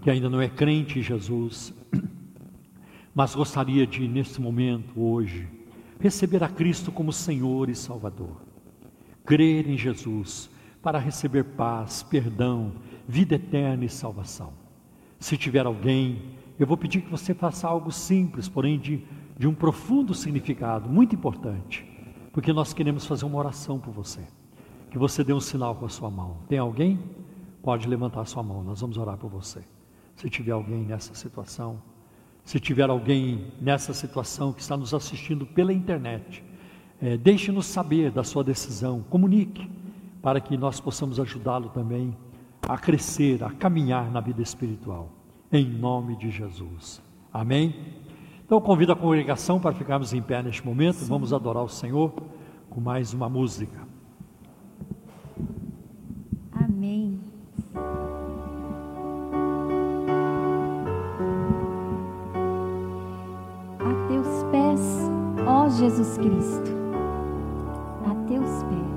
que 0.00 0.08
ainda 0.08 0.30
não 0.30 0.40
é 0.40 0.48
crente 0.48 1.00
em 1.00 1.02
Jesus, 1.02 1.74
mas 3.16 3.34
gostaria 3.34 3.86
de, 3.86 4.06
nesse 4.06 4.38
momento, 4.42 5.00
hoje, 5.00 5.48
receber 5.98 6.44
a 6.44 6.48
Cristo 6.50 6.92
como 6.92 7.10
Senhor 7.10 7.70
e 7.70 7.74
Salvador. 7.74 8.42
Crer 9.24 9.66
em 9.66 9.78
Jesus 9.78 10.50
para 10.82 10.98
receber 10.98 11.42
paz, 11.42 12.02
perdão, 12.02 12.74
vida 13.08 13.36
eterna 13.36 13.86
e 13.86 13.88
salvação. 13.88 14.52
Se 15.18 15.34
tiver 15.38 15.64
alguém, 15.64 16.36
eu 16.58 16.66
vou 16.66 16.76
pedir 16.76 17.00
que 17.00 17.10
você 17.10 17.32
faça 17.32 17.66
algo 17.66 17.90
simples, 17.90 18.50
porém 18.50 18.78
de, 18.78 19.02
de 19.38 19.48
um 19.48 19.54
profundo 19.54 20.12
significado, 20.12 20.86
muito 20.86 21.14
importante, 21.14 21.86
porque 22.34 22.52
nós 22.52 22.74
queremos 22.74 23.06
fazer 23.06 23.24
uma 23.24 23.38
oração 23.38 23.78
por 23.78 23.94
você 23.94 24.20
que 24.90 24.98
você 24.98 25.24
dê 25.24 25.32
um 25.32 25.40
sinal 25.40 25.74
com 25.74 25.86
a 25.86 25.88
sua 25.88 26.10
mão. 26.10 26.36
Tem 26.48 26.58
alguém? 26.58 27.00
Pode 27.62 27.88
levantar 27.88 28.20
a 28.20 28.24
sua 28.26 28.42
mão, 28.42 28.62
nós 28.62 28.82
vamos 28.82 28.98
orar 28.98 29.16
por 29.16 29.30
você. 29.30 29.64
Se 30.14 30.28
tiver 30.28 30.52
alguém 30.52 30.84
nessa 30.84 31.14
situação, 31.14 31.80
se 32.46 32.60
tiver 32.60 32.88
alguém 32.88 33.48
nessa 33.60 33.92
situação 33.92 34.52
que 34.52 34.60
está 34.60 34.76
nos 34.76 34.94
assistindo 34.94 35.44
pela 35.44 35.72
internet, 35.72 36.44
é, 37.02 37.16
deixe-nos 37.16 37.66
saber 37.66 38.12
da 38.12 38.22
sua 38.22 38.44
decisão, 38.44 39.04
comunique, 39.10 39.68
para 40.22 40.40
que 40.40 40.56
nós 40.56 40.78
possamos 40.78 41.18
ajudá-lo 41.18 41.70
também 41.70 42.16
a 42.62 42.78
crescer, 42.78 43.42
a 43.42 43.50
caminhar 43.50 44.12
na 44.12 44.20
vida 44.20 44.42
espiritual, 44.42 45.10
em 45.52 45.64
nome 45.64 46.14
de 46.14 46.30
Jesus. 46.30 47.02
Amém? 47.32 47.74
Então, 48.44 48.60
convido 48.60 48.92
a 48.92 48.96
congregação 48.96 49.58
para 49.58 49.74
ficarmos 49.74 50.12
em 50.14 50.22
pé 50.22 50.40
neste 50.40 50.64
momento, 50.64 50.98
Sim. 50.98 51.08
vamos 51.08 51.32
adorar 51.32 51.64
o 51.64 51.68
Senhor 51.68 52.14
com 52.70 52.80
mais 52.80 53.12
uma 53.12 53.28
música. 53.28 53.85
Jesus 65.68 66.16
Cristo, 66.16 66.70
a 68.04 68.14
teus 68.28 68.62
pés. 68.62 68.96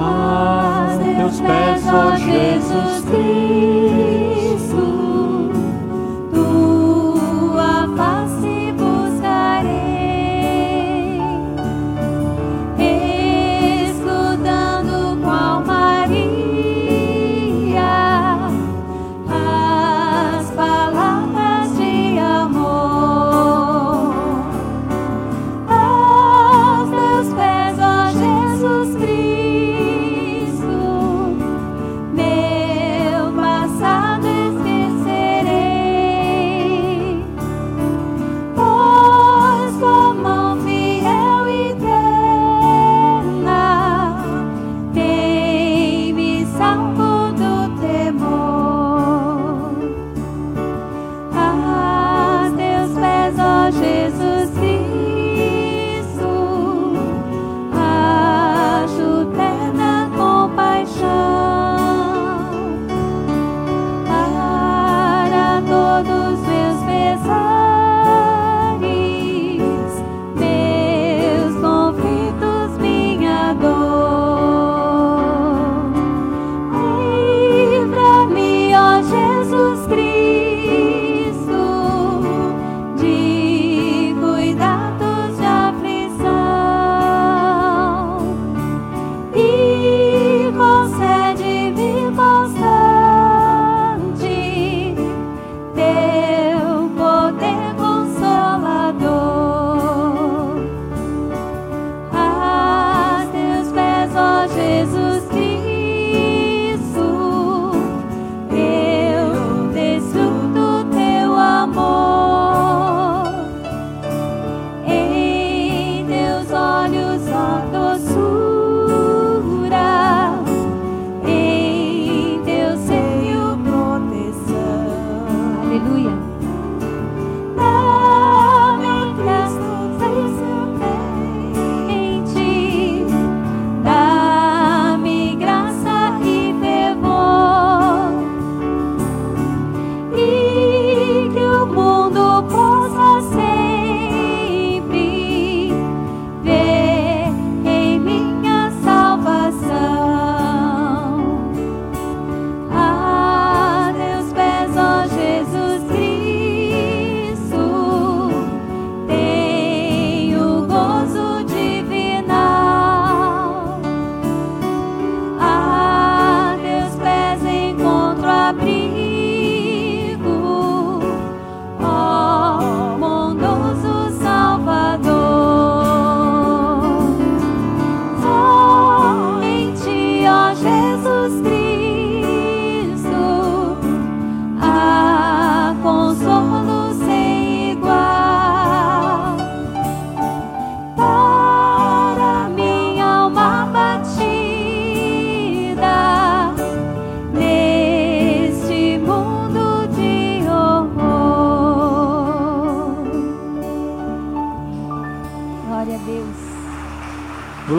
A 0.00 0.98
teus 0.98 1.40
pés, 1.40 1.86
ó 1.86 2.16
Jesus 2.16 3.04
Cristo. 3.04 3.87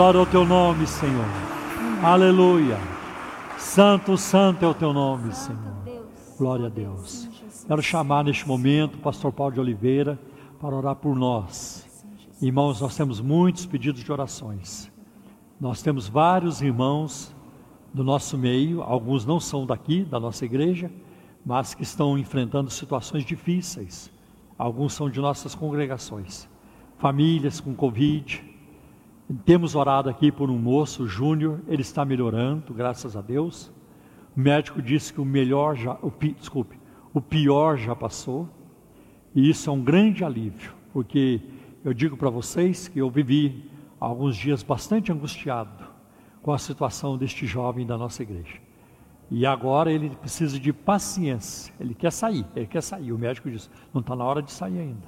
Glória 0.10 0.22
ao 0.22 0.26
teu 0.26 0.44
nome, 0.44 0.88
Senhor. 0.88 1.26
Aleluia. 2.02 2.80
Santo, 3.60 4.18
santo 4.18 4.66
é 4.66 4.68
o 4.68 4.74
teu 4.74 4.92
nome, 4.92 5.32
Senhor. 5.36 5.84
Glória 6.36 6.66
a 6.66 6.70
Deus. 6.70 7.30
Quero 7.68 7.80
chamar 7.84 8.24
neste 8.24 8.48
momento 8.48 8.96
o 8.96 9.02
pastor 9.02 9.32
Paulo 9.32 9.54
de 9.54 9.60
Oliveira 9.60 10.20
para 10.60 10.76
orar 10.76 10.96
por 10.96 11.16
nós. 11.16 11.86
Irmãos, 12.42 12.82
nós 12.82 12.98
temos 12.98 13.22
muitos 13.22 13.68
pedidos 13.68 14.04
de 14.04 14.12
orações. 14.12 14.92
Nós 15.62 15.84
temos 15.84 16.10
vários 16.10 16.60
irmãos 16.60 17.32
do 17.94 18.04
nosso 18.04 18.36
meio, 18.36 18.82
alguns 18.82 19.28
não 19.28 19.40
são 19.40 19.64
daqui, 19.64 20.04
da 20.04 20.20
nossa 20.20 20.44
igreja, 20.44 20.92
mas 21.46 21.76
que 21.76 21.84
estão 21.84 22.18
enfrentando 22.18 22.72
situações 22.72 23.24
difíceis. 23.24 24.12
Alguns 24.58 24.94
são 24.94 25.08
de 25.08 25.20
nossas 25.20 25.54
congregações. 25.54 26.50
Famílias 26.98 27.60
com 27.60 27.76
Covid. 27.76 28.49
Temos 29.46 29.76
orado 29.76 30.10
aqui 30.10 30.32
por 30.32 30.50
um 30.50 30.58
moço, 30.58 31.08
Júnior, 31.08 31.62
ele 31.68 31.84
está 31.84 32.04
melhorando, 32.04 32.74
graças 32.74 33.16
a 33.16 33.22
Deus. 33.22 33.72
O 34.36 34.40
médico 34.40 34.82
disse 34.82 35.14
que 35.14 35.22
o 35.22 35.26
melhor 35.26 35.76
já, 35.76 35.94
o, 36.02 36.12
desculpe, 36.34 36.80
o 37.14 37.22
pior 37.22 37.78
já 37.78 37.96
passou. 37.96 38.50
E 39.36 39.48
isso 39.48 39.70
é 39.70 39.74
um 39.74 39.84
grande 39.84 40.24
alívio, 40.24 40.74
porque 40.92 41.42
eu 41.86 41.94
digo 41.94 42.18
para 42.18 42.32
vocês 42.32 42.88
que 42.88 42.98
eu 42.98 43.10
vivi 43.12 43.70
alguns 44.00 44.36
dias 44.36 44.64
bastante 44.64 45.12
angustiado 45.12 45.86
com 46.42 46.52
a 46.52 46.58
situação 46.58 47.16
deste 47.16 47.46
jovem 47.46 47.86
da 47.86 48.00
nossa 48.00 48.24
igreja. 48.24 48.60
E 49.30 49.46
agora 49.46 49.92
ele 49.92 50.10
precisa 50.10 50.60
de 50.60 50.74
paciência. 50.74 51.72
Ele 51.80 51.94
quer 51.94 52.12
sair, 52.12 52.48
ele 52.56 52.66
quer 52.66 52.82
sair. 52.82 53.12
O 53.12 53.20
médico 53.20 53.52
disse: 53.52 53.70
não 53.94 54.02
está 54.02 54.16
na 54.16 54.24
hora 54.24 54.42
de 54.42 54.52
sair 54.52 54.80
ainda. 54.80 55.08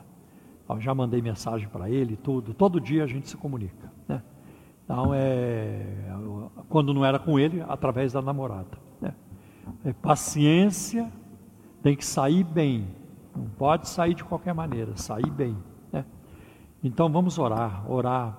Eu 0.70 0.80
já 0.80 0.94
mandei 0.94 1.22
mensagem 1.24 1.68
para 1.68 1.90
ele, 1.90 2.16
tudo. 2.16 2.54
Todo 2.54 2.80
dia 2.80 3.04
a 3.04 3.08
gente 3.08 3.28
se 3.28 3.36
comunica. 3.36 3.91
Então 4.92 5.14
é 5.14 6.02
quando 6.68 6.94
não 6.94 7.06
era 7.06 7.20
com 7.20 7.38
ele, 7.40 7.64
através 7.68 8.14
da 8.14 8.22
namorada. 8.22 8.78
Né? 9.00 9.14
É 9.86 9.94
paciência, 9.94 11.12
tem 11.84 11.96
que 11.96 12.06
sair 12.06 12.44
bem. 12.44 12.88
Não 13.36 13.46
pode 13.46 13.88
sair 13.90 14.14
de 14.14 14.24
qualquer 14.24 14.54
maneira, 14.54 14.96
sair 14.96 15.30
bem. 15.30 15.56
Né? 15.92 16.06
Então 16.84 17.10
vamos 17.12 17.38
orar, 17.38 17.90
orar 17.90 18.38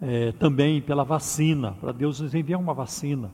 é, 0.00 0.32
também 0.32 0.80
pela 0.80 1.04
vacina, 1.04 1.72
para 1.72 1.92
Deus 1.92 2.20
nos 2.20 2.34
enviar 2.34 2.58
uma 2.58 2.74
vacina, 2.74 3.30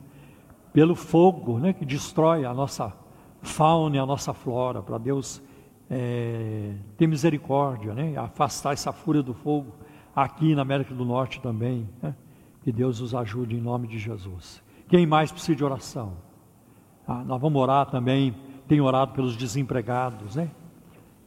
pelo 0.73 0.95
fogo 0.95 1.59
né, 1.59 1.73
que 1.73 1.85
destrói 1.85 2.45
a 2.45 2.55
nossa 2.55 2.93
fauna 3.41 3.97
e 3.97 3.99
a 3.99 4.07
nossa 4.07 4.33
flora, 4.33 4.83
para 4.83 4.99
Deus 4.99 5.43
é, 5.91 6.75
ter 6.97 7.07
misericórdia, 7.07 7.93
né, 7.95 8.17
afastar 8.17 8.73
essa 8.73 8.93
fúria 8.93 9.23
do 9.23 9.35
fogo 9.35 9.73
aqui 10.15 10.55
na 10.55 10.63
América 10.63 10.95
do 10.95 11.05
Norte 11.05 11.41
também. 11.41 11.89
Né? 12.01 12.15
Que 12.63 12.73
Deus 12.73 13.01
nos 13.01 13.15
ajude 13.15 13.57
em 13.57 13.61
nome 13.61 13.89
de 13.89 13.99
Jesus. 13.99 14.63
Quem 14.89 15.07
mais 15.07 15.33
precisa 15.33 15.57
de 15.57 15.65
oração? 15.65 16.15
Ah, 17.07 17.25
nós 17.25 17.41
vamos 17.41 17.61
orar 17.61 17.87
também, 17.91 18.35
tenho 18.69 18.85
orado 18.85 19.13
pelos 19.13 19.37
desempregados, 19.37 20.37
né? 20.37 20.51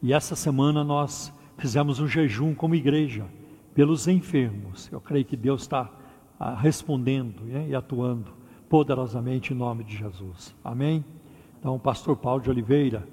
E 0.02 0.12
essa 0.12 0.34
semana 0.34 0.82
nós 0.82 1.32
fizemos 1.58 2.00
um 2.00 2.06
jejum 2.06 2.54
como 2.54 2.74
igreja 2.74 3.26
pelos 3.74 4.08
enfermos. 4.08 4.90
Eu 4.90 5.00
creio 5.00 5.24
que 5.24 5.36
Deus 5.36 5.62
está 5.62 5.90
ah, 6.38 6.54
respondendo 6.54 7.42
né, 7.44 7.66
e 7.68 7.74
atuando 7.74 8.32
poderosamente 8.68 9.52
em 9.52 9.56
nome 9.56 9.84
de 9.84 9.96
Jesus. 9.96 10.54
Amém? 10.64 11.04
Então, 11.58 11.74
o 11.74 11.78
pastor 11.78 12.16
Paulo 12.16 12.42
de 12.42 12.50
Oliveira 12.50 13.06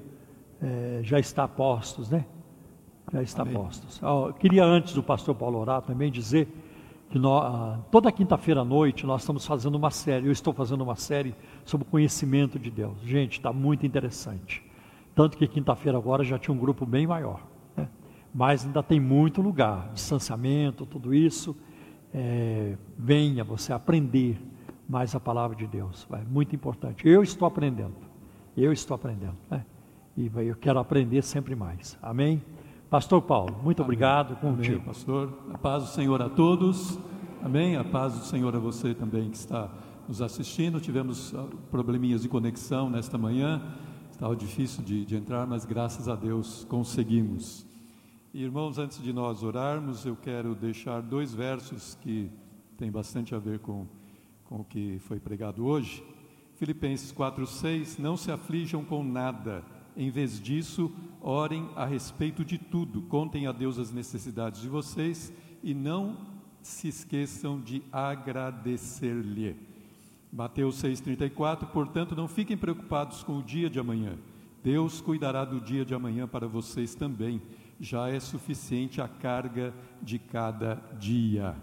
eh, 0.61 0.99
já 1.03 1.19
está 1.19 1.43
a 1.43 1.47
postos, 1.47 2.09
né? 2.09 2.25
Já 3.11 3.21
está 3.21 3.43
a 3.43 3.45
postos. 3.45 4.01
Oh, 4.01 4.33
queria, 4.33 4.63
antes 4.63 4.93
do 4.93 5.03
pastor 5.03 5.35
Paulo 5.35 5.59
orar, 5.59 5.81
também 5.81 6.11
dizer 6.11 6.47
ah, 6.47 6.62
toda 7.91 8.11
quinta-feira 8.11 8.61
à 8.61 8.65
noite 8.65 9.05
nós 9.05 9.21
estamos 9.21 9.45
fazendo 9.45 9.75
uma 9.75 9.91
série, 9.91 10.27
eu 10.27 10.31
estou 10.31 10.53
fazendo 10.53 10.81
uma 10.81 10.95
série 10.95 11.35
sobre 11.65 11.87
o 11.87 11.89
conhecimento 11.89 12.57
de 12.59 12.71
Deus. 12.71 12.97
Gente, 13.03 13.33
está 13.33 13.51
muito 13.53 13.85
interessante. 13.85 14.63
Tanto 15.15 15.37
que 15.37 15.47
quinta-feira 15.47 15.97
agora 15.97 16.23
já 16.23 16.39
tinha 16.39 16.53
um 16.53 16.57
grupo 16.57 16.85
bem 16.85 17.05
maior 17.05 17.53
mas 18.33 18.65
ainda 18.65 18.81
tem 18.81 18.99
muito 18.99 19.41
lugar, 19.41 19.91
distanciamento, 19.93 20.85
tudo 20.85 21.13
isso. 21.13 21.55
É, 22.13 22.75
venha 22.97 23.43
você 23.43 23.71
aprender 23.71 24.39
mais 24.89 25.15
a 25.15 25.19
palavra 25.19 25.55
de 25.55 25.67
Deus, 25.67 26.07
é 26.11 26.23
muito 26.23 26.55
importante. 26.55 27.07
Eu 27.07 27.21
estou 27.21 27.47
aprendendo, 27.47 27.95
eu 28.57 28.73
estou 28.73 28.95
aprendendo, 28.95 29.37
né? 29.49 29.63
e 30.17 30.29
eu 30.35 30.55
quero 30.55 30.79
aprender 30.79 31.21
sempre 31.21 31.55
mais. 31.55 31.97
Amém? 32.01 32.41
Pastor 32.93 33.23
Paulo, 33.23 33.59
muito 33.63 33.81
Amém. 33.81 33.87
obrigado 33.87 34.35
contigo. 34.35 34.75
Amém, 34.75 34.85
pastor. 34.85 35.33
A 35.51 35.57
paz 35.57 35.85
do 35.85 35.89
Senhor 35.89 36.21
a 36.21 36.29
todos. 36.29 36.99
Amém. 37.41 37.75
A 37.75 37.83
paz 37.83 38.13
do 38.13 38.23
Senhor 38.23 38.55
a 38.55 38.59
você 38.59 38.93
também 38.93 39.31
que 39.31 39.35
está 39.35 39.67
nos 40.07 40.21
assistindo. 40.21 40.79
Tivemos 40.79 41.33
ah, 41.33 41.47
probleminhas 41.71 42.21
de 42.21 42.29
conexão 42.29 42.91
nesta 42.91 43.17
manhã. 43.17 43.59
Estava 44.11 44.35
difícil 44.35 44.83
de, 44.83 45.05
de 45.05 45.15
entrar, 45.15 45.47
mas 45.47 45.65
graças 45.65 46.07
a 46.07 46.15
Deus 46.15 46.67
conseguimos. 46.69 47.65
Irmãos, 48.31 48.77
antes 48.77 49.01
de 49.01 49.11
nós 49.11 49.41
orarmos, 49.41 50.05
eu 50.05 50.15
quero 50.15 50.53
deixar 50.53 51.01
dois 51.01 51.33
versos 51.33 51.97
que 51.99 52.29
têm 52.77 52.91
bastante 52.91 53.33
a 53.33 53.39
ver 53.39 53.57
com, 53.57 53.87
com 54.45 54.57
o 54.57 54.63
que 54.63 54.99
foi 54.99 55.19
pregado 55.19 55.65
hoje. 55.65 56.03
Filipenses 56.57 57.11
4,6: 57.11 57.97
Não 57.97 58.15
se 58.15 58.31
aflijam 58.31 58.85
com 58.85 59.03
nada, 59.03 59.63
em 59.97 60.11
vez 60.11 60.39
disso, 60.39 60.91
orem 61.23 61.69
a 61.75 61.85
respeito 61.85 62.43
de 62.43 62.57
tudo, 62.57 63.01
contem 63.03 63.47
a 63.47 63.51
Deus 63.51 63.79
as 63.79 63.91
necessidades 63.91 64.61
de 64.61 64.67
vocês 64.67 65.33
e 65.63 65.73
não 65.73 66.17
se 66.61 66.89
esqueçam 66.89 67.59
de 67.59 67.81
agradecer-lhe. 67.91 69.55
Mateus 70.31 70.83
6,34: 70.83 71.67
Portanto, 71.67 72.15
não 72.15 72.27
fiquem 72.27 72.57
preocupados 72.57 73.23
com 73.23 73.37
o 73.37 73.43
dia 73.43 73.69
de 73.69 73.79
amanhã, 73.79 74.17
Deus 74.63 75.01
cuidará 75.01 75.43
do 75.43 75.59
dia 75.59 75.83
de 75.83 75.93
amanhã 75.93 76.27
para 76.27 76.47
vocês 76.47 76.93
também 76.95 77.41
já 77.79 78.07
é 78.07 78.19
suficiente 78.19 79.01
a 79.01 79.07
carga 79.07 79.73
de 80.01 80.17
cada 80.17 80.75
dia. 80.97 81.55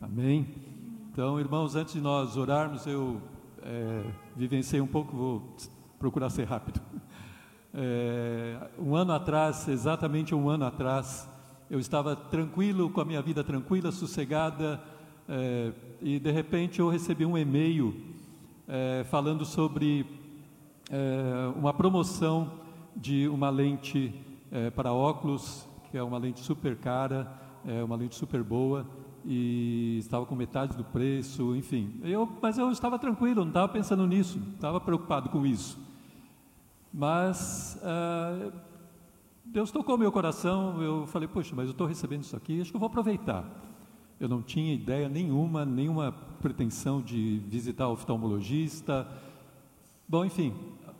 Amém? 0.00 0.46
Então, 1.10 1.40
irmãos, 1.40 1.74
antes 1.74 1.94
de 1.94 2.00
nós 2.00 2.36
orarmos, 2.36 2.86
eu 2.86 3.20
é, 3.62 4.04
vivenciei 4.36 4.80
um 4.80 4.86
pouco, 4.86 5.16
vou 5.16 5.56
procurar 5.98 6.30
ser 6.30 6.44
rápido. 6.44 6.80
É, 7.72 8.68
um 8.78 8.96
ano 8.96 9.12
atrás, 9.12 9.68
exatamente 9.68 10.34
um 10.34 10.48
ano 10.48 10.64
atrás, 10.64 11.28
eu 11.70 11.78
estava 11.78 12.16
tranquilo, 12.16 12.90
com 12.90 13.00
a 13.00 13.04
minha 13.04 13.22
vida 13.22 13.44
tranquila, 13.44 13.92
sossegada, 13.92 14.80
é, 15.28 15.72
e 16.02 16.18
de 16.18 16.30
repente 16.32 16.80
eu 16.80 16.88
recebi 16.88 17.24
um 17.24 17.38
e-mail 17.38 17.94
é, 18.66 19.04
falando 19.08 19.44
sobre 19.44 20.04
é, 20.90 21.52
uma 21.56 21.72
promoção 21.72 22.52
de 22.96 23.28
uma 23.28 23.50
lente 23.50 24.12
é, 24.50 24.68
para 24.70 24.92
óculos, 24.92 25.64
que 25.90 25.96
é 25.96 26.02
uma 26.02 26.18
lente 26.18 26.40
super 26.40 26.76
cara, 26.76 27.32
é 27.64 27.84
uma 27.84 27.94
lente 27.94 28.16
super 28.16 28.42
boa, 28.42 28.84
e 29.24 29.98
estava 29.98 30.26
com 30.26 30.34
metade 30.34 30.76
do 30.76 30.82
preço, 30.82 31.54
enfim. 31.54 32.00
Eu, 32.02 32.28
mas 32.42 32.58
eu 32.58 32.70
estava 32.72 32.98
tranquilo, 32.98 33.42
não 33.42 33.48
estava 33.48 33.68
pensando 33.68 34.04
nisso, 34.08 34.40
não 34.40 34.54
estava 34.54 34.80
preocupado 34.80 35.28
com 35.28 35.46
isso. 35.46 35.78
Mas 36.92 37.78
uh, 37.82 38.52
Deus 39.44 39.70
tocou 39.70 39.96
meu 39.96 40.10
coração, 40.10 40.80
eu 40.82 41.06
falei, 41.06 41.28
poxa, 41.28 41.54
mas 41.54 41.66
eu 41.66 41.72
estou 41.72 41.86
recebendo 41.86 42.22
isso 42.22 42.36
aqui, 42.36 42.60
acho 42.60 42.70
que 42.70 42.76
eu 42.76 42.80
vou 42.80 42.88
aproveitar. 42.88 43.44
Eu 44.18 44.28
não 44.28 44.42
tinha 44.42 44.74
ideia 44.74 45.08
nenhuma, 45.08 45.64
nenhuma 45.64 46.12
pretensão 46.42 47.00
de 47.00 47.40
visitar 47.46 47.88
o 47.88 47.92
oftalmologista. 47.92 49.08
Bom, 50.08 50.24
enfim, 50.24 50.54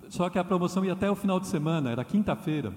só 0.09 0.31
que 0.31 0.39
a 0.39 0.45
promoção 0.45 0.85
ia 0.85 0.95
até 0.95 1.11
o 1.11 1.15
final 1.15 1.39
de 1.39 1.47
semana, 1.47 1.91
era 1.91 2.05
quinta-feira. 2.05 2.75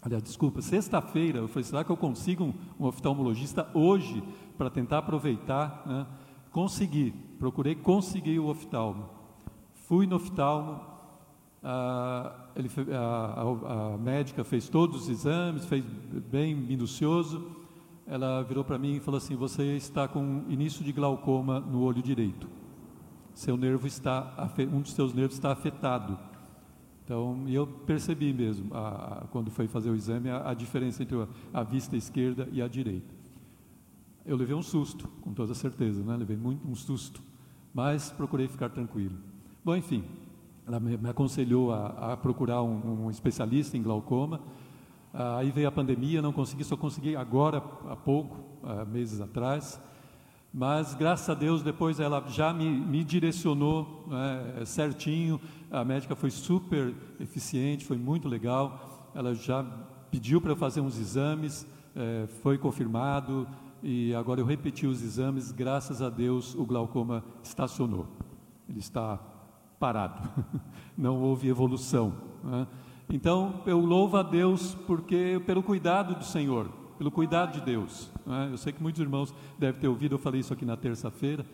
Aliás, 0.00 0.22
desculpa, 0.22 0.60
sexta-feira 0.60 1.38
eu 1.38 1.48
falei, 1.48 1.64
será 1.64 1.84
que 1.84 1.90
eu 1.90 1.96
consigo 1.96 2.44
um, 2.44 2.54
um 2.78 2.86
oftalmologista 2.86 3.68
hoje 3.74 4.22
para 4.58 4.68
tentar 4.68 4.98
aproveitar? 4.98 5.82
Né? 5.86 6.06
Consegui, 6.50 7.12
procurei 7.38 7.74
conseguir 7.74 8.38
o 8.38 8.46
oftalmo. 8.46 9.08
Fui 9.74 10.06
no 10.06 10.16
oftalmo, 10.16 10.80
a, 11.62 12.48
ele, 12.56 12.68
a, 12.92 13.94
a, 13.94 13.98
médica 13.98 14.42
fez 14.42 14.68
todos 14.68 15.02
os 15.02 15.08
exames, 15.08 15.64
fez 15.64 15.84
bem 15.84 16.54
minucioso. 16.54 17.50
Ela 18.06 18.42
virou 18.42 18.64
para 18.64 18.78
mim 18.78 18.96
e 18.96 19.00
falou 19.00 19.18
assim: 19.18 19.36
Você 19.36 19.76
está 19.76 20.08
com 20.08 20.44
início 20.48 20.84
de 20.84 20.92
glaucoma 20.92 21.60
no 21.60 21.82
olho 21.82 22.02
direito. 22.02 22.48
Seu 23.32 23.56
nervo 23.56 23.86
está, 23.86 24.52
um 24.72 24.80
dos 24.80 24.92
seus 24.92 25.14
nervos 25.14 25.36
está 25.36 25.52
afetado 25.52 26.18
Então, 27.02 27.48
eu 27.48 27.66
percebi 27.66 28.30
mesmo, 28.32 28.74
a, 28.74 28.88
a, 28.88 29.26
quando 29.28 29.50
foi 29.50 29.66
fazer 29.66 29.88
o 29.88 29.94
exame, 29.94 30.28
a, 30.28 30.50
a 30.50 30.54
diferença 30.54 31.02
entre 31.02 31.16
a, 31.52 31.62
vista 31.62 31.96
esquerda 31.96 32.48
e 32.52 32.60
a 32.60 32.68
direita. 32.68 33.14
Eu 34.26 34.36
levei 34.36 34.54
um 34.54 34.62
susto, 34.62 35.08
com 35.20 35.32
toda 35.32 35.54
certeza, 35.54 36.02
né? 36.02 36.16
levei 36.16 36.36
muito 36.36 36.68
um 36.68 36.74
susto, 36.74 37.22
mas 37.72 38.10
procurei 38.10 38.46
ficar 38.48 38.68
tranquilo. 38.68 39.16
Bom, 39.64 39.74
enfim, 39.74 40.04
ela 40.66 40.78
me, 40.78 40.96
me 40.96 41.08
aconselhou 41.08 41.72
a, 41.72 42.16
procurar 42.16 42.62
um, 42.62 43.06
um, 43.06 43.10
especialista 43.10 43.76
em 43.76 43.82
glaucoma. 43.82 44.40
Ah, 45.12 45.38
aí 45.38 45.50
veio 45.50 45.68
a 45.68 45.72
pandemia, 45.72 46.22
não 46.22 46.32
consegui, 46.32 46.64
só 46.64 46.76
consegui 46.76 47.16
agora, 47.16 47.58
há 47.88 47.96
pouco, 47.96 48.38
há 48.62 48.84
meses 48.84 49.20
atrás. 49.20 49.80
Mas, 50.54 50.94
graças 50.94 51.28
a 51.30 51.34
Deus, 51.34 51.62
depois 51.62 51.98
ela 51.98 52.22
já 52.28 52.52
me, 52.52 52.68
me 52.68 53.02
direcionou 53.02 54.06
né, 54.08 54.64
certinho. 54.66 55.40
A 55.70 55.84
médica 55.84 56.14
foi 56.14 56.30
super 56.30 56.94
eficiente, 57.18 57.84
foi 57.84 57.96
muito 57.96 58.28
legal. 58.28 59.10
Ela 59.14 59.34
já 59.34 59.64
pediu 60.10 60.40
para 60.40 60.54
fazer 60.54 60.80
uns 60.80 60.98
exames, 60.98 61.66
é, 61.96 62.26
foi 62.42 62.58
confirmado. 62.58 63.48
E 63.82 64.14
agora 64.14 64.40
eu 64.40 64.46
repeti 64.46 64.86
os 64.86 65.02
exames, 65.02 65.50
graças 65.50 66.00
a 66.00 66.08
Deus 66.08 66.54
o 66.54 66.64
glaucoma 66.64 67.24
estacionou. 67.42 68.06
Ele 68.68 68.78
está 68.78 69.18
parado, 69.82 70.22
não 70.96 71.20
houve 71.20 71.48
evolução. 71.48 72.12
Né? 72.44 72.68
Então 73.10 73.62
eu 73.66 73.80
louvo 73.80 74.16
a 74.16 74.22
Deus 74.22 74.76
porque 74.86 75.42
pelo 75.44 75.60
cuidado 75.60 76.14
do 76.14 76.22
Senhor, 76.22 76.68
pelo 76.96 77.10
cuidado 77.10 77.54
de 77.54 77.60
Deus. 77.62 78.08
Né? 78.24 78.50
Eu 78.52 78.56
sei 78.58 78.72
que 78.72 78.80
muitos 78.80 79.00
irmãos 79.00 79.34
devem 79.58 79.80
ter 79.80 79.88
ouvido, 79.88 80.14
eu 80.14 80.20
falei 80.20 80.38
isso 80.38 80.52
aqui 80.52 80.64
na 80.64 80.76
terça-feira, 80.76 81.44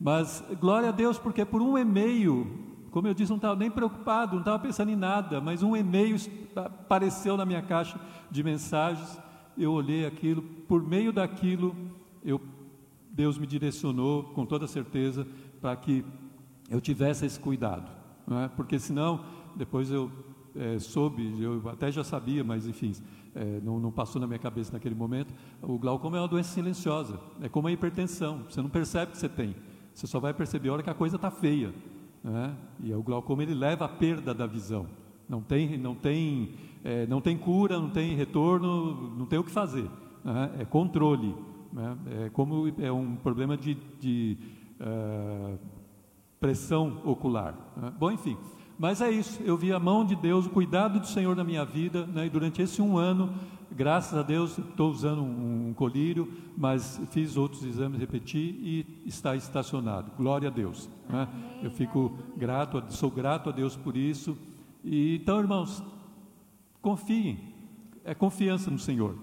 mas 0.00 0.42
glória 0.58 0.88
a 0.88 0.92
Deus, 0.92 1.18
porque 1.18 1.44
por 1.44 1.60
um 1.60 1.76
e-mail, 1.76 2.46
como 2.90 3.06
eu 3.06 3.12
disse, 3.12 3.28
não 3.28 3.36
estava 3.36 3.54
nem 3.54 3.70
preocupado, 3.70 4.32
não 4.32 4.40
estava 4.40 4.58
pensando 4.58 4.90
em 4.90 4.96
nada, 4.96 5.38
mas 5.38 5.62
um 5.62 5.76
e-mail 5.76 6.16
apareceu 6.56 7.36
na 7.36 7.44
minha 7.44 7.60
caixa 7.60 8.00
de 8.30 8.42
mensagens, 8.42 9.20
eu 9.58 9.72
olhei 9.72 10.06
aquilo, 10.06 10.40
por 10.40 10.82
meio 10.82 11.12
daquilo, 11.12 11.76
eu, 12.24 12.40
Deus 13.10 13.36
me 13.36 13.46
direcionou 13.46 14.22
com 14.22 14.46
toda 14.46 14.66
certeza 14.66 15.26
para 15.60 15.76
que 15.76 16.02
eu 16.70 16.80
tivesse 16.80 17.26
esse 17.26 17.38
cuidado, 17.38 17.90
é? 18.30 18.48
porque 18.48 18.78
senão, 18.78 19.24
depois 19.56 19.90
eu 19.90 20.10
é, 20.56 20.78
soube, 20.78 21.40
eu 21.40 21.68
até 21.68 21.90
já 21.90 22.04
sabia, 22.04 22.44
mas 22.44 22.66
enfim, 22.66 22.92
é, 23.34 23.60
não, 23.62 23.78
não, 23.80 23.90
passou 23.90 24.20
na 24.20 24.26
minha 24.26 24.38
cabeça 24.38 24.72
naquele 24.72 24.94
momento. 24.94 25.34
O 25.60 25.78
glaucoma 25.78 26.16
é 26.16 26.20
uma 26.20 26.28
doença 26.28 26.50
silenciosa, 26.50 27.18
é 27.40 27.48
como 27.48 27.68
a 27.68 27.72
hipertensão, 27.72 28.44
você 28.48 28.62
não 28.62 28.70
percebe 28.70 29.12
que 29.12 29.18
você 29.18 29.28
tem, 29.28 29.54
você 29.92 30.06
só 30.06 30.20
vai 30.20 30.32
perceber 30.32 30.68
a 30.68 30.74
hora 30.74 30.82
que 30.82 30.90
a 30.90 30.94
coisa 30.94 31.16
está 31.16 31.30
feia. 31.30 31.74
Né? 32.22 32.56
E 32.82 32.92
o 32.92 33.02
glaucoma 33.02 33.42
ele 33.42 33.54
leva 33.54 33.84
à 33.84 33.88
perda 33.88 34.32
da 34.32 34.46
visão, 34.46 34.86
não 35.28 35.42
tem, 35.42 35.76
não 35.76 35.94
tem, 35.94 36.54
é, 36.82 37.06
não 37.06 37.20
tem 37.20 37.36
cura, 37.36 37.78
não 37.78 37.90
tem 37.90 38.14
retorno, 38.14 39.14
não 39.16 39.26
tem 39.26 39.38
o 39.38 39.44
que 39.44 39.50
fazer, 39.50 39.90
né? 40.24 40.50
é 40.60 40.64
controle, 40.64 41.34
né? 41.72 41.98
é 42.24 42.30
como 42.30 42.72
é 42.78 42.90
um 42.90 43.16
problema 43.16 43.56
de, 43.56 43.74
de 44.00 44.38
uh, 44.80 45.58
pressão 46.44 47.00
ocular. 47.06 47.54
Né? 47.74 47.90
Bom, 47.98 48.12
enfim. 48.12 48.36
Mas 48.78 49.00
é 49.00 49.10
isso, 49.10 49.42
eu 49.44 49.56
vi 49.56 49.72
a 49.72 49.80
mão 49.80 50.04
de 50.04 50.14
Deus, 50.14 50.44
o 50.44 50.50
cuidado 50.50 51.00
do 51.00 51.06
Senhor 51.06 51.34
na 51.34 51.42
minha 51.42 51.64
vida, 51.64 52.04
né? 52.04 52.26
e 52.26 52.28
durante 52.28 52.60
esse 52.60 52.82
um 52.82 52.98
ano, 52.98 53.32
graças 53.72 54.18
a 54.18 54.22
Deus, 54.22 54.58
estou 54.58 54.90
usando 54.90 55.22
um, 55.22 55.68
um, 55.68 55.72
colírio, 55.72 56.30
mas 56.54 57.00
fiz 57.10 57.38
outros 57.38 57.64
exames, 57.64 57.98
repeti 57.98 58.38
e 58.38 58.86
está 59.06 59.34
estacionado. 59.34 60.10
Glória 60.18 60.48
a 60.48 60.50
Deus. 60.50 60.90
Né? 61.08 61.26
Eu 61.62 61.70
fico 61.70 62.12
grato, 62.36 62.82
sou 62.90 63.10
grato 63.10 63.48
a 63.48 63.52
Deus 63.52 63.74
por 63.74 63.96
isso. 63.96 64.36
E 64.84 65.16
então, 65.16 65.40
irmãos, 65.40 65.82
confiem, 66.82 67.54
é 68.04 68.14
confiança 68.14 68.70
no 68.70 68.78
Senhor, 68.78 69.16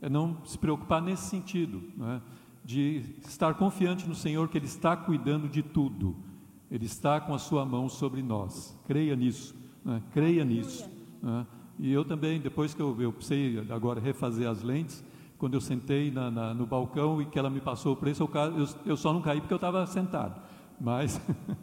é 0.00 0.08
não 0.08 0.38
se 0.46 0.56
preocupar 0.56 1.02
nesse 1.02 1.24
sentido, 1.24 1.82
né? 1.98 2.22
de 2.64 3.16
estar 3.28 3.52
confiante 3.54 4.08
no 4.08 4.14
Senhor 4.14 4.48
que 4.48 4.56
Ele 4.56 4.64
está 4.64 4.96
cuidando 4.96 5.50
de 5.50 5.62
tudo. 5.62 6.31
Ele 6.72 6.86
está 6.86 7.20
com 7.20 7.34
a 7.34 7.38
sua 7.38 7.66
mão 7.66 7.86
sobre 7.86 8.22
nós. 8.22 8.74
Creia 8.86 9.14
nisso, 9.14 9.54
né? 9.84 10.02
creia 10.10 10.42
nisso. 10.42 10.88
Né? 11.22 11.46
E 11.78 11.92
eu 11.92 12.02
também, 12.02 12.40
depois 12.40 12.72
que 12.72 12.80
eu, 12.80 12.98
eu 12.98 13.12
precisei 13.12 13.62
agora 13.68 14.00
refazer 14.00 14.48
as 14.48 14.62
lentes, 14.62 15.04
quando 15.36 15.52
eu 15.52 15.60
sentei 15.60 16.10
na, 16.10 16.30
na, 16.30 16.54
no 16.54 16.66
balcão 16.66 17.20
e 17.20 17.26
que 17.26 17.38
ela 17.38 17.50
me 17.50 17.60
passou 17.60 17.92
o 17.92 17.96
preço, 17.96 18.22
eu, 18.22 18.30
eu, 18.56 18.68
eu 18.86 18.96
só 18.96 19.12
não 19.12 19.20
caí 19.20 19.38
porque 19.38 19.52
eu 19.52 19.56
estava 19.56 19.86
sentado. 19.86 20.40
Mas, 20.80 21.20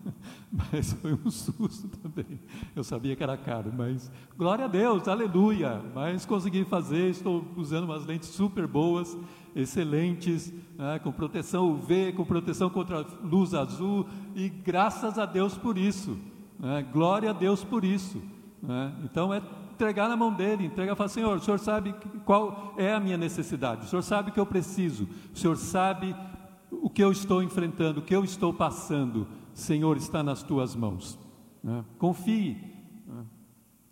mas 0.52 0.94
foi 0.94 1.14
um 1.14 1.30
susto 1.30 1.88
também. 1.98 2.40
Eu 2.76 2.84
sabia 2.84 3.16
que 3.16 3.24
era 3.24 3.38
caro, 3.38 3.72
mas 3.76 4.12
glória 4.38 4.66
a 4.66 4.68
Deus, 4.68 5.08
aleluia. 5.08 5.82
Mas 5.94 6.26
consegui 6.26 6.64
fazer, 6.66 7.10
estou 7.10 7.46
usando 7.56 7.84
umas 7.84 8.06
lentes 8.06 8.30
super 8.30 8.66
boas 8.66 9.18
excelentes, 9.56 10.54
né, 10.78 11.00
com 11.00 11.12
proteção 11.12 11.72
UV, 11.72 12.14
com 12.14 12.26
proteção 12.26 12.70
contra 12.70 13.06
luz 13.24 13.54
azul, 13.54 14.08
e 14.36 14.50
graças 14.50 15.18
a 15.18 15.26
Deus 15.26 15.58
por 15.58 15.78
isso, 15.78 16.18
né, 16.60 16.86
glória 16.92 17.30
a 17.30 17.34
Deus 17.34 17.64
por 17.64 17.84
isso. 17.84 18.22
Né, 18.62 18.94
então 19.04 19.34
é 19.34 19.42
entregar 19.74 20.10
na 20.10 20.18
mão 20.18 20.34
dele, 20.34 20.66
entregar 20.66 20.96
falar: 20.96 21.10
Senhor, 21.10 21.38
o 21.38 21.40
Senhor 21.40 21.60
sabe 21.60 21.96
qual 22.26 22.74
é 22.78 22.94
a 22.94 23.00
minha 23.00 23.18
necessidade, 23.18 23.86
o 23.86 23.88
Senhor 23.88 24.02
sabe 24.02 24.30
o 24.30 24.34
que 24.34 24.40
eu 24.40 24.46
preciso, 24.46 25.08
o 25.34 25.38
Senhor 25.38 25.56
sabe 25.56 26.16
o 26.72 26.90
que 26.90 27.04
eu 27.04 27.12
estou 27.12 27.42
enfrentando, 27.42 28.00
o 28.00 28.04
que 28.04 28.16
eu 28.16 28.24
estou 28.24 28.54
passando, 28.54 29.28
Senhor, 29.54 29.98
está 29.98 30.22
nas 30.22 30.44
tuas 30.44 30.76
mãos. 30.76 31.18
Né. 31.64 31.84
Confie, 31.98 32.70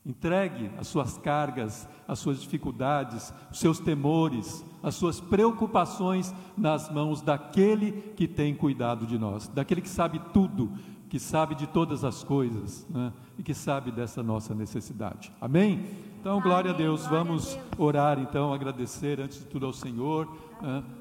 Entregue 0.08 0.72
as 0.78 0.88
suas 0.88 1.18
cargas, 1.18 1.86
as 2.08 2.18
suas 2.20 2.40
dificuldades, 2.40 3.34
os 3.52 3.60
seus 3.60 3.78
temores, 3.78 4.64
as 4.82 4.96
suas 4.96 5.20
preocupações 5.20 6.34
nas 6.58 6.90
mãos 6.90 7.22
daquele 7.22 7.92
que 8.16 8.26
tem 8.26 8.56
cuidado 8.56 9.06
de 9.06 9.20
nós, 9.20 9.50
daquele 9.50 9.82
que 9.82 9.90
sabe 9.90 10.22
tudo, 10.32 10.72
que 11.10 11.20
sabe 11.20 11.56
de 11.56 11.68
todas 11.68 12.06
as 12.06 12.24
coisas 12.24 12.88
né? 12.90 13.12
e 13.38 13.44
que 13.44 13.54
sabe 13.54 13.92
dessa 13.92 14.24
nossa 14.24 14.56
necessidade. 14.56 15.30
Amém? 15.42 15.86
Então, 16.22 16.40
glória 16.40 16.72
Amém, 16.72 16.86
a 16.86 16.88
Deus. 16.88 17.02
Glória 17.02 17.26
Vamos 17.26 17.52
a 17.52 17.56
Deus. 17.56 17.66
orar 17.78 18.18
então, 18.18 18.54
agradecer 18.54 19.20
antes 19.20 19.40
de 19.40 19.46
tudo 19.46 19.66
ao 19.66 19.74
Senhor, 19.74 20.26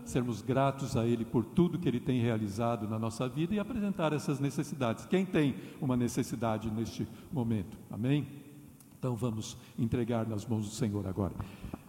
sermos 0.05 0.43
gratos 0.43 0.97
a 0.97 1.07
Ele 1.07 1.25
por 1.25 1.45
tudo 1.45 1.79
que 1.79 1.89
Ele 1.89 2.01
tem 2.01 2.21
realizado 2.21 2.89
na 2.89 2.99
nossa 2.99 3.29
vida 3.29 3.55
e 3.55 3.59
apresentar 3.59 4.13
essas 4.13 4.41
necessidades. 4.41 5.07
Quem 5.07 5.25
tem 5.25 5.55
uma 5.81 5.97
necessidade 5.97 6.71
neste 6.71 7.07
momento? 7.33 7.77
Amém? 7.91 8.27
Então 8.99 9.15
vamos 9.15 9.57
entregar 9.79 10.27
nas 10.27 10.47
mãos 10.47 10.67
do 10.67 10.75
Senhor 10.75 11.07
agora. 11.07 11.35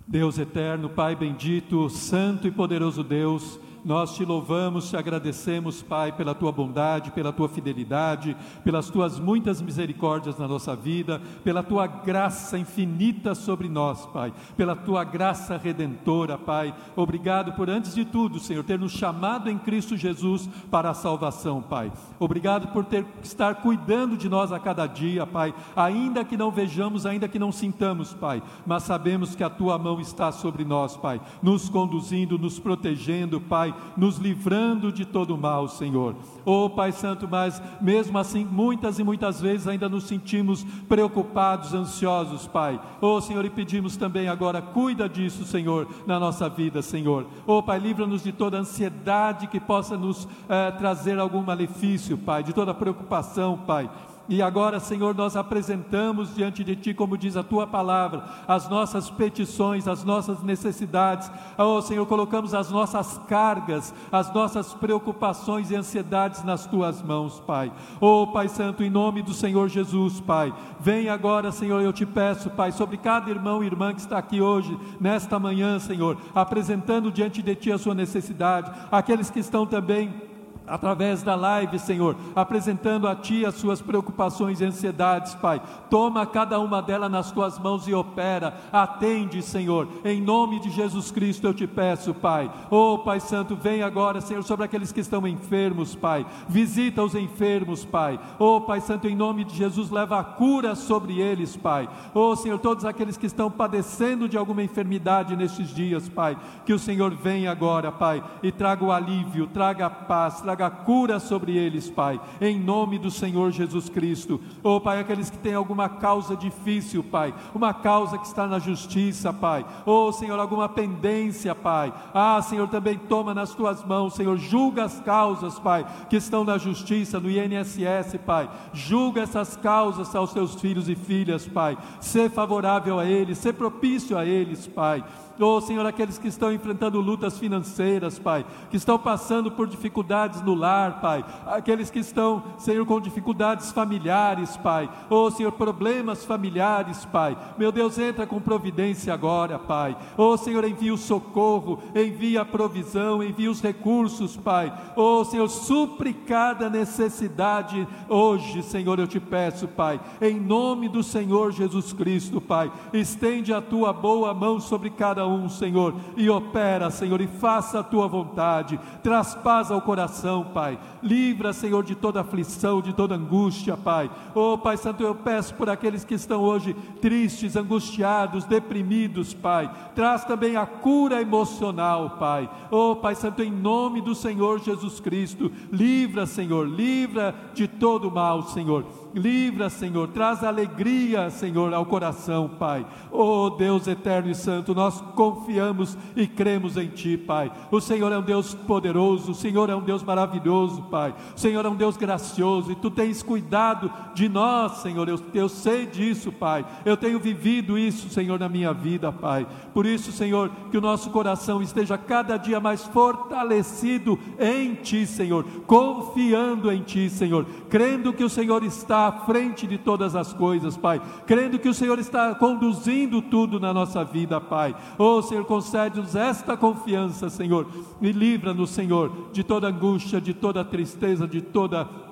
Deus 0.08 0.38
eterno, 0.38 0.90
Pai 0.90 1.16
bendito, 1.16 1.90
Santo 1.90 2.48
e 2.48 2.52
poderoso 2.52 3.04
Deus, 3.04 3.60
nós 3.84 4.16
te 4.16 4.26
louvamos, 4.26 4.90
te 4.90 4.98
agradecemos, 4.98 5.82
Pai, 5.82 6.12
pela 6.12 6.36
tua 6.36 6.52
bondade, 6.52 7.12
pela 7.12 7.32
tua 7.32 7.48
fidelidade, 7.48 8.36
pelas 8.64 8.90
tuas 8.90 9.20
muitas 9.20 9.62
misericórdias 9.62 10.38
na 10.38 10.48
nossa 10.48 10.76
vida, 10.76 11.22
pela 11.44 11.64
tua 11.64 11.88
graça 11.88 12.58
infinita 12.58 13.34
sobre 13.34 13.70
nós, 13.70 14.06
Pai, 14.08 14.34
pela 14.56 14.76
tua 14.76 15.04
graça 15.04 15.58
redentora, 15.58 16.38
Pai. 16.38 16.74
Obrigado 16.96 17.54
por, 17.54 17.70
antes 17.70 17.96
de 17.96 18.06
tudo, 18.06 18.40
Senhor, 18.40 18.64
ter 18.64 18.80
nos 18.80 18.92
chamado 18.92 19.50
em 19.50 19.58
Cristo 19.58 19.96
Jesus 19.96 20.50
para 20.70 20.90
a 20.90 20.94
salvação, 20.94 21.62
Pai. 21.62 21.92
Obrigado 22.20 22.68
por 22.70 22.86
ter 22.86 23.06
estar 23.24 23.56
cuidando 23.56 24.18
de 24.18 24.28
nós 24.28 24.52
a 24.52 24.60
cada 24.60 24.88
dia, 24.88 25.26
Pai, 25.26 25.54
ainda 25.76 26.24
que 26.24 26.38
não 26.38 26.52
vejamos, 26.52 27.06
ainda 27.06 27.28
que 27.28 27.40
não 27.40 27.52
sintamos, 27.52 28.14
Pai, 28.14 28.42
mas 28.66 28.84
sabemos 28.84 29.36
que 29.36 29.44
a 29.44 29.50
tua 29.50 29.78
mão 29.78 30.00
está 30.00 30.32
sobre 30.32 30.66
nós, 30.66 30.98
Pai, 30.98 31.22
nos 31.42 31.70
conduzindo, 31.70 32.38
nos 32.38 32.60
protegendo, 32.60 33.40
Pai, 33.40 33.67
nos 33.96 34.18
livrando 34.18 34.92
de 34.92 35.06
todo 35.06 35.38
mal, 35.38 35.68
Senhor. 35.68 36.16
Oh, 36.46 36.70
Pai 36.70 36.92
Santo, 36.92 37.28
mas 37.30 37.62
mesmo 37.82 38.18
assim, 38.18 38.46
muitas 38.46 39.00
e 39.00 39.04
muitas 39.04 39.42
vezes 39.42 39.68
ainda 39.68 39.90
nos 39.90 40.06
sentimos 40.06 40.64
preocupados, 40.88 41.74
ansiosos, 41.74 42.48
Pai. 42.48 42.80
Oh, 43.02 43.20
Senhor, 43.20 43.44
e 43.46 43.50
pedimos 43.50 43.98
também 43.98 44.28
agora, 44.28 44.62
cuida 44.62 45.10
disso, 45.10 45.46
Senhor, 45.46 45.88
na 46.06 46.20
nossa 46.20 46.48
vida, 46.50 46.82
Senhor. 46.82 47.26
Oh, 47.46 47.62
Pai, 47.62 47.80
livra-nos 47.80 48.24
de 48.24 48.32
toda 48.32 48.58
ansiedade 48.58 49.48
que 49.48 49.60
possa 49.60 49.98
nos 49.98 50.28
eh, 50.50 50.72
trazer 50.72 51.20
algum 51.20 51.42
malefício, 51.42 52.18
Pai, 52.18 52.44
de 52.44 52.54
toda 52.54 52.74
preocupação, 52.74 53.58
Pai. 53.66 53.90
E 54.30 54.42
agora, 54.42 54.80
Senhor, 54.80 55.16
nós 55.16 55.38
apresentamos 55.38 56.36
diante 56.36 56.62
de 56.62 56.76
Ti, 56.76 56.94
como 56.94 57.18
diz 57.18 57.38
a 57.38 57.44
Tua 57.44 57.66
palavra, 57.66 58.26
as 58.46 58.70
nossas 58.70 59.10
petições, 59.10 59.88
as 59.88 60.04
nossas 60.04 60.44
necessidades. 60.44 61.32
Oh, 61.58 61.82
Senhor, 61.82 62.06
colocamos 62.06 62.54
as 62.54 62.70
nossas 62.70 63.18
cargas, 63.30 63.94
as 64.12 64.34
nossas 64.34 64.74
preocupações 64.74 65.72
e 65.72 65.76
ansiedades 65.76 66.44
nas 66.44 66.66
Tuas 66.66 67.02
mãos, 67.02 67.40
Pai. 67.40 67.72
Oh, 68.02 68.28
Pai 68.28 68.50
Santo, 68.50 68.84
em 68.84 68.90
nome 68.90 69.22
do 69.22 69.34
Senhor 69.34 69.70
Jesus, 69.70 70.20
Pai. 70.20 70.54
Vem 70.78 71.08
agora, 71.08 71.50
Senhor, 71.50 71.82
eu 71.82 71.94
te 71.94 72.06
peço, 72.06 72.50
Pai, 72.50 72.74
sobre 72.74 72.98
cada 72.98 73.30
irmão 73.30 73.64
e 73.64 73.68
irmã 73.68 73.94
que 73.94 74.02
está 74.02 74.18
aqui 74.18 74.42
hoje, 74.42 74.78
nesta 75.00 75.40
manhã, 75.40 75.80
Senhor, 75.80 76.18
apresentando 76.36 77.12
diante 77.12 77.42
de 77.42 77.56
Ti 77.56 77.72
a 77.72 77.78
sua 77.78 77.96
necessidade, 77.96 78.72
aqueles 78.92 79.30
que 79.30 79.40
estão 79.40 79.66
também 79.66 80.27
através 80.68 81.24
da 81.24 81.36
live, 81.36 81.80
Senhor, 81.80 82.16
apresentando 82.36 83.08
a 83.08 83.16
Ti 83.16 83.46
as 83.46 83.56
suas 83.56 83.82
preocupações 83.82 84.60
e 84.60 84.66
ansiedades, 84.66 85.34
Pai. 85.36 85.62
Toma 85.90 86.26
cada 86.26 86.60
uma 86.60 86.82
delas 86.82 87.10
nas 87.10 87.32
Tuas 87.32 87.58
mãos 87.58 87.88
e 87.88 87.94
opera. 87.94 88.54
Atende, 88.72 89.42
Senhor. 89.42 89.88
Em 90.04 90.22
nome 90.22 90.60
de 90.60 90.70
Jesus 90.70 91.12
Cristo 91.12 91.48
eu 91.48 91.54
te 91.54 91.66
peço, 91.66 92.14
Pai. 92.14 92.52
Oh, 92.70 93.00
Pai 93.00 93.20
Santo, 93.20 93.56
vem 93.56 93.82
agora, 93.82 94.22
Senhor, 94.22 94.44
sobre 94.44 94.66
aqueles 94.66 94.92
que 94.92 95.00
estão 95.00 95.26
enfermos, 95.28 95.96
Pai. 95.96 96.26
Visita 96.48 97.02
os 97.02 97.16
enfermos, 97.16 97.86
Pai. 97.86 98.20
Oh, 98.38 98.62
Pai 98.62 98.82
Santo, 98.82 99.08
em 99.08 99.16
nome 99.16 99.44
de 99.44 99.56
Jesus, 99.56 99.90
leva 99.90 100.20
a 100.20 100.24
cura 100.24 100.76
sobre 100.76 101.20
eles, 101.20 101.56
Pai. 101.56 101.88
Oh, 102.14 102.36
Senhor, 102.36 102.60
todos 102.60 102.86
aqueles 102.86 103.18
que 103.18 103.26
estão 103.26 103.50
padecendo 103.50 104.28
de 104.28 104.38
alguma 104.38 104.64
enfermidade 104.64 105.36
nestes 105.36 105.70
dias, 105.70 106.10
Pai. 106.10 106.38
Que 106.66 106.74
o 106.74 106.80
Senhor 106.80 107.14
venha 107.14 107.52
agora, 107.52 107.92
Pai, 107.92 108.24
e 108.44 108.52
traga 108.52 108.84
o 108.84 108.92
alívio, 108.92 109.48
traga 109.48 109.86
a 109.86 109.90
paz, 109.90 110.42
traga 110.42 110.57
traga 110.58 110.72
cura 110.72 111.20
sobre 111.20 111.56
eles, 111.56 111.88
Pai, 111.88 112.20
em 112.42 112.60
nome 112.60 112.98
do 112.98 113.12
Senhor 113.12 113.52
Jesus 113.52 113.88
Cristo. 113.88 114.42
Oh, 114.64 114.82
Pai, 114.82 115.00
aqueles 115.00 115.30
que 115.30 115.38
têm 115.38 115.54
alguma 115.54 115.88
causa 115.88 116.36
difícil, 116.36 117.04
Pai, 117.04 117.34
uma 117.54 117.74
causa 117.74 118.18
que 118.18 118.26
está 118.26 118.48
na 118.48 118.58
justiça, 118.58 119.32
Pai. 119.32 119.64
Oh, 119.86 120.12
Senhor, 120.12 120.40
alguma 120.40 120.68
pendência, 120.68 121.54
Pai. 121.54 121.94
Ah, 122.12 122.42
Senhor, 122.42 122.68
também 122.70 122.98
toma 122.98 123.36
nas 123.36 123.54
tuas 123.54 123.86
mãos, 123.86 124.16
Senhor, 124.16 124.36
julga 124.38 124.86
as 124.86 125.00
causas, 125.02 125.60
Pai, 125.60 125.86
que 126.10 126.16
estão 126.16 126.44
na 126.44 126.58
justiça, 126.58 127.20
no 127.20 127.30
INSS, 127.30 128.18
Pai. 128.26 128.50
Julga 128.74 129.22
essas 129.22 129.56
causas 129.56 130.16
aos 130.16 130.34
teus 130.34 130.56
filhos 130.56 130.90
e 130.90 130.96
filhas, 130.96 131.46
Pai. 131.48 131.78
Ser 132.02 132.32
favorável 132.32 133.00
a 133.00 133.06
eles, 133.06 133.38
ser 133.38 133.54
propício 133.54 134.18
a 134.18 134.26
eles, 134.26 134.66
Pai. 134.66 135.04
Oh, 135.40 135.62
Senhor, 135.62 135.86
aqueles 135.86 136.18
que 136.18 136.28
estão 136.28 136.52
enfrentando 136.52 137.00
lutas 137.00 137.38
financeiras, 137.38 138.18
Pai, 138.18 138.46
que 138.72 138.78
estão 138.78 138.98
passando 138.98 139.52
por 139.52 139.68
dificuldades 139.68 140.42
no 140.42 140.56
lar, 140.56 141.00
Pai, 141.00 141.24
aqueles 141.46 141.92
que 141.92 142.00
estão, 142.00 142.44
Senhor, 142.58 142.84
com 142.86 143.00
dificuldades 143.00 143.72
familiares, 143.72 144.58
Pai, 144.58 144.90
oh, 145.10 145.30
Senhor, 145.30 145.52
problemas 145.52 146.26
familiares, 146.26 147.06
Pai, 147.06 147.38
meu 147.58 147.72
Deus, 147.72 148.00
entra 148.00 148.26
com 148.26 148.42
providência 148.42 149.14
agora, 149.14 149.60
Pai, 149.60 149.96
oh, 150.18 150.36
Senhor, 150.38 150.66
envia 150.66 150.94
o 150.94 150.98
socorro, 150.98 151.80
envia 151.96 152.42
a 152.42 152.46
provisão, 152.46 153.22
envia 153.22 153.52
os 153.52 153.62
recursos, 153.62 154.36
Pai, 154.36 154.74
oh, 154.96 155.24
Senhor, 155.24 155.48
supre 155.50 156.14
cada 156.14 156.68
necessidade 156.68 157.88
hoje, 158.10 158.64
Senhor, 158.64 158.98
eu 158.98 159.08
te 159.08 159.20
peço, 159.20 159.68
Pai, 159.68 160.00
em 160.20 160.40
nome 160.40 160.90
do 160.90 161.04
Senhor 161.04 161.52
Jesus 161.52 161.94
Cristo, 161.94 162.42
Pai, 162.42 162.72
estende 162.92 163.54
a 163.54 163.62
tua 163.62 163.94
boa 163.94 164.34
mão 164.34 164.60
sobre 164.60 164.90
cada 164.90 165.27
um, 165.28 165.50
Senhor, 165.50 165.94
e 166.16 166.30
opera, 166.30 166.90
Senhor, 166.90 167.20
e 167.22 167.28
faça 167.28 167.80
a 167.80 167.84
tua 167.84 168.08
vontade, 168.08 168.80
traz 169.04 169.36
paz 169.36 169.70
ao 169.70 169.82
coração, 169.82 170.46
Pai, 170.54 170.80
livra, 171.04 171.54
Senhor, 171.54 171.84
de 171.84 171.96
toda 171.96 172.22
aflição, 172.22 172.82
de 172.82 172.94
toda 172.94 173.16
angústia, 173.16 173.78
Pai. 173.78 174.10
Oh, 174.34 174.58
Pai 174.58 174.78
Santo, 174.78 175.04
eu 175.04 175.14
peço 175.14 175.54
por 175.56 175.70
aqueles 175.70 176.04
que 176.04 176.16
estão 176.16 176.42
hoje 176.42 176.74
tristes, 177.02 177.56
angustiados, 177.56 178.46
deprimidos, 178.46 179.34
Pai, 179.34 179.70
traz 179.94 180.26
também 180.26 180.56
a 180.56 180.66
cura 180.66 181.22
emocional, 181.22 182.12
Pai. 182.20 182.50
Oh, 182.72 182.96
Pai 182.96 183.16
Santo, 183.16 183.44
em 183.44 183.52
nome 183.52 184.02
do 184.02 184.16
Senhor 184.16 184.60
Jesus 184.60 185.00
Cristo, 185.00 185.52
livra, 185.72 186.26
Senhor, 186.26 186.68
livra 186.68 187.36
de 187.54 187.68
todo 187.68 188.10
mal, 188.10 188.44
Senhor 188.44 188.86
Livra, 189.14 189.70
Senhor, 189.70 190.10
traz 190.10 190.44
alegria, 190.44 191.30
Senhor, 191.30 191.74
ao 191.74 191.86
coração, 191.86 192.50
Pai. 192.60 192.86
Oh 193.12 193.50
Deus 193.50 193.88
eterno 193.88 194.30
e 194.30 194.36
santo, 194.36 194.76
nós 194.76 195.02
confiamos 195.16 195.98
e 196.16 196.28
cremos 196.28 196.78
em 196.78 196.88
Ti, 196.88 197.18
Pai. 197.18 197.52
O 197.72 197.80
Senhor 197.80 198.12
é 198.12 198.18
um 198.18 198.22
Deus 198.22 198.54
poderoso, 198.54 199.32
o 199.32 199.36
Senhor 199.36 199.70
é 199.70 199.76
um 199.76 199.82
Deus 199.82 200.04
maravilhoso, 200.04 200.84
Pai. 200.84 201.16
O 201.36 201.40
Senhor 201.40 201.66
é 201.66 201.70
um 201.70 201.76
Deus 201.76 201.98
gracioso 201.98 202.72
e 202.72 202.76
Tu 202.76 202.92
tens 202.92 203.24
cuidado 203.24 203.92
de 204.14 204.30
nós, 204.30 204.78
Senhor. 204.78 205.08
Eu, 205.08 205.20
eu 205.34 205.50
sei 205.50 205.86
disso, 205.86 206.32
Pai. 206.32 206.66
Eu 206.86 206.98
tenho 206.98 207.20
vivido 207.20 207.78
isso, 207.78 208.10
Senhor, 208.10 208.40
na 208.40 208.50
minha 208.50 208.74
vida, 208.74 209.12
Pai. 209.12 209.48
Por 209.74 209.86
isso, 209.86 210.12
Senhor, 210.12 210.52
que 210.70 210.78
o 210.78 210.82
nosso 210.82 211.10
coração 211.10 211.62
esteja 211.62 211.98
cada 211.98 212.38
dia 212.38 212.60
mais 212.60 212.84
fortalecido 212.84 214.20
em 214.40 214.76
Ti, 214.76 215.08
Senhor, 215.08 215.44
confiando 215.66 216.72
em 216.72 216.82
Ti, 216.82 217.10
Senhor, 217.10 217.46
crendo 217.70 218.14
que 218.14 218.24
o 218.24 218.30
Senhor 218.30 218.64
está 218.64 219.07
à 219.08 219.12
frente 219.12 219.66
de 219.66 219.78
todas 219.78 220.16
as 220.16 220.34
coisas, 220.34 220.78
Pai, 220.78 221.02
crendo 221.26 221.60
que 221.60 221.70
o 221.70 221.74
Senhor 221.74 221.98
está 222.00 222.36
conduzindo 222.36 223.22
tudo 223.22 223.60
na 223.60 223.74
nossa 223.74 224.04
vida, 224.04 224.40
Pai. 224.40 224.76
Oh, 224.98 225.22
Senhor, 225.22 225.46
concede-nos 225.46 226.16
esta 226.16 226.56
confiança, 226.58 227.30
Senhor, 227.30 227.68
e 228.02 228.12
livra-nos, 228.12 228.70
Senhor, 228.70 229.30
de 229.32 229.44
toda 229.44 229.68
angústia, 229.68 230.22
de 230.22 230.34
toda 230.34 230.64
tristeza, 230.64 231.28
de 231.28 231.42
toda 231.42 232.07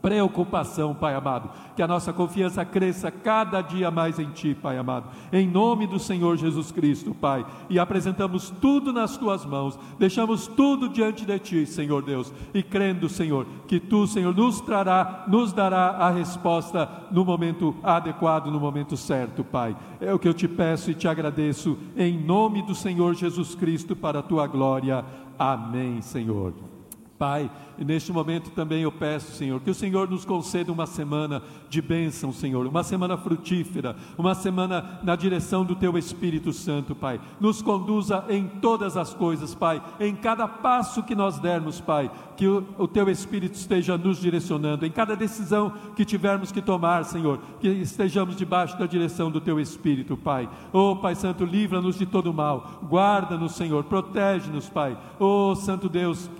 preocupação, 0.00 0.94
Pai 0.94 1.14
amado. 1.14 1.50
Que 1.76 1.82
a 1.82 1.88
nossa 1.88 2.12
confiança 2.12 2.64
cresça 2.64 3.10
cada 3.10 3.60
dia 3.60 3.90
mais 3.90 4.18
em 4.18 4.30
Ti, 4.30 4.54
Pai 4.54 4.78
amado. 4.78 5.08
Em 5.32 5.46
nome 5.46 5.86
do 5.86 5.98
Senhor 5.98 6.36
Jesus 6.36 6.72
Cristo, 6.72 7.14
Pai. 7.14 7.44
E 7.68 7.78
apresentamos 7.78 8.50
tudo 8.60 8.92
nas 8.92 9.16
Tuas 9.16 9.44
mãos. 9.44 9.78
Deixamos 9.98 10.46
tudo 10.46 10.88
diante 10.88 11.24
de 11.24 11.38
Ti, 11.38 11.66
Senhor 11.66 12.02
Deus. 12.02 12.32
E 12.52 12.62
crendo, 12.62 13.08
Senhor, 13.08 13.46
que 13.66 13.78
Tu, 13.78 14.06
Senhor, 14.06 14.34
nos 14.34 14.60
trará, 14.60 15.24
nos 15.28 15.52
dará 15.52 15.90
a 15.90 16.10
resposta 16.10 16.88
no 17.10 17.24
momento 17.24 17.74
adequado, 17.82 18.50
no 18.50 18.60
momento 18.60 18.96
certo, 18.96 19.44
Pai. 19.44 19.76
É 20.00 20.12
o 20.12 20.18
que 20.18 20.28
eu 20.28 20.34
te 20.34 20.48
peço 20.48 20.90
e 20.90 20.94
te 20.94 21.08
agradeço. 21.08 21.78
Em 21.96 22.18
nome 22.18 22.62
do 22.62 22.74
Senhor 22.74 23.14
Jesus 23.14 23.54
Cristo, 23.54 23.94
para 23.94 24.20
a 24.20 24.22
Tua 24.22 24.46
glória. 24.46 25.04
Amém, 25.38 26.02
Senhor. 26.02 26.69
Pai, 27.20 27.50
neste 27.76 28.10
momento 28.10 28.48
também 28.48 28.80
eu 28.80 28.90
peço, 28.90 29.32
Senhor, 29.32 29.60
que 29.60 29.70
o 29.70 29.74
Senhor 29.74 30.08
nos 30.08 30.24
conceda 30.24 30.72
uma 30.72 30.86
semana 30.86 31.42
de 31.68 31.82
bênção, 31.82 32.32
Senhor, 32.32 32.66
uma 32.66 32.82
semana 32.82 33.14
frutífera, 33.14 33.94
uma 34.16 34.34
semana 34.34 34.98
na 35.02 35.14
direção 35.16 35.62
do 35.62 35.76
Teu 35.76 35.98
Espírito 35.98 36.50
Santo, 36.50 36.94
Pai. 36.94 37.20
Nos 37.38 37.60
conduza 37.60 38.24
em 38.30 38.46
todas 38.46 38.96
as 38.96 39.12
coisas, 39.12 39.54
Pai, 39.54 39.82
em 40.00 40.16
cada 40.16 40.48
passo 40.48 41.02
que 41.02 41.14
nós 41.14 41.38
dermos, 41.38 41.78
Pai, 41.78 42.10
que 42.38 42.48
o, 42.48 42.66
o 42.78 42.88
Teu 42.88 43.10
Espírito 43.10 43.52
esteja 43.52 43.98
nos 43.98 44.18
direcionando, 44.18 44.86
em 44.86 44.90
cada 44.90 45.14
decisão 45.14 45.74
que 45.94 46.06
tivermos 46.06 46.50
que 46.50 46.62
tomar, 46.62 47.04
Senhor, 47.04 47.38
que 47.60 47.68
estejamos 47.68 48.34
debaixo 48.34 48.78
da 48.78 48.86
direção 48.86 49.30
do 49.30 49.42
Teu 49.42 49.60
Espírito, 49.60 50.16
Pai. 50.16 50.48
Oh, 50.72 50.96
Pai 50.96 51.14
Santo, 51.14 51.44
livra-nos 51.44 51.98
de 51.98 52.06
todo 52.06 52.32
mal, 52.32 52.80
guarda-nos, 52.82 53.56
Senhor, 53.56 53.84
protege-nos, 53.84 54.70
Pai. 54.70 54.96
Oh, 55.18 55.54
Santo 55.54 55.86
Deus, 55.86 56.30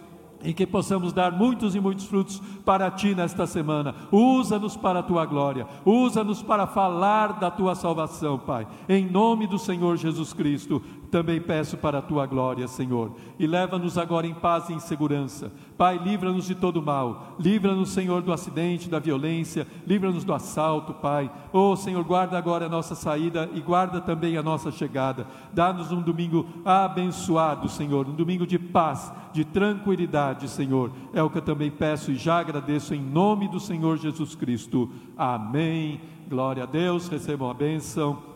e 0.42 0.52
que 0.52 0.66
possamos 0.66 1.12
dar 1.12 1.32
muitos 1.32 1.74
e 1.74 1.80
muitos 1.80 2.06
frutos 2.06 2.40
para 2.64 2.90
ti 2.90 3.14
nesta 3.14 3.46
semana. 3.46 3.94
Usa-nos 4.10 4.76
para 4.76 5.00
a 5.00 5.02
tua 5.02 5.26
glória, 5.26 5.66
usa-nos 5.84 6.42
para 6.42 6.66
falar 6.66 7.38
da 7.38 7.50
tua 7.50 7.74
salvação, 7.74 8.38
Pai. 8.38 8.66
Em 8.88 9.08
nome 9.08 9.46
do 9.46 9.58
Senhor 9.58 9.96
Jesus 9.96 10.32
Cristo, 10.32 10.82
também 11.10 11.40
peço 11.40 11.76
para 11.76 11.98
a 11.98 12.02
tua 12.02 12.24
glória, 12.24 12.66
Senhor. 12.68 13.12
E 13.38 13.46
leva-nos 13.46 13.98
agora 13.98 14.26
em 14.26 14.34
paz 14.34 14.68
e 14.68 14.72
em 14.72 14.78
segurança. 14.78 15.52
Pai, 15.76 15.98
livra-nos 15.98 16.46
de 16.46 16.54
todo 16.54 16.80
mal. 16.80 17.36
Livra-nos, 17.38 17.90
Senhor, 17.90 18.22
do 18.22 18.32
acidente, 18.32 18.88
da 18.88 18.98
violência. 18.98 19.66
Livra-nos 19.86 20.24
do 20.24 20.32
assalto, 20.32 20.94
Pai. 20.94 21.30
Oh, 21.52 21.74
Senhor, 21.74 22.04
guarda 22.04 22.38
agora 22.38 22.66
a 22.66 22.68
nossa 22.68 22.94
saída 22.94 23.50
e 23.52 23.60
guarda 23.60 24.00
também 24.00 24.36
a 24.36 24.42
nossa 24.42 24.70
chegada. 24.70 25.26
Dá-nos 25.52 25.90
um 25.90 26.00
domingo 26.00 26.46
abençoado, 26.64 27.68
Senhor. 27.68 28.08
Um 28.08 28.14
domingo 28.14 28.46
de 28.46 28.58
paz, 28.58 29.12
de 29.32 29.44
tranquilidade, 29.44 30.48
Senhor. 30.48 30.92
É 31.12 31.22
o 31.22 31.28
que 31.28 31.38
eu 31.38 31.42
também 31.42 31.70
peço 31.70 32.12
e 32.12 32.16
já 32.16 32.38
agradeço 32.38 32.94
em 32.94 33.02
nome 33.02 33.48
do 33.48 33.58
Senhor 33.58 33.98
Jesus 33.98 34.34
Cristo. 34.34 34.90
Amém. 35.16 36.00
Glória 36.28 36.62
a 36.62 36.66
Deus. 36.66 37.08
Recebam 37.08 37.50
a 37.50 37.54
bênção. 37.54 38.29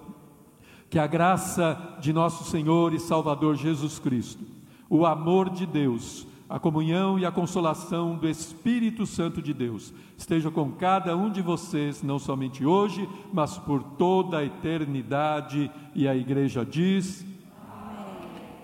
Que 0.94 0.98
a 1.00 1.08
graça 1.08 1.76
de 1.98 2.12
nosso 2.12 2.44
Senhor 2.44 2.94
e 2.94 3.00
Salvador 3.00 3.56
Jesus 3.56 3.98
Cristo, 3.98 4.44
o 4.88 5.04
amor 5.04 5.50
de 5.50 5.66
Deus, 5.66 6.24
a 6.48 6.56
comunhão 6.60 7.18
e 7.18 7.26
a 7.26 7.32
consolação 7.32 8.14
do 8.14 8.28
Espírito 8.28 9.04
Santo 9.04 9.42
de 9.42 9.52
Deus 9.52 9.92
esteja 10.16 10.52
com 10.52 10.70
cada 10.70 11.16
um 11.16 11.32
de 11.32 11.42
vocês, 11.42 12.00
não 12.00 12.20
somente 12.20 12.64
hoje, 12.64 13.08
mas 13.32 13.58
por 13.58 13.82
toda 13.82 14.38
a 14.38 14.44
eternidade. 14.44 15.68
E 15.96 16.06
a 16.06 16.14
igreja 16.14 16.64
diz: 16.64 17.26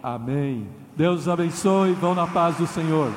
Amém. 0.00 0.62
Amém. 0.62 0.68
Deus 0.96 1.26
abençoe, 1.26 1.94
vão 1.94 2.14
na 2.14 2.28
paz 2.28 2.56
do 2.56 2.66
Senhor. 2.68 3.10